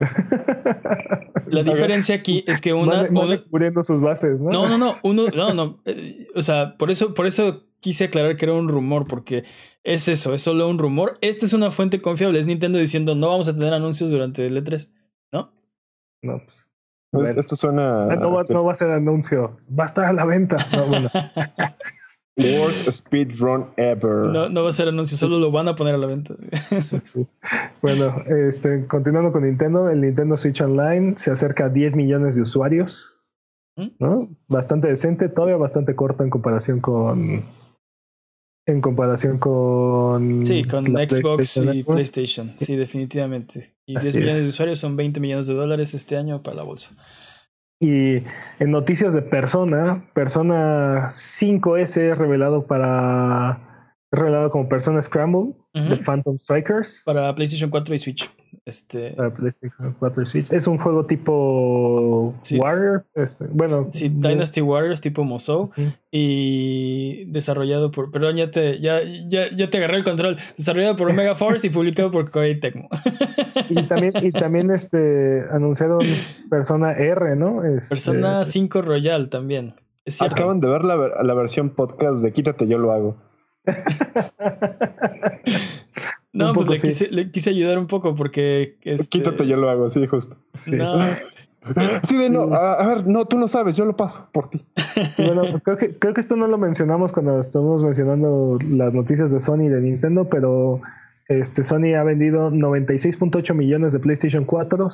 [1.48, 3.08] La diferencia aquí es que una,
[3.50, 4.52] cubriendo sus bases, ¿no?
[4.52, 8.36] No, no, no, uno, no, no, eh, o sea, por eso, por eso quise aclarar
[8.36, 9.46] que era un rumor, porque
[9.84, 11.18] es eso, es solo un rumor.
[11.22, 14.62] Esta es una fuente confiable, es Nintendo diciendo no vamos a tener anuncios durante el
[14.62, 14.92] E3,
[15.32, 15.54] ¿no?
[16.22, 16.70] No, pues
[17.11, 18.06] esto suena.
[18.06, 19.57] Ah, no va, a ser anuncio.
[19.77, 20.57] Va a estar a la venta.
[20.76, 21.10] No, bueno.
[22.38, 24.27] Worst speedrun ever.
[24.27, 26.36] No, no va a ser anuncio, solo lo van a poner a la venta.
[27.81, 32.41] bueno, este, continuando con Nintendo, el Nintendo Switch Online se acerca a 10 millones de
[32.41, 33.18] usuarios.
[33.76, 33.88] ¿Mm?
[33.99, 34.30] ¿no?
[34.48, 37.44] Bastante decente, todavía bastante corto en comparación con.
[38.70, 40.46] En comparación con.
[40.46, 42.54] Sí, con Xbox y PlayStation.
[42.60, 43.74] Sí, definitivamente.
[43.88, 46.91] Y 10 millones de usuarios son 20 millones de dólares este año para la bolsa.
[47.80, 48.18] Y
[48.60, 56.38] en noticias de Persona, Persona 5S es revelado para revelado como Persona Scramble de Phantom
[56.38, 58.30] Strikers para PlayStation 4 y Switch.
[58.66, 59.12] Este...
[59.12, 60.52] Para PlayStation 4 y Switch.
[60.52, 63.06] Es un juego tipo Warrior.
[63.16, 65.72] Este, bueno, sí, Dynasty Warriors tipo Musou.
[66.12, 68.12] Y desarrollado por.
[68.12, 70.38] Perdón, ya te, ya, ya, ya te agarré el control.
[70.58, 72.90] Desarrollado por Omega Force y publicado por Koei Tecmo.
[73.70, 76.00] y también, y también este, anunciaron
[76.50, 77.64] Persona R, ¿no?
[77.64, 79.76] Este, Persona 5 Royal también.
[80.20, 83.18] Acaban de ver la, la versión podcast de Quítate, yo lo hago.
[86.32, 88.78] No, pues le quise, le quise, ayudar un poco porque.
[88.82, 89.08] Este...
[89.08, 90.38] Quítate, yo lo hago, sí, justo.
[90.54, 90.72] Sí.
[90.72, 91.00] No.
[92.04, 94.66] Sí, de no, a, ver, no, tú lo sabes, yo lo paso por ti.
[95.18, 99.40] Bueno, creo que, creo que esto no lo mencionamos cuando estamos mencionando las noticias de
[99.40, 100.82] Sony y de Nintendo, pero
[101.28, 104.90] este, Sony ha vendido 96.8 millones de PlayStation 4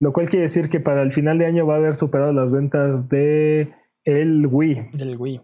[0.00, 2.52] Lo cual quiere decir que para el final de año va a haber superado las
[2.52, 3.72] ventas de
[4.04, 4.90] el Wii.
[4.92, 5.40] Del Wii.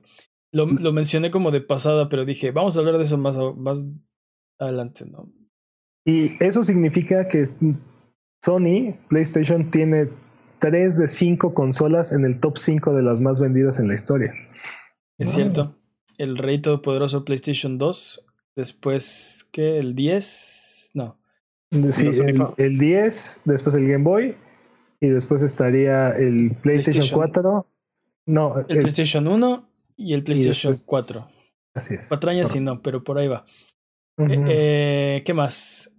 [0.53, 3.85] Lo, lo mencioné como de pasada, pero dije, vamos a hablar de eso más, más
[4.59, 5.33] adelante, ¿no?
[6.05, 7.49] Y eso significa que
[8.43, 10.09] Sony, PlayStation, tiene
[10.59, 14.35] tres de cinco consolas en el top 5 de las más vendidas en la historia.
[15.19, 15.75] Es cierto.
[16.17, 18.25] El rey todopoderoso PlayStation 2.
[18.57, 19.79] Después, ¿qué?
[19.79, 20.91] ¿El 10?
[20.95, 21.19] No.
[21.91, 24.35] Sí, el, el, 10, después el Game Boy.
[25.01, 27.67] Y después estaría el PlayStation, 4.
[28.27, 31.29] No, el, PlayStation 1 y el PlayStation 4.
[31.75, 32.09] Así es.
[32.09, 33.45] Patrañas sí no, pero por ahí va.
[34.19, 35.95] Eh, eh, ¿Qué más?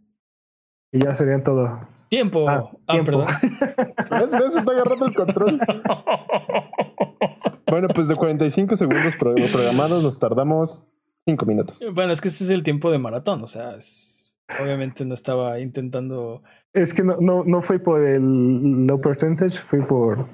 [0.92, 1.88] Y ya serían todo.
[2.10, 2.50] Tiempo.
[2.50, 3.28] Ah, ah perdón.
[4.12, 4.32] ¿Ves?
[4.32, 4.58] ¿Ves?
[4.58, 5.60] Está agarrando el control.
[7.68, 10.84] bueno, pues de 45 segundos programados nos tardamos
[11.26, 11.86] 5 minutos.
[11.94, 13.78] Bueno, es que este es el tiempo de maratón, o sea,
[14.60, 16.42] obviamente no estaba intentando...
[16.74, 20.28] Es que no, no, no fue por el low percentage, fue por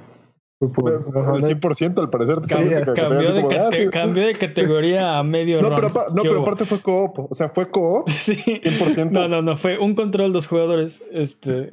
[0.62, 2.40] el 100% al parecer.
[2.48, 7.32] cambió, de ah, cambió, de categoría a medio No, pero, no, pero aparte fue co-op.
[7.32, 8.10] O sea, fue co-op.
[8.10, 8.36] Sí.
[8.36, 9.12] 100%.
[9.12, 9.58] No, no, no.
[9.58, 11.04] Fue un control dos jugadores.
[11.12, 11.72] Este.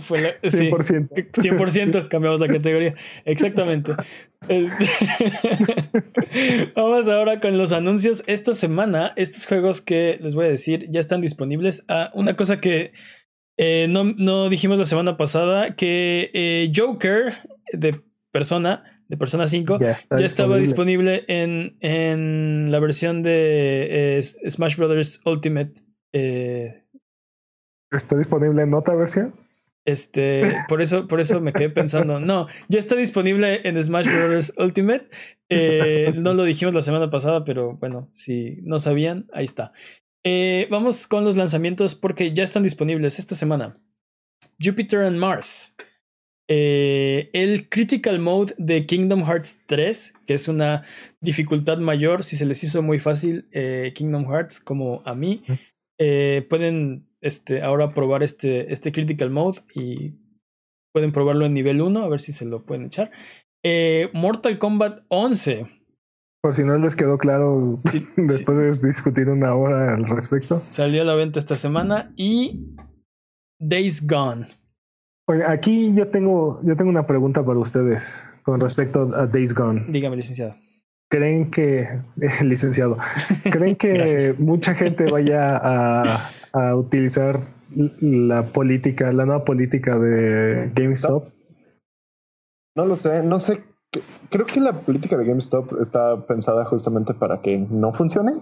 [0.00, 1.32] Fue la, 100%.
[1.32, 2.94] 100% cambiamos la categoría.
[3.24, 3.92] Exactamente.
[4.48, 4.86] Este,
[6.74, 8.24] vamos ahora con los anuncios.
[8.26, 11.84] Esta semana, estos juegos que les voy a decir ya están disponibles.
[11.88, 12.92] Ah, una cosa que
[13.56, 17.34] eh, no, no, dijimos la semana pasada, que eh, Joker
[17.72, 24.76] de Persona, de Persona 5, ya, estaba disponible en, en, la versión de eh, Smash
[24.76, 25.74] Brothers Ultimate.
[27.90, 29.34] ¿Está disponible en otra versión?
[29.86, 32.20] Este, por eso, por eso me quedé pensando.
[32.20, 35.08] No, ya está disponible en Smash Brothers Ultimate.
[35.48, 39.72] Eh, no lo dijimos la semana pasada, pero bueno, si no sabían, ahí está.
[40.70, 43.76] Vamos con los lanzamientos porque ya están disponibles esta semana.
[44.60, 45.76] Jupiter and Mars.
[46.48, 50.84] Eh, el Critical Mode de Kingdom Hearts 3, que es una
[51.20, 55.42] dificultad mayor, si se les hizo muy fácil eh, Kingdom Hearts como a mí,
[55.98, 60.14] eh, pueden este, ahora probar este, este Critical Mode y
[60.92, 63.10] pueden probarlo en nivel 1, a ver si se lo pueden echar.
[64.12, 65.66] Mortal Kombat 11.
[66.46, 67.80] Por si no les quedó claro
[68.16, 70.54] después de discutir una hora al respecto.
[70.54, 72.72] Salió a la venta esta semana y
[73.58, 74.46] Days Gone.
[75.26, 79.86] Oye, aquí yo tengo, yo tengo una pregunta para ustedes con respecto a Days Gone.
[79.88, 80.54] Dígame, licenciado.
[81.10, 81.88] ¿Creen que,
[82.44, 82.96] licenciado,
[83.50, 87.40] creen que mucha gente vaya a, a, utilizar
[87.74, 91.24] la política, la nueva política de GameStop?
[92.76, 93.64] No, no lo sé, no sé.
[94.30, 98.34] Creo que la política de GameStop está pensada justamente para que no funcione.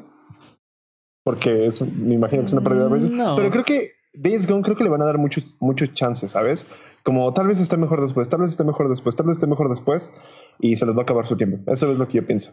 [1.25, 3.37] Porque es, me imagino que es una pérdida de no.
[3.37, 6.69] Pero creo que Days Gone creo que le van a dar muchos muchos chances, ¿sabes?
[7.03, 9.71] Como tal vez esté mejor después, tal vez esté mejor después, tal vez esté mejor
[9.71, 10.13] después
[10.61, 11.59] y se les va a acabar su tiempo.
[11.71, 12.53] Eso es lo que yo pienso.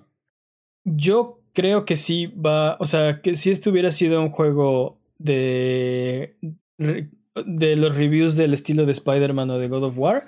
[0.86, 6.38] Yo creo que sí va, o sea, que si esto hubiera sido un juego de
[7.46, 10.26] de los reviews del estilo de Spider-Man o de God of War,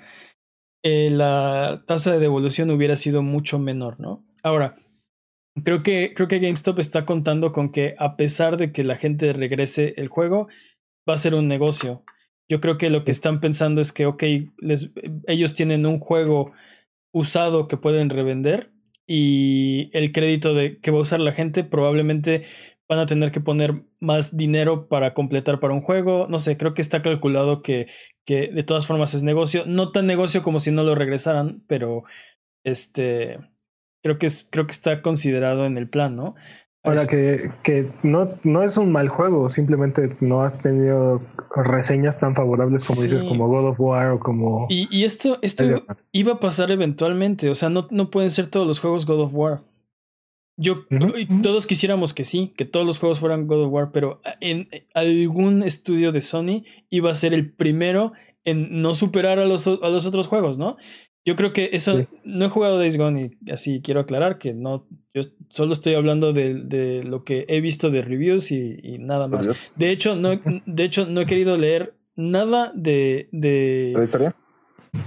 [0.84, 4.22] eh, la tasa de devolución hubiera sido mucho menor, ¿no?
[4.42, 4.76] Ahora,
[5.64, 9.32] creo que, creo que GameStop está contando con que a pesar de que la gente
[9.32, 10.46] regrese el juego,
[11.08, 12.04] va a ser un negocio.
[12.50, 14.22] Yo creo que lo que están pensando es que, ok,
[14.58, 14.92] les,
[15.26, 16.52] ellos tienen un juego
[17.14, 18.70] usado que pueden revender
[19.06, 22.42] y el crédito de que va a usar la gente probablemente
[22.88, 26.26] van a tener que poner más dinero para completar para un juego.
[26.28, 27.86] No sé, creo que está calculado que,
[28.24, 29.64] que de todas formas es negocio.
[29.66, 32.04] No tan negocio como si no lo regresaran, pero
[32.64, 33.38] este
[34.02, 36.34] creo que es, creo que está considerado en el plan, ¿no?
[36.82, 41.22] Ahora que, que no, no es un mal juego, simplemente no ha tenido
[41.56, 44.66] reseñas tan favorables como dices, como God of War o como.
[44.68, 45.64] Y, y esto, esto
[46.12, 47.48] iba a pasar eventualmente.
[47.48, 49.62] O sea, no, no pueden ser todos los juegos God of War.
[50.56, 50.84] Yo,
[51.42, 55.64] todos quisiéramos que sí, que todos los juegos fueran God of War, pero en algún
[55.64, 58.12] estudio de Sony iba a ser el primero
[58.44, 60.76] en no superar a los, a los otros juegos, ¿no?
[61.24, 64.86] Yo creo que eso, no he jugado Days Gone y así quiero aclarar que no,
[65.14, 69.48] yo solo estoy hablando de, de lo que he visto de reviews y, nada más.
[69.74, 70.30] De hecho, no,
[70.66, 74.36] de hecho, no he querido leer nada de, de, ¿De historia?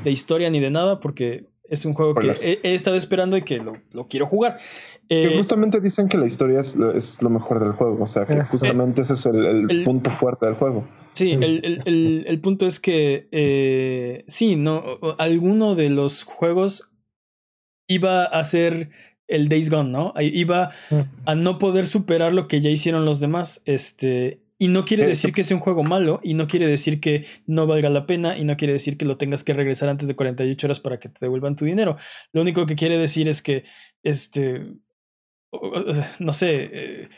[0.04, 2.34] De historia ni de nada porque es un juego que
[2.64, 4.60] he, estado esperando y que lo, lo quiero jugar.
[5.10, 8.26] Eh, justamente dicen que la historia es lo, es lo, mejor del juego, o sea
[8.26, 10.88] que justamente ese es el, el, punto fuerte del juego.
[11.14, 14.84] Sí, el, el punto es que eh, sí, no,
[15.18, 16.92] alguno de los juegos
[17.88, 18.90] iba a ser
[19.28, 20.14] el Days Gone, ¿no?
[20.20, 20.72] Iba
[21.26, 23.62] a no poder superar lo que ya hicieron los demás.
[23.66, 27.26] Este, Y no quiere decir que sea un juego malo, y no quiere decir que
[27.46, 30.16] no valga la pena, y no quiere decir que lo tengas que regresar antes de
[30.16, 31.98] 48 horas para que te devuelvan tu dinero.
[32.32, 33.66] Lo único que quiere decir es que,
[34.04, 34.66] este,
[36.20, 37.10] no sé, eh,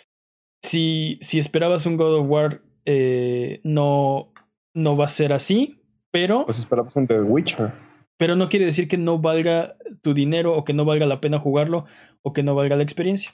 [0.64, 4.34] si, si esperabas un God of War, eh, no,
[4.74, 5.82] no va a ser así,
[6.12, 6.46] pero...
[6.46, 7.74] Pues esperabas un The Witcher.
[8.18, 11.40] Pero no quiere decir que no valga tu dinero o que no valga la pena
[11.40, 11.86] jugarlo
[12.22, 13.32] o que no valga la experiencia.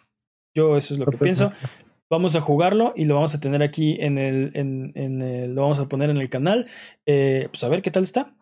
[0.55, 1.51] Yo eso es lo que pienso.
[2.09, 5.79] Vamos a jugarlo y lo vamos a tener aquí en el, en, en lo vamos
[5.79, 6.67] a poner en el canal.
[7.07, 8.37] Eh, pues a ver qué tal está.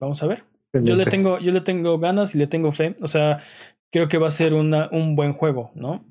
[0.00, 0.44] Vamos a ver.
[0.72, 2.96] Yo le tengo, yo le tengo ganas y le tengo fe.
[3.00, 3.42] O sea,
[3.94, 6.04] creo que va a ser una, un buen juego, ¿no?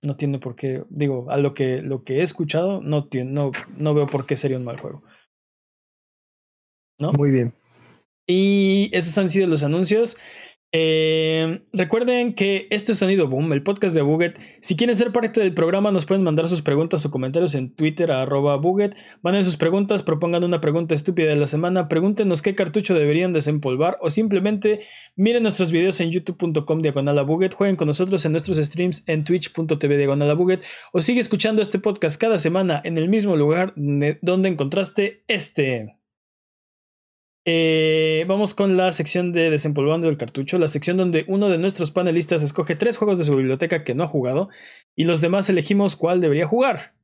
[0.00, 3.94] No tiene por qué, digo, a lo que, lo que he escuchado, no, no, no
[3.94, 5.02] veo por qué sería un mal juego.
[6.98, 7.12] ¿No?
[7.12, 7.52] Muy bien.
[8.26, 10.16] Y esos han sido los anuncios.
[10.72, 14.38] Eh, recuerden que esto es Sonido Boom, el podcast de Buget.
[14.60, 18.10] Si quieren ser parte del programa, nos pueden mandar sus preguntas o comentarios en Twitter
[18.10, 18.94] a arroba Buget.
[19.22, 23.96] Manden sus preguntas, propongan una pregunta estúpida de la semana, pregúntenos qué cartucho deberían desempolvar
[24.00, 24.80] o simplemente
[25.14, 29.24] miren nuestros videos en youtube.com diagonal a Buget, jueguen con nosotros en nuestros streams en
[29.24, 30.36] twitch.tv diagonal a
[30.92, 35.96] o sigue escuchando este podcast cada semana en el mismo lugar donde encontraste este.
[37.48, 41.92] Eh, vamos con la sección de desempolvando el cartucho, la sección donde uno de nuestros
[41.92, 44.48] panelistas escoge tres juegos de su biblioteca que no ha jugado
[44.96, 46.94] y los demás elegimos cuál debería jugar.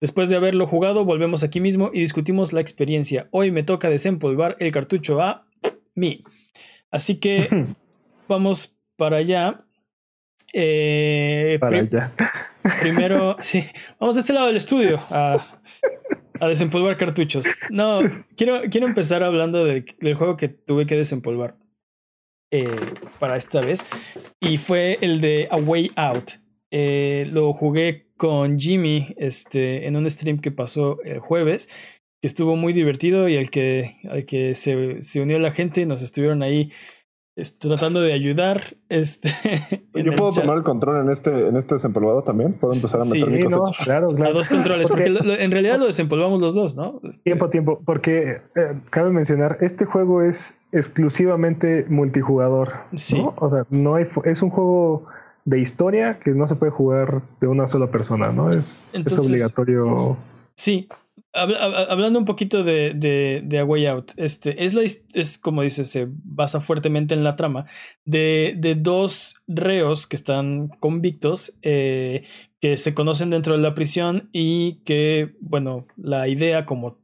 [0.00, 3.28] Después de haberlo jugado, volvemos aquí mismo y discutimos la experiencia.
[3.30, 5.46] Hoy me toca desempolvar el cartucho a
[5.94, 6.20] mí.
[6.90, 7.46] Así que
[8.28, 9.64] vamos para allá.
[10.52, 12.12] Eh, para allá.
[12.80, 13.64] Primero, sí,
[14.00, 15.60] vamos de este lado del estudio a,
[16.40, 17.46] a desempolvar cartuchos.
[17.70, 18.00] No,
[18.36, 21.56] quiero, quiero empezar hablando del juego que tuve que desempolvar
[22.50, 22.68] eh,
[23.18, 23.84] para esta vez.
[24.40, 26.32] Y fue el de A Way Out.
[26.70, 31.68] Eh, lo jugué con Jimmy este, en un stream que pasó el jueves.
[32.20, 36.02] Que estuvo muy divertido y al que, al que se, se unió la gente, nos
[36.02, 36.72] estuvieron ahí
[37.58, 38.76] tratando de ayudar.
[38.88, 39.30] Este,
[39.94, 42.54] Yo puedo tomar el control en este, en este desempolvado también.
[42.54, 43.84] Puedo empezar a meter mi cosecha.
[43.84, 47.00] claro, A dos controles, porque, en realidad lo desempolvamos los dos, ¿no?
[47.04, 52.72] Este, tiempo, tiempo, porque eh, cabe mencionar, este juego es exclusivamente multijugador.
[52.94, 53.22] Sí.
[53.36, 55.06] O sea, no hay, es un juego
[55.44, 58.50] de historia que no se puede jugar de una sola persona, ¿no?
[58.50, 60.16] Es, es obligatorio.
[60.56, 60.88] Sí,
[61.36, 62.92] hablando un poquito de,
[63.44, 67.36] de, A Way Out, este, es, la, es como dice, se basa fuertemente en la
[67.36, 67.66] trama
[68.04, 72.24] de, de dos reos que están convictos, eh,
[72.60, 76.98] que se conocen dentro de la prisión y que, bueno, la idea como...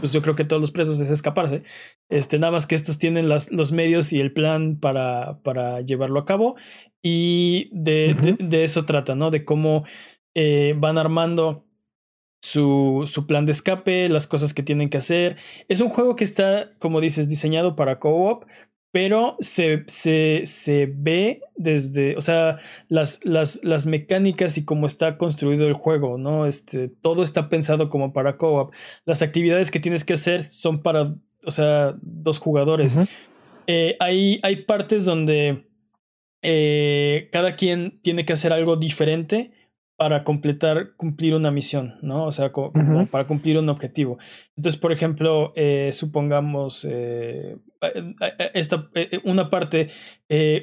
[0.00, 1.62] Pues yo creo que todos los presos es escaparse.
[2.10, 6.20] Este, nada más que estos tienen las, los medios y el plan para, para llevarlo
[6.20, 6.56] a cabo.
[7.02, 9.30] Y de, de eso trata, ¿no?
[9.30, 9.84] De cómo
[10.34, 11.66] eh, van armando
[12.52, 15.36] su, su, plan de escape, las cosas que tienen que hacer.
[15.68, 18.44] Es un juego que está, como dices, diseñado para co-op,
[18.92, 22.58] pero se, se, se, ve desde, o sea,
[22.88, 26.44] las, las, las, mecánicas y cómo está construido el juego, ¿no?
[26.44, 28.74] Este, todo está pensado como para co-op.
[29.06, 31.14] Las actividades que tienes que hacer son para,
[31.44, 32.98] o sea, dos jugadores.
[33.66, 35.66] Eh, hay, hay, partes donde
[36.42, 39.52] eh, cada quien tiene que hacer algo diferente
[39.96, 42.26] para completar, cumplir una misión, ¿no?
[42.26, 42.50] O sea,
[43.10, 44.18] para cumplir un objetivo.
[44.56, 48.14] Entonces, por ejemplo, eh, supongamos eh, eh,
[48.54, 48.90] esta,
[49.24, 49.90] una parte,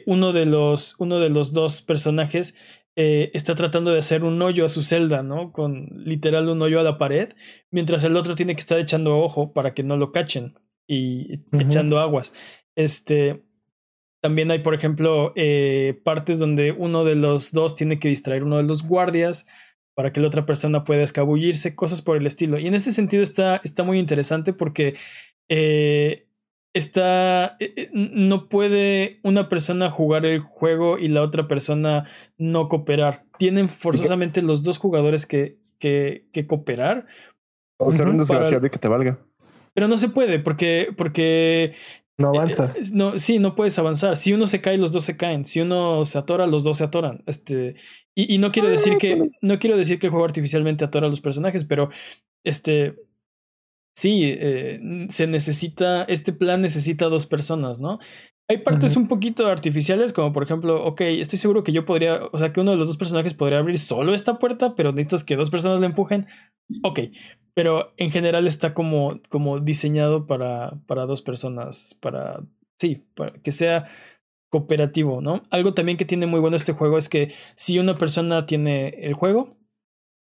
[0.05, 2.55] uno, de los, uno de los dos personajes
[2.95, 5.53] está tratando de hacer un hoyo a su celda, ¿no?
[5.53, 7.29] Con literal un hoyo a la pared,
[7.71, 11.99] mientras el otro tiene que estar echando ojo para que no lo cachen y echando
[11.99, 12.33] aguas.
[12.75, 13.45] Este,
[14.21, 18.57] también hay, por ejemplo, eh, partes donde uno de los dos tiene que distraer uno
[18.57, 19.45] de los guardias
[19.95, 22.57] para que la otra persona pueda escabullirse, cosas por el estilo.
[22.57, 24.95] Y en ese sentido está, está muy interesante porque
[25.49, 26.27] eh,
[26.73, 32.05] está, eh, no puede una persona jugar el juego y la otra persona
[32.37, 33.25] no cooperar.
[33.37, 37.07] Tienen forzosamente los dos jugadores que, que, que cooperar.
[37.77, 39.19] O ser un desgraciado y que te valga.
[39.73, 41.75] Pero no se puede porque, porque
[42.19, 42.91] no eh, avanzas.
[42.91, 44.17] no, sí, no puedes avanzar.
[44.17, 45.45] Si uno se cae, los dos se caen.
[45.45, 47.23] Si uno se atora, los dos se atoran.
[47.25, 47.75] Este,
[48.13, 49.31] y, no quiero decir que.
[49.41, 51.89] No quiero decir que el juego artificialmente atora a los personajes, pero
[52.43, 52.95] este.
[53.95, 56.03] Sí, eh, se necesita.
[56.03, 57.99] Este plan necesita dos personas, ¿no?
[58.51, 62.37] Hay partes un poquito artificiales, como por ejemplo, ok, estoy seguro que yo podría, o
[62.39, 65.35] sea, que uno de los dos personajes podría abrir solo esta puerta, pero necesitas que
[65.35, 66.25] dos personas le empujen.
[66.83, 66.99] Ok,
[67.53, 72.43] pero en general está como, como diseñado para, para dos personas, para,
[72.79, 73.85] sí, para que sea
[74.49, 75.43] cooperativo, ¿no?
[75.51, 79.13] Algo también que tiene muy bueno este juego es que si una persona tiene el
[79.13, 79.57] juego,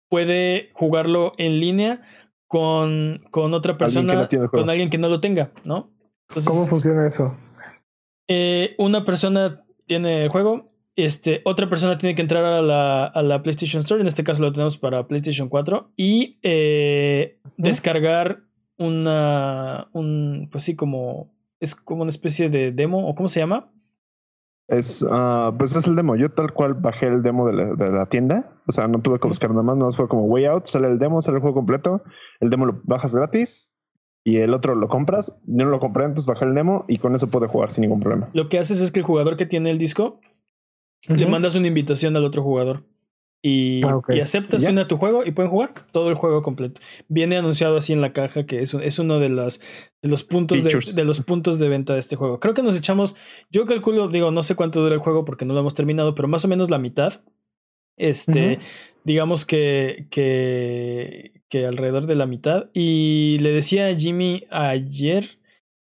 [0.10, 2.02] puede jugarlo en línea
[2.48, 5.92] con, con otra persona, con alguien que no lo tenga, ¿no?
[6.34, 7.38] ¿Cómo funciona eso?
[8.32, 13.24] Eh, una persona tiene el juego, este, otra persona tiene que entrar a la, a
[13.24, 18.44] la, PlayStation Store, en este caso lo tenemos para PlayStation 4, y eh, descargar
[18.78, 23.72] una, un, pues sí, como, es como una especie de demo, o cómo se llama,
[24.68, 26.16] es, uh, pues es el demo.
[26.16, 28.54] Yo tal cual bajé el demo de la, de la, tienda.
[28.68, 29.78] O sea, no tuve que buscar nada más.
[29.78, 32.04] No fue como way out, sale el demo, sale el juego completo.
[32.40, 33.69] El demo lo bajas gratis
[34.30, 35.34] y el otro lo compras.
[35.46, 38.00] Yo no lo compré, entonces bajé el demo y con eso puede jugar sin ningún
[38.00, 38.30] problema.
[38.34, 40.20] Lo que haces es que el jugador que tiene el disco
[41.08, 42.84] le mandas una invitación al otro jugador.
[43.42, 46.82] Y, ah, y aceptas a tu juego y pueden jugar todo el juego completo.
[47.08, 49.62] Viene anunciado así en la caja que es, es uno de, las,
[50.02, 52.42] de los puntos de, los puntos de venta de este juego.
[52.42, 53.16] Creo que nos echamos,
[53.50, 56.28] yo calculo, digo, no sé cuánto dura el juego porque no lo hemos terminado, pero
[56.28, 57.22] más o menos la mitad.
[57.96, 58.60] Este,
[59.06, 62.70] digamos que, que, que alrededor de la mitad.
[62.74, 65.26] Y le decía a Jimmy ayer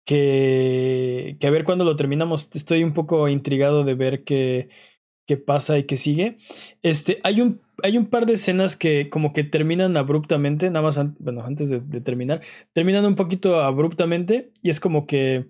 [0.06, 2.50] que, que a ver cuándo lo terminamos.
[2.54, 4.70] Estoy un poco intrigado de ver que
[5.32, 6.36] que pasa y que sigue.
[6.82, 11.00] Este, hay un, hay un par de escenas que como que terminan abruptamente, nada más,
[11.20, 12.42] bueno, antes de, terminar,
[12.74, 15.48] terminan un poquito abruptamente y es como que,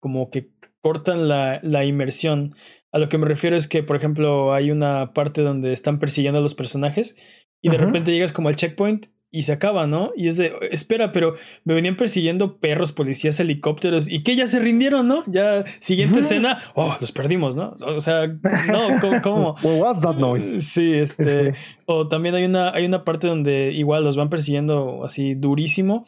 [0.00, 0.50] como que
[0.80, 2.54] cortan la, la inmersión.
[2.90, 6.38] A lo que me refiero es que, por ejemplo, hay una parte donde están persiguiendo
[6.38, 7.16] a los personajes
[7.60, 10.12] y de repente llegas como al checkpoint y se acaba, ¿no?
[10.16, 11.34] Y es de, espera, pero
[11.64, 15.24] me venían persiguiendo perros, policías, helicópteros y que ya se rindieron, ¿no?
[15.26, 17.76] Ya, siguiente escena, oh, los perdimos, ¿no?
[17.80, 19.56] O sea, no, ¿cómo?
[19.62, 20.60] what's that noise?
[20.62, 21.54] Sí, este,
[21.86, 26.06] o también hay una, hay una parte donde igual los van persiguiendo así durísimo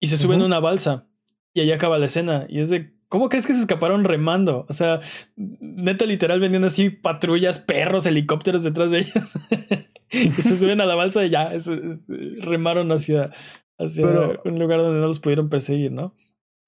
[0.00, 1.06] y se suben a una balsa
[1.54, 4.66] y ahí acaba la escena y es de, ¿Cómo crees que se escaparon remando?
[4.68, 5.00] O sea,
[5.34, 9.32] neta, literal, venían así patrullas, perros, helicópteros detrás de ellos.
[10.10, 11.52] y se suben a la balsa y ya,
[12.40, 13.30] remaron hacia,
[13.78, 14.06] hacia
[14.44, 16.14] un lugar donde no los pudieron perseguir, ¿no?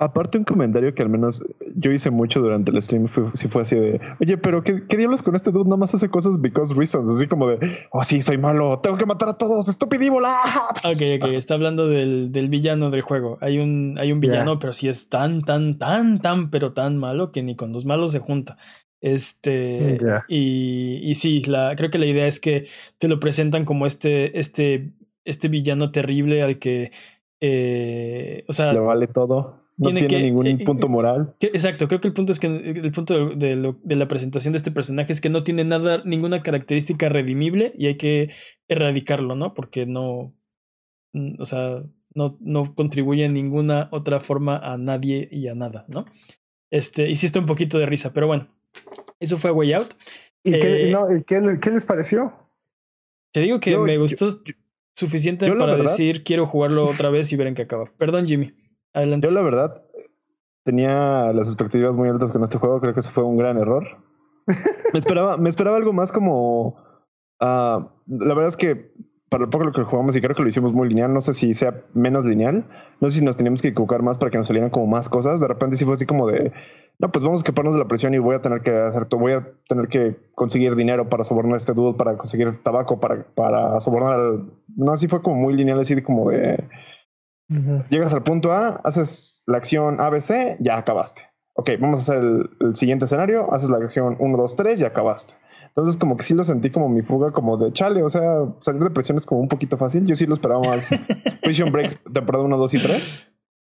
[0.00, 1.44] Aparte un comentario que al menos
[1.76, 4.96] yo hice mucho durante el stream fue, si fue así de, oye, pero ¿qué, ¿qué,
[4.96, 5.64] diablos con este dude?
[5.64, 7.58] Nada más hace cosas because reasons, así como de,
[7.90, 10.38] oh sí, soy malo, tengo que matar a todos, estupidívola.
[10.84, 13.36] Ok, ok, está hablando del, del villano del juego.
[13.42, 17.30] Hay un, hay un villano, pero sí es tan, tan, tan, tan, pero tan malo
[17.30, 18.56] que ni con los malos se junta.
[19.00, 19.98] Este,
[20.28, 22.66] y, y sí, la, creo que la idea es que
[22.98, 24.92] te lo presentan como este, este,
[25.24, 26.92] este villano terrible al que,
[27.40, 29.58] eh, o sea, le vale todo.
[29.78, 31.34] No tiene, ningún eh, punto eh, moral.
[31.40, 34.70] exacto, creo que el punto es que el punto de, de, la presentación de este
[34.70, 38.30] personaje es que no tiene nada, ninguna característica redimible y hay que
[38.68, 39.54] erradicarlo, ¿no?
[39.54, 40.34] Porque no,
[41.38, 41.82] o sea,
[42.14, 46.04] no, no contribuye en ninguna otra forma a nadie y a nada, ¿no?
[46.70, 48.48] Este, hiciste un poquito de risa, pero bueno,
[49.18, 49.94] eso fue Way Out.
[50.42, 52.32] ¿Y qué, eh, les pareció?
[53.32, 54.28] Te digo que me gustó
[54.94, 57.86] suficiente para decir quiero jugarlo otra vez y ver en qué acaba.
[57.96, 58.54] Perdón, Jimmy.
[58.92, 59.28] Adelante.
[59.28, 59.82] Yo la verdad
[60.64, 62.80] tenía las expectativas muy altas con este juego.
[62.80, 63.86] Creo que eso fue un gran error.
[64.92, 66.76] me esperaba, me esperaba algo más como.
[67.40, 68.92] Uh, la verdad es que
[69.30, 71.34] para el poco lo que jugamos, y creo que lo hicimos muy lineal, no sé
[71.34, 72.64] si sea menos lineal,
[73.00, 75.40] no sé si nos teníamos que equivocar más para que nos salieran como más cosas.
[75.40, 76.52] De repente sí fue así como de,
[76.98, 79.20] no, pues vamos a escaparnos de la presión y voy a tener que hacer todo,
[79.20, 83.22] voy a tener que conseguir dinero para sobornar a este dude, para conseguir tabaco, para,
[83.22, 84.50] para sobornar al...
[84.76, 86.64] No, así fue como muy lineal, así como de...
[87.88, 91.22] Llegas al punto A, haces la acción ABC, ya acabaste.
[91.54, 94.84] Ok, vamos a hacer el, el siguiente escenario, haces la acción 1, 2, 3 y
[94.84, 95.34] acabaste.
[95.70, 98.02] Entonces, como que sí lo sentí como mi fuga, como de chale.
[98.02, 100.04] O sea, salir de presión es como un poquito fácil.
[100.06, 100.90] Yo sí lo esperaba más.
[101.42, 103.26] Prison Breaks, temporada 1, 2 y 3.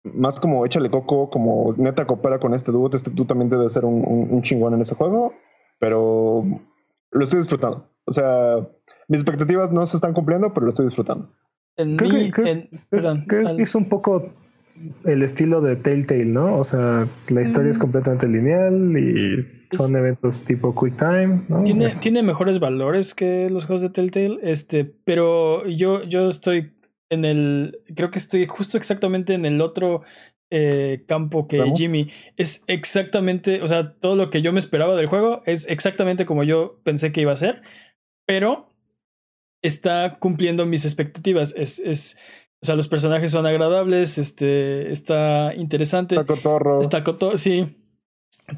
[0.05, 2.89] Más como échale coco, como neta coopera con este dúo.
[2.93, 5.35] Este tú también debe ser un, un, chingón en ese juego.
[5.79, 6.45] Pero
[7.11, 7.89] lo estoy disfrutando.
[8.07, 8.67] O sea,
[9.09, 11.31] mis expectativas no se están cumpliendo, pero lo estoy disfrutando.
[11.77, 13.27] En creo que, perdón,
[13.59, 14.33] es un poco
[15.05, 16.59] el estilo de Telltale, ¿no?
[16.59, 21.63] O sea, la historia es completamente lineal y son eventos tipo Quick Time, ¿no?
[21.65, 26.73] Tiene, tiene mejores valores que los juegos de Telltale, este, pero yo, yo estoy
[27.11, 30.03] en el, creo que estoy justo exactamente en el otro
[30.55, 32.11] eh, campo que Jimmy.
[32.37, 36.45] Es exactamente, o sea, todo lo que yo me esperaba del juego es exactamente como
[36.45, 37.63] yo pensé que iba a ser,
[38.27, 38.71] pero
[39.63, 41.55] está cumpliendo mis expectativas.
[41.57, 42.19] Es, es,
[42.63, 46.15] o sea, los personajes son agradables, este, está interesante.
[46.15, 46.81] Está cotorro.
[46.81, 47.77] Está cotorro, sí.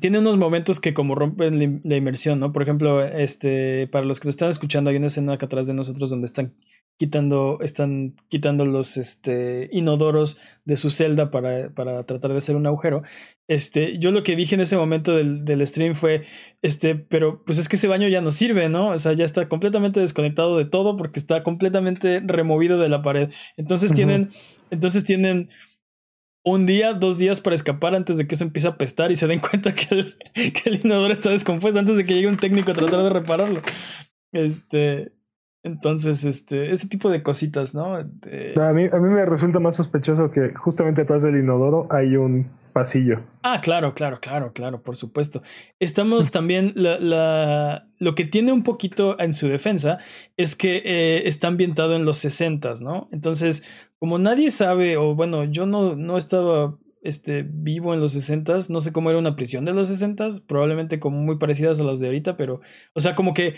[0.01, 2.53] Tiene unos momentos que como rompen la inmersión, ¿no?
[2.53, 5.73] Por ejemplo, este, para los que lo están escuchando, hay una escena acá atrás de
[5.73, 6.55] nosotros donde están
[6.97, 12.67] quitando, están quitando los este, inodoros de su celda para, para, tratar de hacer un
[12.67, 13.03] agujero.
[13.49, 16.25] Este, yo lo que dije en ese momento del, del, stream fue,
[16.63, 18.91] este, pero pues es que ese baño ya no sirve, ¿no?
[18.91, 23.31] O sea, ya está completamente desconectado de todo porque está completamente removido de la pared.
[23.57, 24.31] Entonces tienen,
[24.71, 25.51] entonces tienen
[26.45, 29.27] un día, dos días para escapar antes de que eso empiece a pestar y se
[29.27, 32.71] den cuenta que el, que el inodoro está descompuesto antes de que llegue un técnico
[32.71, 33.63] a tratar de repararlo.
[34.33, 35.13] Este,
[35.65, 37.95] entonces, este, ese tipo de cositas, ¿no?
[37.95, 42.51] A, mí, a mí me resulta más sospechoso que justamente atrás del inodoro hay un
[42.75, 43.23] pasillo.
[43.43, 45.43] Ah, claro, claro, claro, claro, por supuesto.
[45.81, 50.01] Estamos también, la, la, lo que tiene un poquito en su defensa
[50.37, 53.09] es que eh, está ambientado en los 60, ¿no?
[53.11, 53.63] Entonces,
[53.99, 58.83] como nadie sabe, o bueno, yo no, no estaba este, vivo en los 60, no
[58.83, 62.07] sé cómo era una prisión de los 60, probablemente como muy parecidas a las de
[62.09, 62.61] ahorita, pero,
[62.93, 63.55] o sea, como que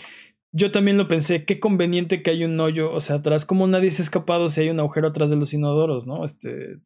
[0.53, 3.91] yo también lo pensé, qué conveniente que hay un hoyo, o sea, atrás, como nadie
[3.91, 6.23] se ha escapado si hay un agujero atrás de los inodoros, ¿no?
[6.23, 6.79] Este,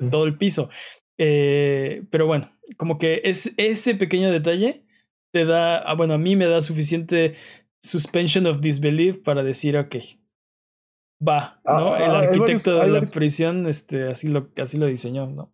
[0.00, 0.68] en todo el piso.
[1.18, 4.84] Eh, pero bueno, como que es ese pequeño detalle
[5.32, 7.34] te da, ah, bueno, a mí me da suficiente
[7.82, 9.96] suspension of disbelief para decir, ok,
[11.26, 11.92] va, ¿no?
[11.92, 15.52] Ah, el arquitecto de la prisión, este, así lo, así lo diseñó, ¿no?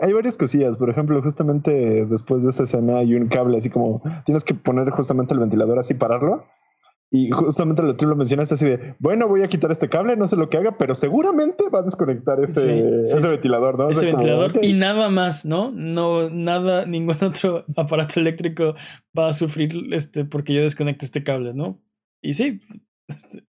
[0.00, 4.00] Hay varias cosillas, por ejemplo, justamente después de esa escena hay un cable así como
[4.24, 6.46] tienes que poner justamente el ventilador así pararlo
[7.14, 10.26] y justamente lo, tú lo mencionaste así de, bueno, voy a quitar este cable, no
[10.26, 13.90] sé lo que haga, pero seguramente va a desconectar ese, ese ventilador, ¿no?
[13.90, 15.70] Ese ventilador y nada más, ¿no?
[15.72, 18.74] No, nada, ningún otro aparato eléctrico
[19.16, 21.82] va a sufrir este porque yo desconecte este cable, ¿no?
[22.22, 22.62] Y sí,
[23.08, 23.44] este,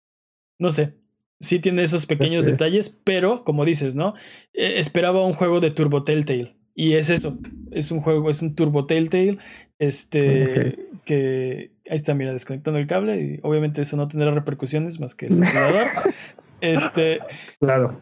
[0.60, 0.98] no sé,
[1.40, 4.14] sí tiene esos pequeños detalles, pero como dices, ¿no?
[4.54, 6.58] Eh, esperaba un juego de Turbo Telltale.
[6.76, 7.38] Y es eso,
[7.72, 9.38] es un juego, es un Turbo Telltale,
[9.78, 15.16] este, que ahí está, mira, desconectando el cable y obviamente eso no tendrá repercusiones más
[15.16, 15.88] que el ventilador.
[16.62, 17.20] este.
[17.60, 18.00] Claro.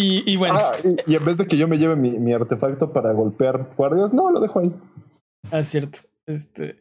[0.00, 0.60] Y, bueno.
[0.60, 0.76] Ah,
[1.06, 4.30] y, en vez de que yo me lleve mi, mi, artefacto para golpear guardias, no,
[4.30, 4.72] lo dejo ahí.
[5.50, 6.00] Ah, cierto.
[6.24, 6.78] Este.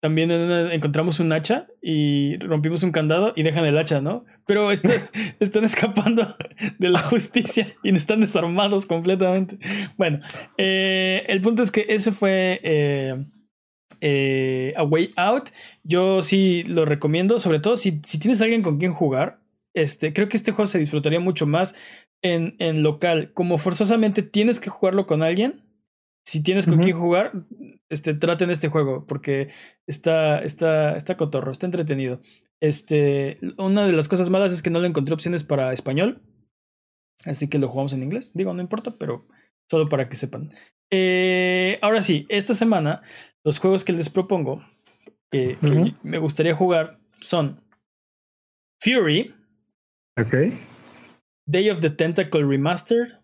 [0.00, 4.24] También encontramos un hacha y rompimos un candado y dejan el hacha, ¿no?
[4.46, 5.00] Pero este,
[5.40, 6.36] están escapando
[6.78, 9.58] de la justicia y están desarmados completamente.
[9.96, 10.20] Bueno,
[10.56, 13.26] eh, el punto es que ese fue eh,
[14.00, 15.50] eh, A Way Out.
[15.84, 19.40] Yo sí lo recomiendo, sobre todo si, si tienes alguien con quien jugar.
[19.74, 21.74] Este, creo que este juego se disfrutaría mucho más
[22.22, 23.32] en, en local.
[23.32, 25.64] Como forzosamente tienes que jugarlo con alguien.
[26.26, 27.32] Si tienes con quien jugar,
[27.88, 29.48] este, traten este juego porque
[29.86, 32.20] está, está, está cotorro, está entretenido.
[32.60, 36.20] Este, una de las cosas malas es que no le encontré opciones para español,
[37.24, 38.32] así que lo jugamos en inglés.
[38.34, 39.26] Digo, no importa, pero
[39.70, 40.52] solo para que sepan.
[40.90, 43.00] Eh, ahora sí, esta semana
[43.44, 44.64] los juegos que les propongo
[45.30, 45.58] que,
[46.02, 47.60] me gustaría jugar son
[48.80, 49.34] Fury.
[50.18, 50.34] Ok.
[51.46, 53.18] Day of the Tentacle Remastered.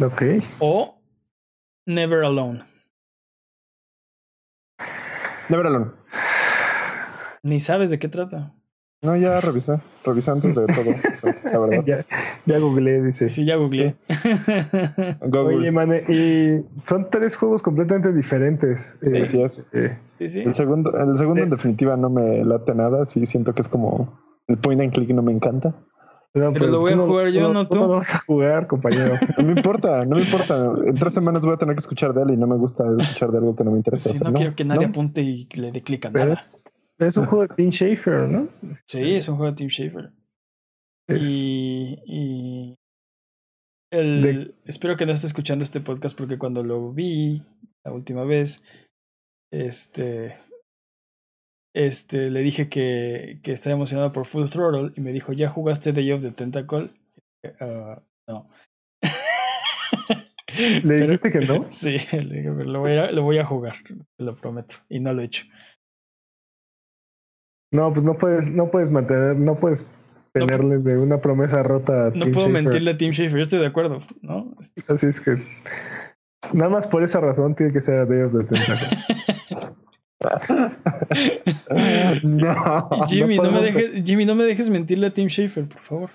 [0.00, 0.22] Ok.
[0.60, 1.00] O
[1.86, 2.64] Never Alone.
[5.48, 5.92] Never Alone.
[7.42, 8.54] Ni sabes de qué trata.
[9.02, 9.80] No, ya revisé.
[10.04, 11.32] Revisé antes de todo.
[11.52, 11.84] la verdad.
[11.84, 12.06] ya,
[12.46, 13.28] ya googleé, dice.
[13.28, 13.96] Sí, ya googleé.
[15.32, 18.96] Oye, mane, y son tres juegos completamente diferentes.
[19.02, 19.66] Sí, sí, es.
[19.72, 20.40] Eh, sí, sí.
[20.42, 23.04] El segundo, el segundo en definitiva no me late nada.
[23.04, 25.74] Sí, siento que es como el point and click no me encanta.
[26.32, 27.80] pero, lo voy a jugar yo, no tú.
[27.80, 29.14] No vas a jugar, compañero.
[29.38, 30.64] no me importa, no me importa.
[30.86, 33.32] En tres semanas voy a tener que escuchar de él y no me gusta escuchar
[33.32, 34.10] de algo que no me interesa.
[34.10, 36.34] Sí, no, quiero que nadie apunte y le dé clic a nada.
[36.34, 36.64] Es
[36.98, 38.48] un juego de Tim Schafer, ¿no?
[38.86, 40.12] Sí, es un juego de Tim Schafer.
[41.08, 42.74] Y, y
[43.92, 47.42] el, espero que no esté escuchando este podcast porque cuando lo vi
[47.84, 48.64] la última vez,
[49.52, 50.38] este,
[51.74, 55.92] este, le dije que, que estaba emocionado por Full Throttle y me dijo, ¿ya jugaste
[55.92, 56.90] Day of the Tentacle?
[57.44, 58.48] Uh, no.
[60.84, 61.66] ¿Le dijiste que no?
[61.70, 64.76] Sí, le dije, lo voy, a, lo voy a jugar, te lo prometo.
[64.88, 65.46] Y no lo he hecho.
[67.72, 69.90] No, pues no puedes, no puedes mantener, no puedes
[70.32, 72.08] tenerle de una promesa rota.
[72.08, 74.54] A no puedo mentirle a Tim Schafer, yo estoy de acuerdo, ¿no?
[74.88, 75.42] Así es que
[76.52, 78.44] nada más por esa razón tiene que ser a Day of the
[82.22, 86.10] no, Jimmy, no, me dejes, Jimmy, no me dejes mentirle a Tim Schafer, por favor.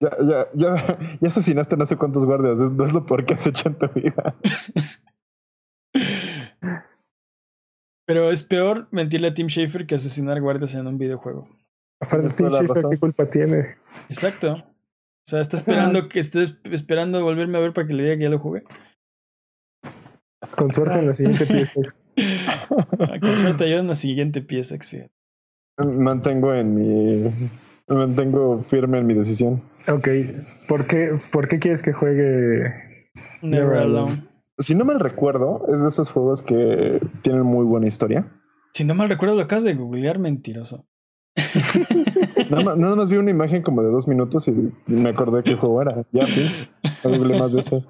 [0.00, 2.58] Ya, ya, ya, ya asesinaste no sé cuántos guardias.
[2.58, 4.34] No es lo peor que has hecho en tu vida.
[8.06, 11.48] Pero es peor mentirle a Tim Schafer que asesinar guardias en un videojuego.
[12.00, 13.76] Aparte, Tim Schafer, ¿qué culpa tiene?
[14.08, 14.52] Exacto.
[14.52, 18.22] O sea, está esperando que esté esperando volverme a ver para que le diga que
[18.22, 18.62] ya lo jugué.
[20.56, 21.80] Con suerte en la siguiente pieza.
[23.20, 25.10] Con suerte yo en la siguiente pieza, fíjate.
[25.78, 27.50] Mantengo en mi.
[27.88, 29.62] Mantengo firme en mi decisión.
[29.88, 30.08] Ok.
[30.68, 33.08] ¿Por qué, ¿por qué quieres que juegue
[33.42, 34.24] Never Alone?
[34.58, 38.32] Si no mal recuerdo, es de esos juegos que tienen muy buena historia.
[38.72, 40.86] Si no mal recuerdo, lo acabas de googlear, mentiroso.
[42.50, 46.06] nada, más, vi una imagen como de dos minutos y me acordé qué juego era.
[46.12, 46.48] Ya, sí.
[47.04, 47.84] No más de eso.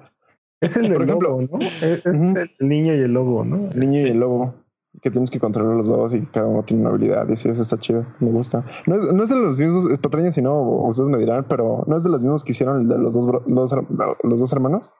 [0.59, 1.59] Es el del lobo, ¿no?
[1.59, 3.71] Es, el niño y el lobo, ¿no?
[3.71, 4.55] El niño y el lobo.
[5.01, 7.29] Que tienes que controlar los dos y cada uno tiene una habilidad.
[7.29, 8.05] Y sí, eso está chido.
[8.19, 8.65] Me gusta.
[8.87, 12.03] No es, no es de los mismos, patrañas, sino ustedes me dirán, pero no es
[12.03, 13.75] de los mismos que hicieron el de los dos, los,
[14.23, 14.93] los dos hermanos.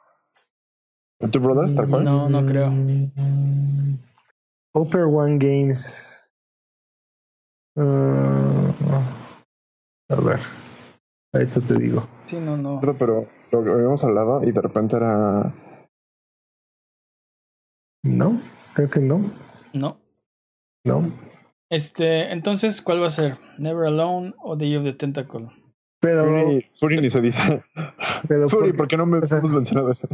[1.20, 2.04] ¿Two Brothers, tal cual?
[2.04, 2.72] No, no creo.
[4.74, 6.34] Upper One Games.
[7.76, 8.72] Uh,
[10.10, 10.40] a ver.
[11.34, 12.08] Ahí te digo.
[12.26, 12.80] Sí, no, no.
[12.82, 15.54] Pero lo que habíamos hablado y de repente era.
[18.04, 18.40] No,
[18.74, 19.22] creo que no.
[19.74, 19.98] No.
[20.86, 21.12] No.
[21.70, 23.38] Este, entonces, ¿cuál va a ser?
[23.58, 25.50] ¿Never Alone o Day of the Tentacle?
[26.00, 26.62] Pero.
[26.74, 27.64] Fury, ni se dice.
[28.28, 30.08] Pero Fury, ¿por qué no me hemos mencionado eso?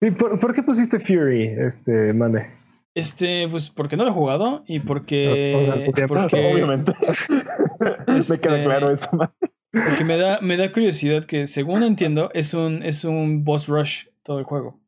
[0.00, 2.50] Sí, ¿por, qué pusiste Fury, este, Mane?
[2.94, 5.86] Este, pues porque no lo he jugado y porque.
[6.08, 6.92] porque obviamente.
[7.78, 9.30] me queda este, claro eso, man.
[9.72, 14.06] Porque me da, me da curiosidad que, según entiendo, es un, es un boss rush
[14.22, 14.80] todo el juego.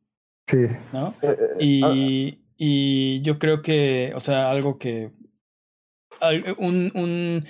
[0.47, 0.65] Sí.
[0.91, 1.13] ¿No?
[1.21, 1.91] Eh, eh, y, ah.
[2.57, 5.11] y yo creo que, o sea, algo que.
[6.57, 7.43] Un, un,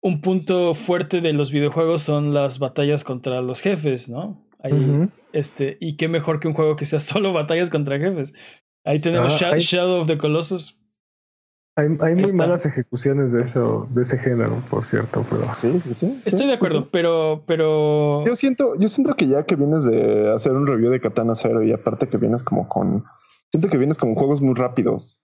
[0.00, 4.44] un punto fuerte de los videojuegos son las batallas contra los jefes, ¿no?
[4.60, 8.34] Ahí, este, y qué mejor que un juego que sea solo batallas contra jefes.
[8.84, 10.80] Ahí tenemos ah, Shadow of the Colossus.
[11.76, 15.54] Hay, hay muy malas ejecuciones de eso, de ese género, por cierto, pero.
[15.54, 16.20] Sí, sí, sí.
[16.24, 18.24] Estoy de acuerdo, pero, pero.
[18.26, 21.62] Yo siento, yo siento que ya que vienes de hacer un review de Katana Zero
[21.62, 23.04] y aparte que vienes como con.
[23.52, 25.22] Siento que vienes con juegos muy rápidos.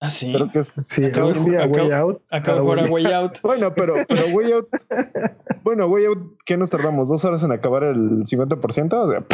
[0.00, 0.32] Ah, sí.
[0.32, 2.22] Creo que sí, acabo, sí, a Way Out.
[2.30, 3.40] Acabo de jugar a Way Out.
[3.42, 4.68] bueno, pero, pero Way Out.
[5.62, 7.10] bueno, Way Out, ¿qué nos tardamos?
[7.10, 8.94] ¿Dos horas en acabar el 50%?
[8.94, 9.26] O sea,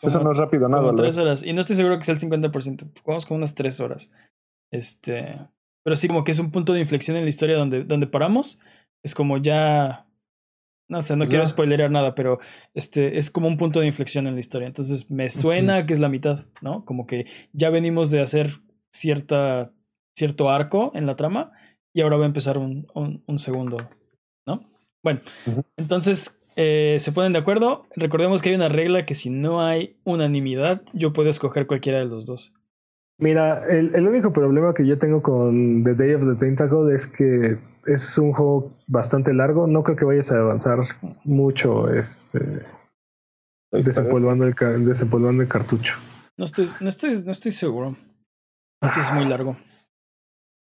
[0.00, 0.84] eso no es rápido nada.
[0.84, 1.42] Como tres horas.
[1.42, 3.02] Y no estoy seguro que sea el 50%.
[3.02, 4.12] Jugamos con unas tres horas.
[4.70, 5.40] Este.
[5.82, 8.60] Pero sí, como que es un punto de inflexión en la historia donde, donde paramos.
[9.02, 10.06] Es como ya.
[10.88, 12.38] No sé, no quiero spoilerar nada, pero
[12.74, 14.68] este es como un punto de inflexión en la historia.
[14.68, 16.84] Entonces me suena que es la mitad, ¿no?
[16.84, 19.72] Como que ya venimos de hacer cierta
[20.14, 21.52] cierto arco en la trama
[21.92, 23.88] y ahora va a empezar un, un, segundo,
[24.46, 24.70] ¿no?
[25.02, 25.20] Bueno,
[25.76, 27.86] entonces, eh, ¿se ponen de acuerdo?
[27.96, 32.06] Recordemos que hay una regla que si no hay unanimidad, yo puedo escoger cualquiera de
[32.06, 32.54] los dos.
[33.18, 37.06] Mira, el, el único problema que yo tengo con The Day of the Tentacle es
[37.06, 39.66] que es un juego bastante largo.
[39.66, 40.80] No creo que vayas a avanzar
[41.24, 42.64] mucho este,
[43.70, 45.94] desempolvando, el, desempolvando el cartucho.
[46.36, 47.96] No estoy, no estoy, no estoy seguro.
[48.92, 49.56] Sí, es muy largo.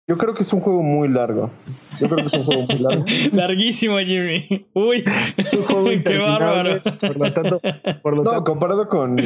[0.08, 1.50] Yo creo que es un juego muy largo.
[2.00, 3.04] Yo creo que es un juego muy largo.
[3.32, 4.66] Larguísimo, Jimmy.
[4.74, 5.04] Uy,
[6.04, 6.80] qué bárbaro.
[7.00, 7.60] Por lo tanto,
[8.02, 9.16] por lo no, comparado con,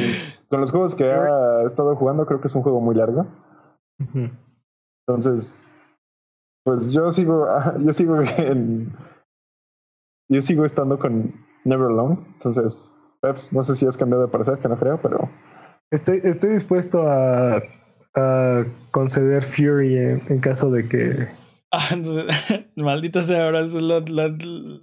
[0.49, 3.25] con, los juegos que ha estado jugando, creo que es un juego muy largo.
[5.07, 5.73] Entonces,
[6.63, 7.47] pues yo sigo,
[7.79, 8.93] yo sigo en,
[10.29, 11.33] yo sigo estando con
[11.63, 12.19] Never Alone.
[12.33, 15.29] Entonces, Peps, no sé si has cambiado de parecer, que no creo, pero
[15.91, 17.61] estoy, estoy dispuesto a
[18.91, 21.27] conceder Fury en, caso de que.
[21.69, 24.81] Ah, entonces, maldita sea, ahora es el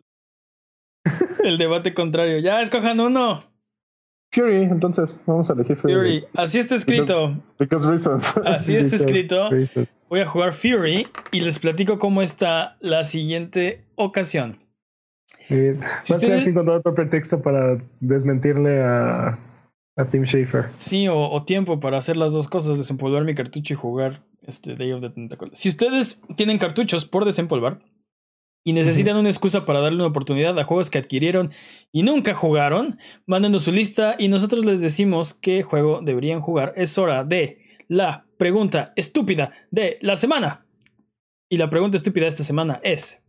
[1.56, 2.40] debate contrario.
[2.40, 3.42] Ya, escojan uno.
[4.34, 5.94] Fury, entonces vamos a elegir Fury.
[5.94, 6.24] Fury.
[6.34, 7.42] Así está escrito.
[7.58, 8.36] Because, reasons.
[8.44, 9.48] Así está escrito.
[10.10, 14.58] Voy a jugar Fury y les platico cómo está la siguiente ocasión.
[15.38, 16.44] Si ustedes...
[16.44, 19.38] que encontrar otro pretexto para desmentirle a
[19.96, 20.70] a Tim Schafer.
[20.76, 24.92] Sí, o, tiempo para hacer las dos cosas, desempolvar mi cartucho y jugar este Day
[24.92, 25.50] of the Tentacle.
[25.52, 27.80] Si ustedes tienen cartuchos por desempolvar
[28.64, 31.52] y necesitan una excusa para darle una oportunidad a juegos que adquirieron
[31.92, 36.72] y nunca jugaron, mándenos su lista y nosotros les decimos qué juego deberían jugar.
[36.76, 37.58] Es hora de
[37.88, 40.66] la pregunta estúpida de la semana.
[41.50, 43.22] Y la pregunta estúpida de esta semana es: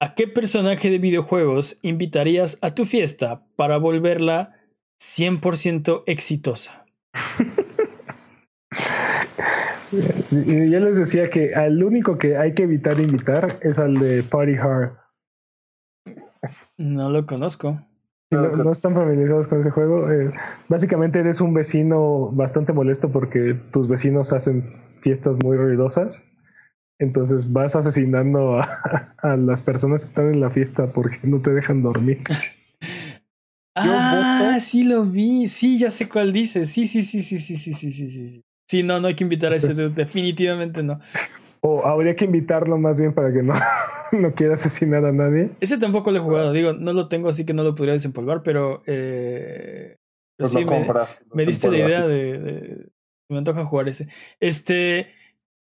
[0.00, 4.57] ¿A qué personaje de videojuegos invitarías a tu fiesta para volverla
[5.00, 6.84] 100% exitosa.
[9.90, 14.56] Yo les decía que al único que hay que evitar invitar es al de Party
[14.56, 14.92] Hard.
[16.76, 17.80] No lo conozco.
[18.30, 20.10] No, están familiarizados con ese juego.
[20.10, 20.30] Eh,
[20.68, 26.22] básicamente eres un vecino bastante molesto porque tus vecinos hacen fiestas muy ruidosas.
[26.98, 31.82] Entonces vas asesinando a las personas que están en la fiesta porque no te dejan
[31.82, 32.22] dormir.
[33.82, 35.48] Ah, sí lo vi.
[35.48, 36.66] Sí, ya sé cuál dice.
[36.66, 38.42] Sí, sí, sí, sí, sí, sí, sí, sí, sí.
[38.70, 39.90] Sí, no, no hay que invitar a ese dude.
[39.90, 41.00] Definitivamente no.
[41.60, 43.54] O habría que invitarlo más bien para que no,
[44.12, 45.50] no quiera asesinar a nadie.
[45.60, 48.42] Ese tampoco lo he jugado, digo, no lo tengo así que no lo podría desempolvar,
[48.42, 49.96] pero, eh,
[50.36, 51.16] Pues sí lo me, compras.
[51.34, 52.86] me diste la idea de, de-
[53.28, 54.08] Me antoja jugar ese.
[54.40, 55.08] Este.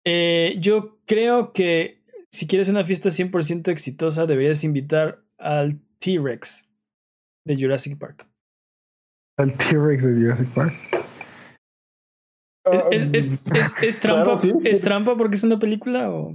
[0.05, 2.01] eh, yo creo que
[2.31, 6.68] si quieres una fiesta 100% exitosa, deberías invitar al T-Rex
[7.49, 8.27] de Jurassic Park.
[9.37, 10.73] Al T-Rex de Jurassic Park.
[12.71, 14.53] ¿Es, es, es, es- es trampa, Claro, sí.
[14.63, 16.33] ¿Es trampa porque es una película o.?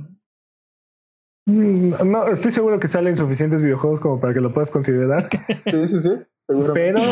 [1.47, 5.29] Mm, No, estoy seguro que salen suficientes videojuegos como para que lo puedas considerar.
[5.71, 6.11] Sí, sí, sí.
[6.43, 7.03] Seguramente, Pero,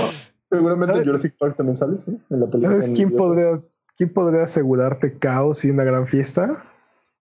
[0.51, 1.07] seguramente ¿sabes?
[1.07, 2.11] Jurassic Park también sale, ¿sí?
[2.31, 2.69] En la película.
[2.81, 3.63] ¿sabes quién podría,
[3.97, 6.65] quién podría asegurarte caos y una gran fiesta?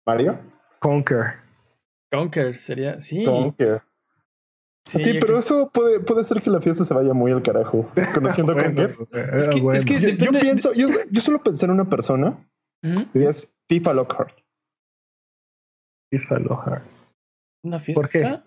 [0.07, 0.39] Mario.
[0.80, 1.34] Conker.
[2.11, 2.99] Conker sería.
[3.01, 3.26] Sí.
[3.26, 3.81] Conker.
[4.90, 7.88] Sí, pero eso puede, puede ser que la fiesta se vaya muy al carajo.
[8.14, 8.98] Conociendo a Bueno, Conker.
[9.11, 9.80] eh, Es que- bueno.
[9.80, 12.38] es que- Yo, pienso, yo, yo solo pensé en una persona
[12.84, 13.06] Ujú.
[13.14, 14.36] y es Tifa Lockhart.
[16.11, 16.84] FIFA Lockhart.
[17.64, 18.02] ¿Una fiesta?
[18.02, 18.41] ¿Por qué?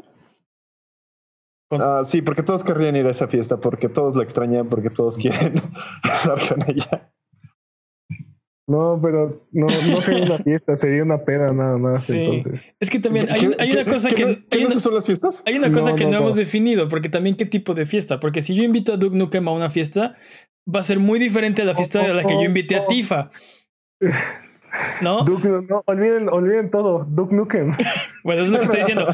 [1.70, 4.90] Con- Ah, sí, porque todos querrían ir a esa fiesta, porque todos la extrañan, porque
[4.90, 5.54] todos quieren
[6.04, 7.12] estar con ella.
[8.72, 12.04] No, pero no, no sería una fiesta, sería una peda nada más.
[12.04, 12.18] Sí.
[12.18, 12.60] Entonces.
[12.80, 14.24] Es que también hay, ¿Qué- hay qué- una cosa qué que.
[14.26, 15.42] no- ¿Qué hay no una- son las fiestas?
[15.46, 16.22] Hay una cosa No, que no, no, no.
[16.24, 18.18] hemos definido, porque también qué tipo de fiesta.
[18.18, 20.16] Porque si yo invito a Duke Nukem a una fiesta,
[20.66, 22.76] va a ser muy diferente a la fiesta Oh, a la que yo oh, invité
[22.76, 22.86] a oh.
[22.88, 23.30] Tifa.
[25.00, 25.24] ¿No?
[25.24, 27.06] Duke, no, olviden, olviden todo.
[27.08, 27.72] Duke Nukem.
[28.24, 29.06] Bueno, eso es lo que estoy diciendo.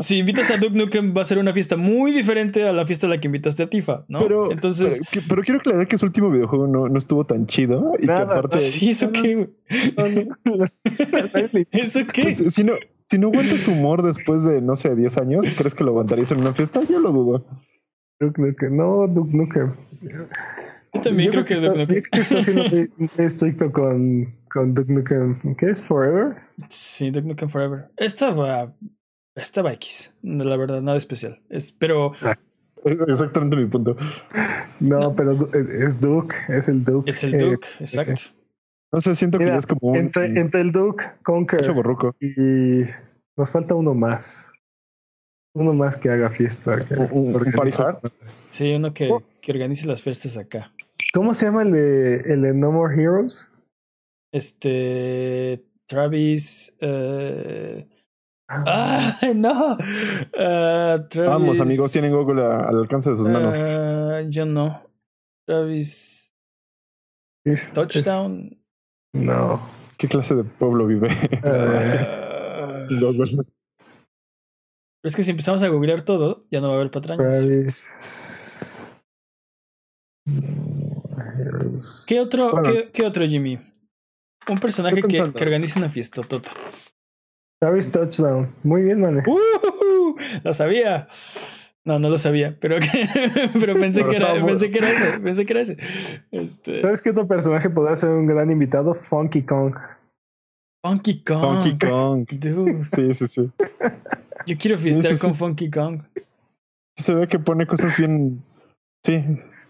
[0.00, 3.06] Si invitas a Duke Nukem, va a ser una fiesta muy diferente a la fiesta
[3.06, 4.20] a la que invitaste a Tifa, ¿no?
[4.20, 7.92] Pero, Entonces, pero, quiero aclarar que su último videojuego no, no estuvo tan chido.
[7.98, 9.34] Y Nada, que aparte, sí, ¿eso qué?
[9.34, 9.48] güey?
[11.70, 12.22] ¿Eso qué?
[12.22, 12.72] pues, si, no,
[13.04, 16.40] si no aguantas humor después de, no sé, 10 años, ¿crees que lo aguantarías en
[16.40, 16.80] una fiesta?
[16.88, 17.44] Yo lo dudo.
[18.18, 18.74] Duke Nukem.
[18.74, 19.74] No, Duke Nukem.
[20.94, 21.96] Yo también Yo creo que Duke Nukem.
[21.96, 25.54] yo creo que está siendo muy, muy estricto con, con Duke Nukem.
[25.56, 25.82] ¿Qué es?
[25.82, 26.36] ¿Forever?
[26.68, 27.88] Sí, Duke Nukem Forever.
[27.96, 28.72] Esta va.
[29.34, 30.14] Esta va X.
[30.22, 31.40] La verdad, nada especial.
[31.50, 32.12] Es, pero
[32.84, 33.96] Es exactamente mi punto.
[34.80, 35.14] No, No.
[35.16, 37.10] pero du- es Duke, es el Duke.
[37.10, 38.20] es el Eh, Duke, exacto.
[38.92, 41.60] No sé, siento que Mira, ya es como un entre, entre el Duke, Conquer
[42.20, 42.84] y
[43.36, 44.46] nos falta uno más.
[45.54, 46.78] Uno más que haga fiesta.
[46.80, 47.52] que Un- un-.
[48.50, 49.22] Sí, uno que, Oh.
[49.42, 50.70] que organice las fiestas acá.
[51.12, 53.50] ¿Cómo se llama el de, el de No More Heroes?
[54.32, 55.64] Este.
[55.88, 56.76] Travis.
[56.80, 57.88] eh,
[58.48, 59.18] ¡Ah!
[59.34, 59.76] ¡No!
[60.38, 63.56] Ah, Travis, Vamos, amigos, tienen Google a- al alcance de sus manos.
[63.64, 64.82] ah, yo no.
[65.46, 66.34] Travis.
[67.72, 68.60] Touchdown.
[69.14, 69.60] No.
[69.98, 71.08] ¿Qué clase de pueblo vive?
[71.42, 73.44] Pero Google.
[75.04, 77.46] es que si empezamos a googlear todo, ya no va a haber patrañas.
[77.46, 77.86] Travis.
[82.06, 82.70] ¿Qué otro, Bueno.
[82.72, 83.58] qué, qué otro, Jimmy?
[84.48, 86.52] Un personaje que, organice una fiesta, tota.
[87.60, 88.54] Travis Touchdown.
[88.62, 89.22] Muy bien, man.
[89.26, 90.14] ¡Uh!
[90.44, 91.08] Lo sabía.
[91.84, 92.76] No, no lo sabía, pero,
[93.60, 95.20] pero pensé, Pero que era, muy- pensé que era ese.
[95.20, 95.76] Pensé que era ese.
[96.32, 98.94] Este, ¿Sabes qué otro personaje podrá ser un gran invitado?
[98.94, 99.74] Funky Kong.
[100.84, 101.40] Funky Kong.
[101.40, 102.26] Donkey Kong.
[102.40, 103.50] Dude, Sí, sí, sí.
[104.46, 105.38] yo quiero Sí, sí, con sí.
[105.38, 106.02] Funky Kong.
[106.96, 108.42] Se ve que pone cosas bien.
[109.04, 109.24] Sí.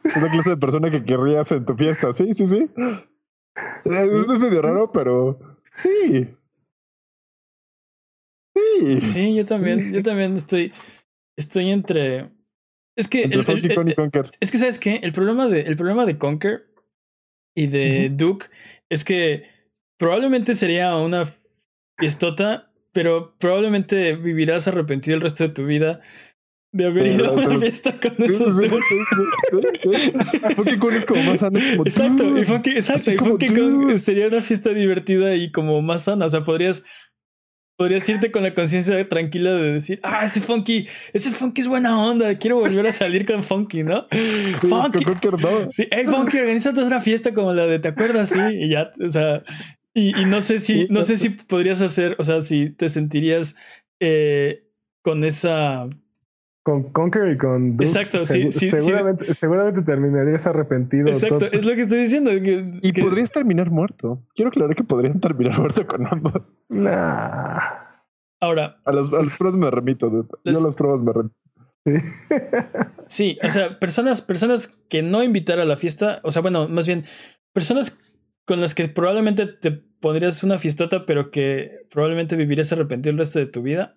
[0.05, 2.13] Es la clase de persona que querrías en tu fiesta.
[2.13, 2.71] Sí, sí, sí.
[3.85, 5.39] Es es medio raro, pero.
[5.73, 6.29] Sí.
[8.55, 9.01] Sí.
[9.01, 10.73] Sí, yo también, yo también estoy,
[11.39, 12.31] estoy entre.
[12.99, 16.07] Es que, Entre el- el- el- es que sabes qué, el problema de, el problema
[16.07, 16.67] de Conker
[17.55, 18.47] y de Duke
[18.91, 19.49] es que
[19.99, 21.25] probablemente sería una
[21.99, 26.01] fiestota, pero probablemente vivirás arrepentido el resto de tu vida
[26.77, 28.85] de haber ido a una fiesta con esos dudes.
[30.57, 31.59] Donkey Kong es como más sano.
[31.59, 32.45] como, Exacto, y.
[32.45, 36.27] Funky, exacto, y Funky Kong sería una fiesta divertida y como más sana.
[36.27, 36.85] O sea, podrías,
[37.77, 41.99] podrías irte con la conciencia tranquila de decir, ah, ese Funky, ese Funky es buena
[41.99, 44.07] onda, quiero volver a salir con Funky, ¿no?
[44.61, 45.05] Funky.
[45.71, 48.31] Sí, hey Funky, organízate otra fiesta como la de, ¿te acuerdas?
[48.31, 49.43] Sí, y ya, o sea,
[49.95, 53.57] y, y no sé si, no sé si podrías hacer, o sea, si te sentirías
[54.01, 54.65] eh,
[55.03, 55.89] con esa,
[56.67, 57.85] Con Conker y con Duke.
[57.85, 58.71] Exacto, sí, sí, sí.
[58.71, 61.07] seguramente, seguramente terminarías arrepentido.
[61.07, 61.51] exacto, todo.
[61.53, 62.33] es lo que estoy diciendo.
[62.43, 64.21] que- Y que- podrías terminar muerto.
[64.35, 66.53] Quiero aclarar que podrían terminar muerto con ambos.
[66.69, 67.61] Nah.
[68.41, 70.27] Ahora, A las, a las pruebas me remito, dude.
[70.45, 71.37] Yo a las pruebas me remito.
[73.07, 76.89] Sí, o sea, personas, personas que no invitar a la fiesta, o sea, bueno, más
[76.89, 77.05] bien,
[77.53, 78.13] personas
[78.45, 83.39] con las que probablemente te pondrías una fiestota, pero que probablemente vivirías arrepentido el resto
[83.39, 83.95] de tu vida.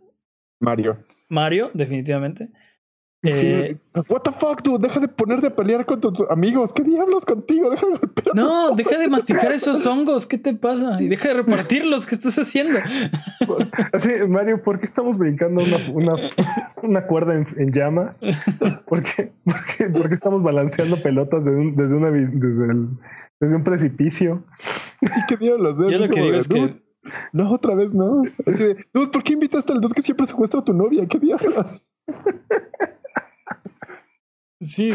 [0.61, 0.97] Mario.
[1.30, 2.49] Mario, definitivamente.
[3.22, 3.77] Eh,
[4.07, 4.88] What the fuck, dude?
[4.88, 6.72] Deja de ponerte a pelear con tus amigos.
[6.72, 7.69] ¿Qué diablos contigo?
[7.69, 7.99] Deja de.
[8.34, 10.26] No, deja de masticar esos hongos.
[10.26, 11.01] ¿Qué te pasa?
[11.01, 12.06] Y deja de repartirlos.
[12.06, 12.80] ¿Qué estás haciendo?
[13.93, 16.30] Así, Mario, ¿por qué estamos brincando una, una,
[16.81, 18.22] una cuerda en, en, llamas?
[18.88, 22.88] ¿Por qué, por, qué, por qué, estamos balanceando pelotas desde un, desde una, desde, el,
[23.41, 24.45] desde un precipicio?
[25.01, 25.77] ¿Y qué diablos?
[25.77, 26.88] Yo lo que digo es que.
[27.34, 28.23] No, otra vez no.
[28.45, 31.06] Así de, dude, ¿por qué invitaste al dos que siempre secuestra a tu novia?
[31.07, 31.88] ¿Qué diablos?
[34.61, 34.90] Sí.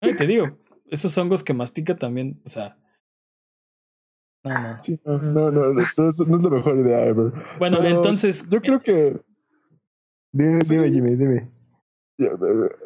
[0.00, 2.76] Ay, te digo, esos hongos que mastica también, o sea.
[4.44, 4.82] No, no.
[4.82, 7.32] Sí, no, no, no, no, es, no, es, la mejor idea ever.
[7.58, 8.48] Bueno, Pero entonces.
[8.50, 9.18] Yo creo que.
[10.32, 11.50] Dime, dime, Jimmy, dime.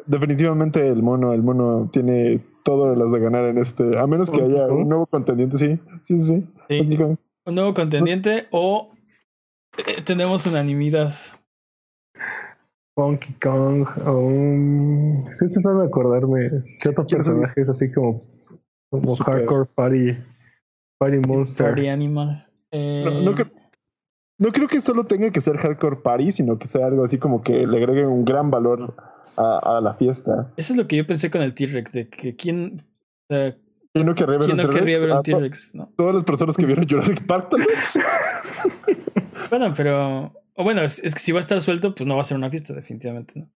[0.05, 3.97] Definitivamente el mono, el mono tiene todo las de ganar en este.
[3.97, 5.79] A menos que haya un nuevo contendiente, sí.
[6.01, 6.47] Sí, sí.
[6.69, 7.17] sí.
[7.49, 8.91] Un nuevo contendiente o
[9.75, 11.15] eh, tenemos unanimidad.
[12.95, 15.27] Funky Kong o un...
[15.31, 18.23] Estoy intentando acordarme qué otro personaje es así como,
[18.91, 20.15] como Hardcore Party,
[20.99, 21.65] Party Monster.
[21.65, 22.47] Party Animal.
[22.71, 23.01] Eh...
[23.03, 23.47] No, no, que,
[24.37, 27.41] no, creo que solo tenga que ser Hardcore Party, sino que sea algo así como
[27.41, 28.93] que le agregue un gran valor
[29.37, 30.53] a, a la fiesta.
[30.55, 32.85] Eso es lo que yo pensé con el T-Rex, de que quién...
[33.27, 33.57] O sea,
[33.99, 35.75] ¿Quién no querría ver ¿Quién un no querría ver un T-Rex?
[35.75, 35.91] No.
[35.97, 37.99] Todas las personas que vieron Jurassic Park, tal vez.
[39.49, 42.21] bueno, pero o bueno, es, es, que si va a estar suelto, pues no va
[42.21, 43.49] a ser una fiesta, definitivamente, ¿no?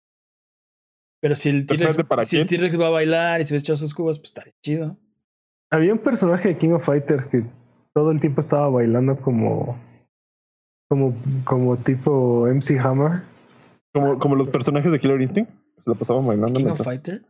[1.19, 1.97] Pero si el T-Rex
[2.27, 4.53] si el T-Rex va a bailar y se va a echar sus cubos, pues estaría
[4.63, 4.97] chido.
[5.71, 7.43] Había un personaje de King of Fighters que
[7.93, 9.79] todo el tiempo estaba bailando como.
[10.89, 13.21] como, como tipo MC Hammer.
[13.93, 15.51] Como, como los personajes de Killer Instinct.
[15.77, 16.53] Se lo pasaban bailando.
[16.53, 17.23] ¿King of Fighter?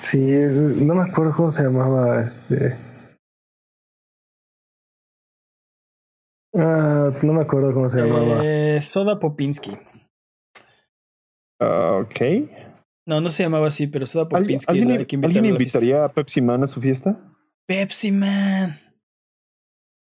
[0.00, 2.76] Sí, no me acuerdo cómo se llamaba este.
[6.52, 8.44] Uh, no me acuerdo cómo se llamaba.
[8.44, 9.78] Eh, Soda Popinski.
[11.60, 12.20] Uh, ok.
[13.06, 14.70] No, no se llamaba así, pero Soda Popinski.
[14.70, 17.18] ¿Alguien, ¿alguien, ¿alguien invitaría a, a Pepsi Man a su fiesta?
[17.66, 18.74] Pepsi Man.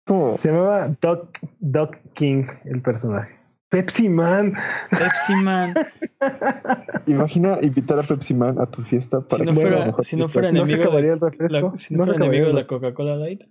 [0.06, 0.38] ¿Cómo?
[0.38, 3.37] Se llamaba Doc, Doc King, el personaje.
[3.70, 4.54] Pepsi Man.
[4.90, 5.74] Pepsi Man.
[7.06, 10.28] Imagina invitar a Pepsi Man a tu fiesta para si no que fuera, si no
[10.28, 11.70] fuera enemigo, ¿No se acabaría de, el refresco?
[11.70, 13.44] la, si no, ¿No fuera se enemigo de la Coca-Cola Light.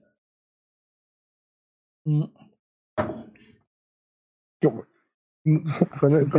[2.05, 2.33] No.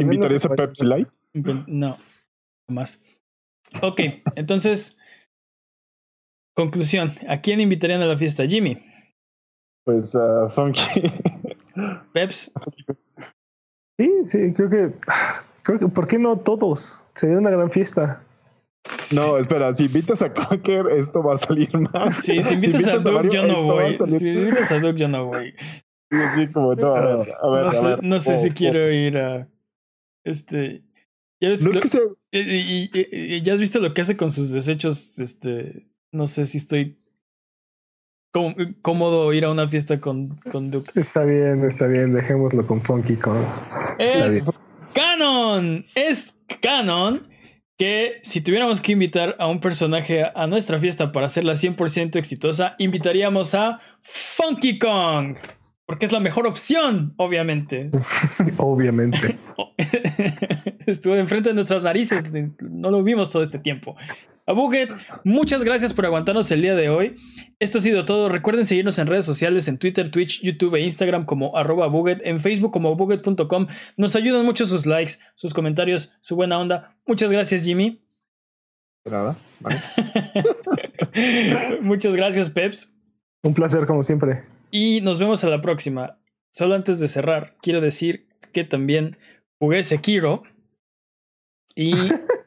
[0.00, 1.08] ¿Invitarías a Pepsi Light?
[1.66, 1.98] No,
[2.68, 3.00] más.
[3.82, 4.00] Ok,
[4.34, 4.98] entonces,
[6.56, 7.12] conclusión.
[7.28, 8.46] ¿A quién invitarían a la fiesta?
[8.46, 8.78] Jimmy,
[9.84, 10.80] Pues uh, Funky.
[12.12, 12.50] Peps,
[13.98, 14.92] Sí, sí, creo que.
[15.62, 17.04] Creo que, ¿por qué no todos?
[17.14, 18.22] Sería una gran fiesta.
[19.14, 22.14] No, espera, si invitas a Cocker, esto va a salir mal.
[22.14, 23.96] Sí, si invitas, a Duke, Mario, yo no a voy.
[23.98, 25.52] salir- Si invitas a Duke, yo no voy.
[26.10, 28.02] Sí, sí, como no, a ver, a ver, No a sé, ver.
[28.04, 28.52] no sé Oh, si oh.
[28.54, 29.46] quiero ir a.
[30.24, 30.82] Este.
[31.42, 32.00] Ya ves No es lo- que sea.
[32.32, 35.18] y, y- y- y ya has visto lo que hace con sus desechos.
[35.18, 35.86] Este.
[36.12, 36.98] No sé si estoy
[38.82, 40.98] cómodo ir a una fiesta con, con Duke.
[40.98, 43.42] Está bien, está bien, dejémoslo con Funky Kong.
[43.98, 44.60] Es
[44.92, 45.84] canon.
[45.94, 47.28] Es canon
[47.78, 52.74] que si tuviéramos que invitar a un personaje a nuestra fiesta para hacerla 100% exitosa,
[52.78, 55.36] invitaríamos a Funky Kong.
[55.86, 57.90] Porque es la mejor opción, obviamente.
[58.58, 59.38] Obviamente.
[60.86, 62.24] Estuvo enfrente de nuestras narices.
[62.60, 63.96] No lo vimos todo este tiempo.
[64.48, 64.88] A Buget,
[65.24, 67.16] muchas gracias por aguantarnos el día de hoy.
[67.58, 68.30] Esto ha sido todo.
[68.30, 72.40] Recuerden seguirnos en redes sociales, en Twitter, Twitch, YouTube e Instagram como arroba Buget, en
[72.40, 73.66] Facebook como buget.com.
[73.98, 76.96] Nos ayudan mucho sus likes, sus comentarios, su buena onda.
[77.06, 78.02] Muchas gracias, Jimmy.
[79.04, 79.36] Nada.
[79.60, 79.76] Vale.
[81.82, 82.94] muchas gracias, Peps.
[83.42, 84.46] Un placer, como siempre.
[84.70, 86.20] Y nos vemos a la próxima.
[86.54, 89.18] Solo antes de cerrar, quiero decir que también
[89.60, 90.44] jugué Sekiro.
[91.74, 91.92] Y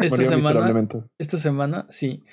[0.00, 0.88] esta semana,
[1.18, 2.24] esta semana, sí.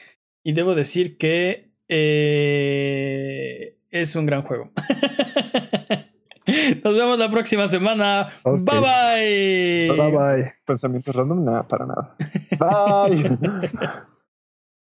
[0.43, 4.71] Y debo decir que eh, es un gran juego.
[6.83, 8.29] Nos vemos la próxima semana.
[8.43, 9.95] Bye bye.
[9.97, 10.53] Bye bye.
[10.65, 12.15] Pensamientos random, nada, para nada.
[12.59, 13.37] Bye.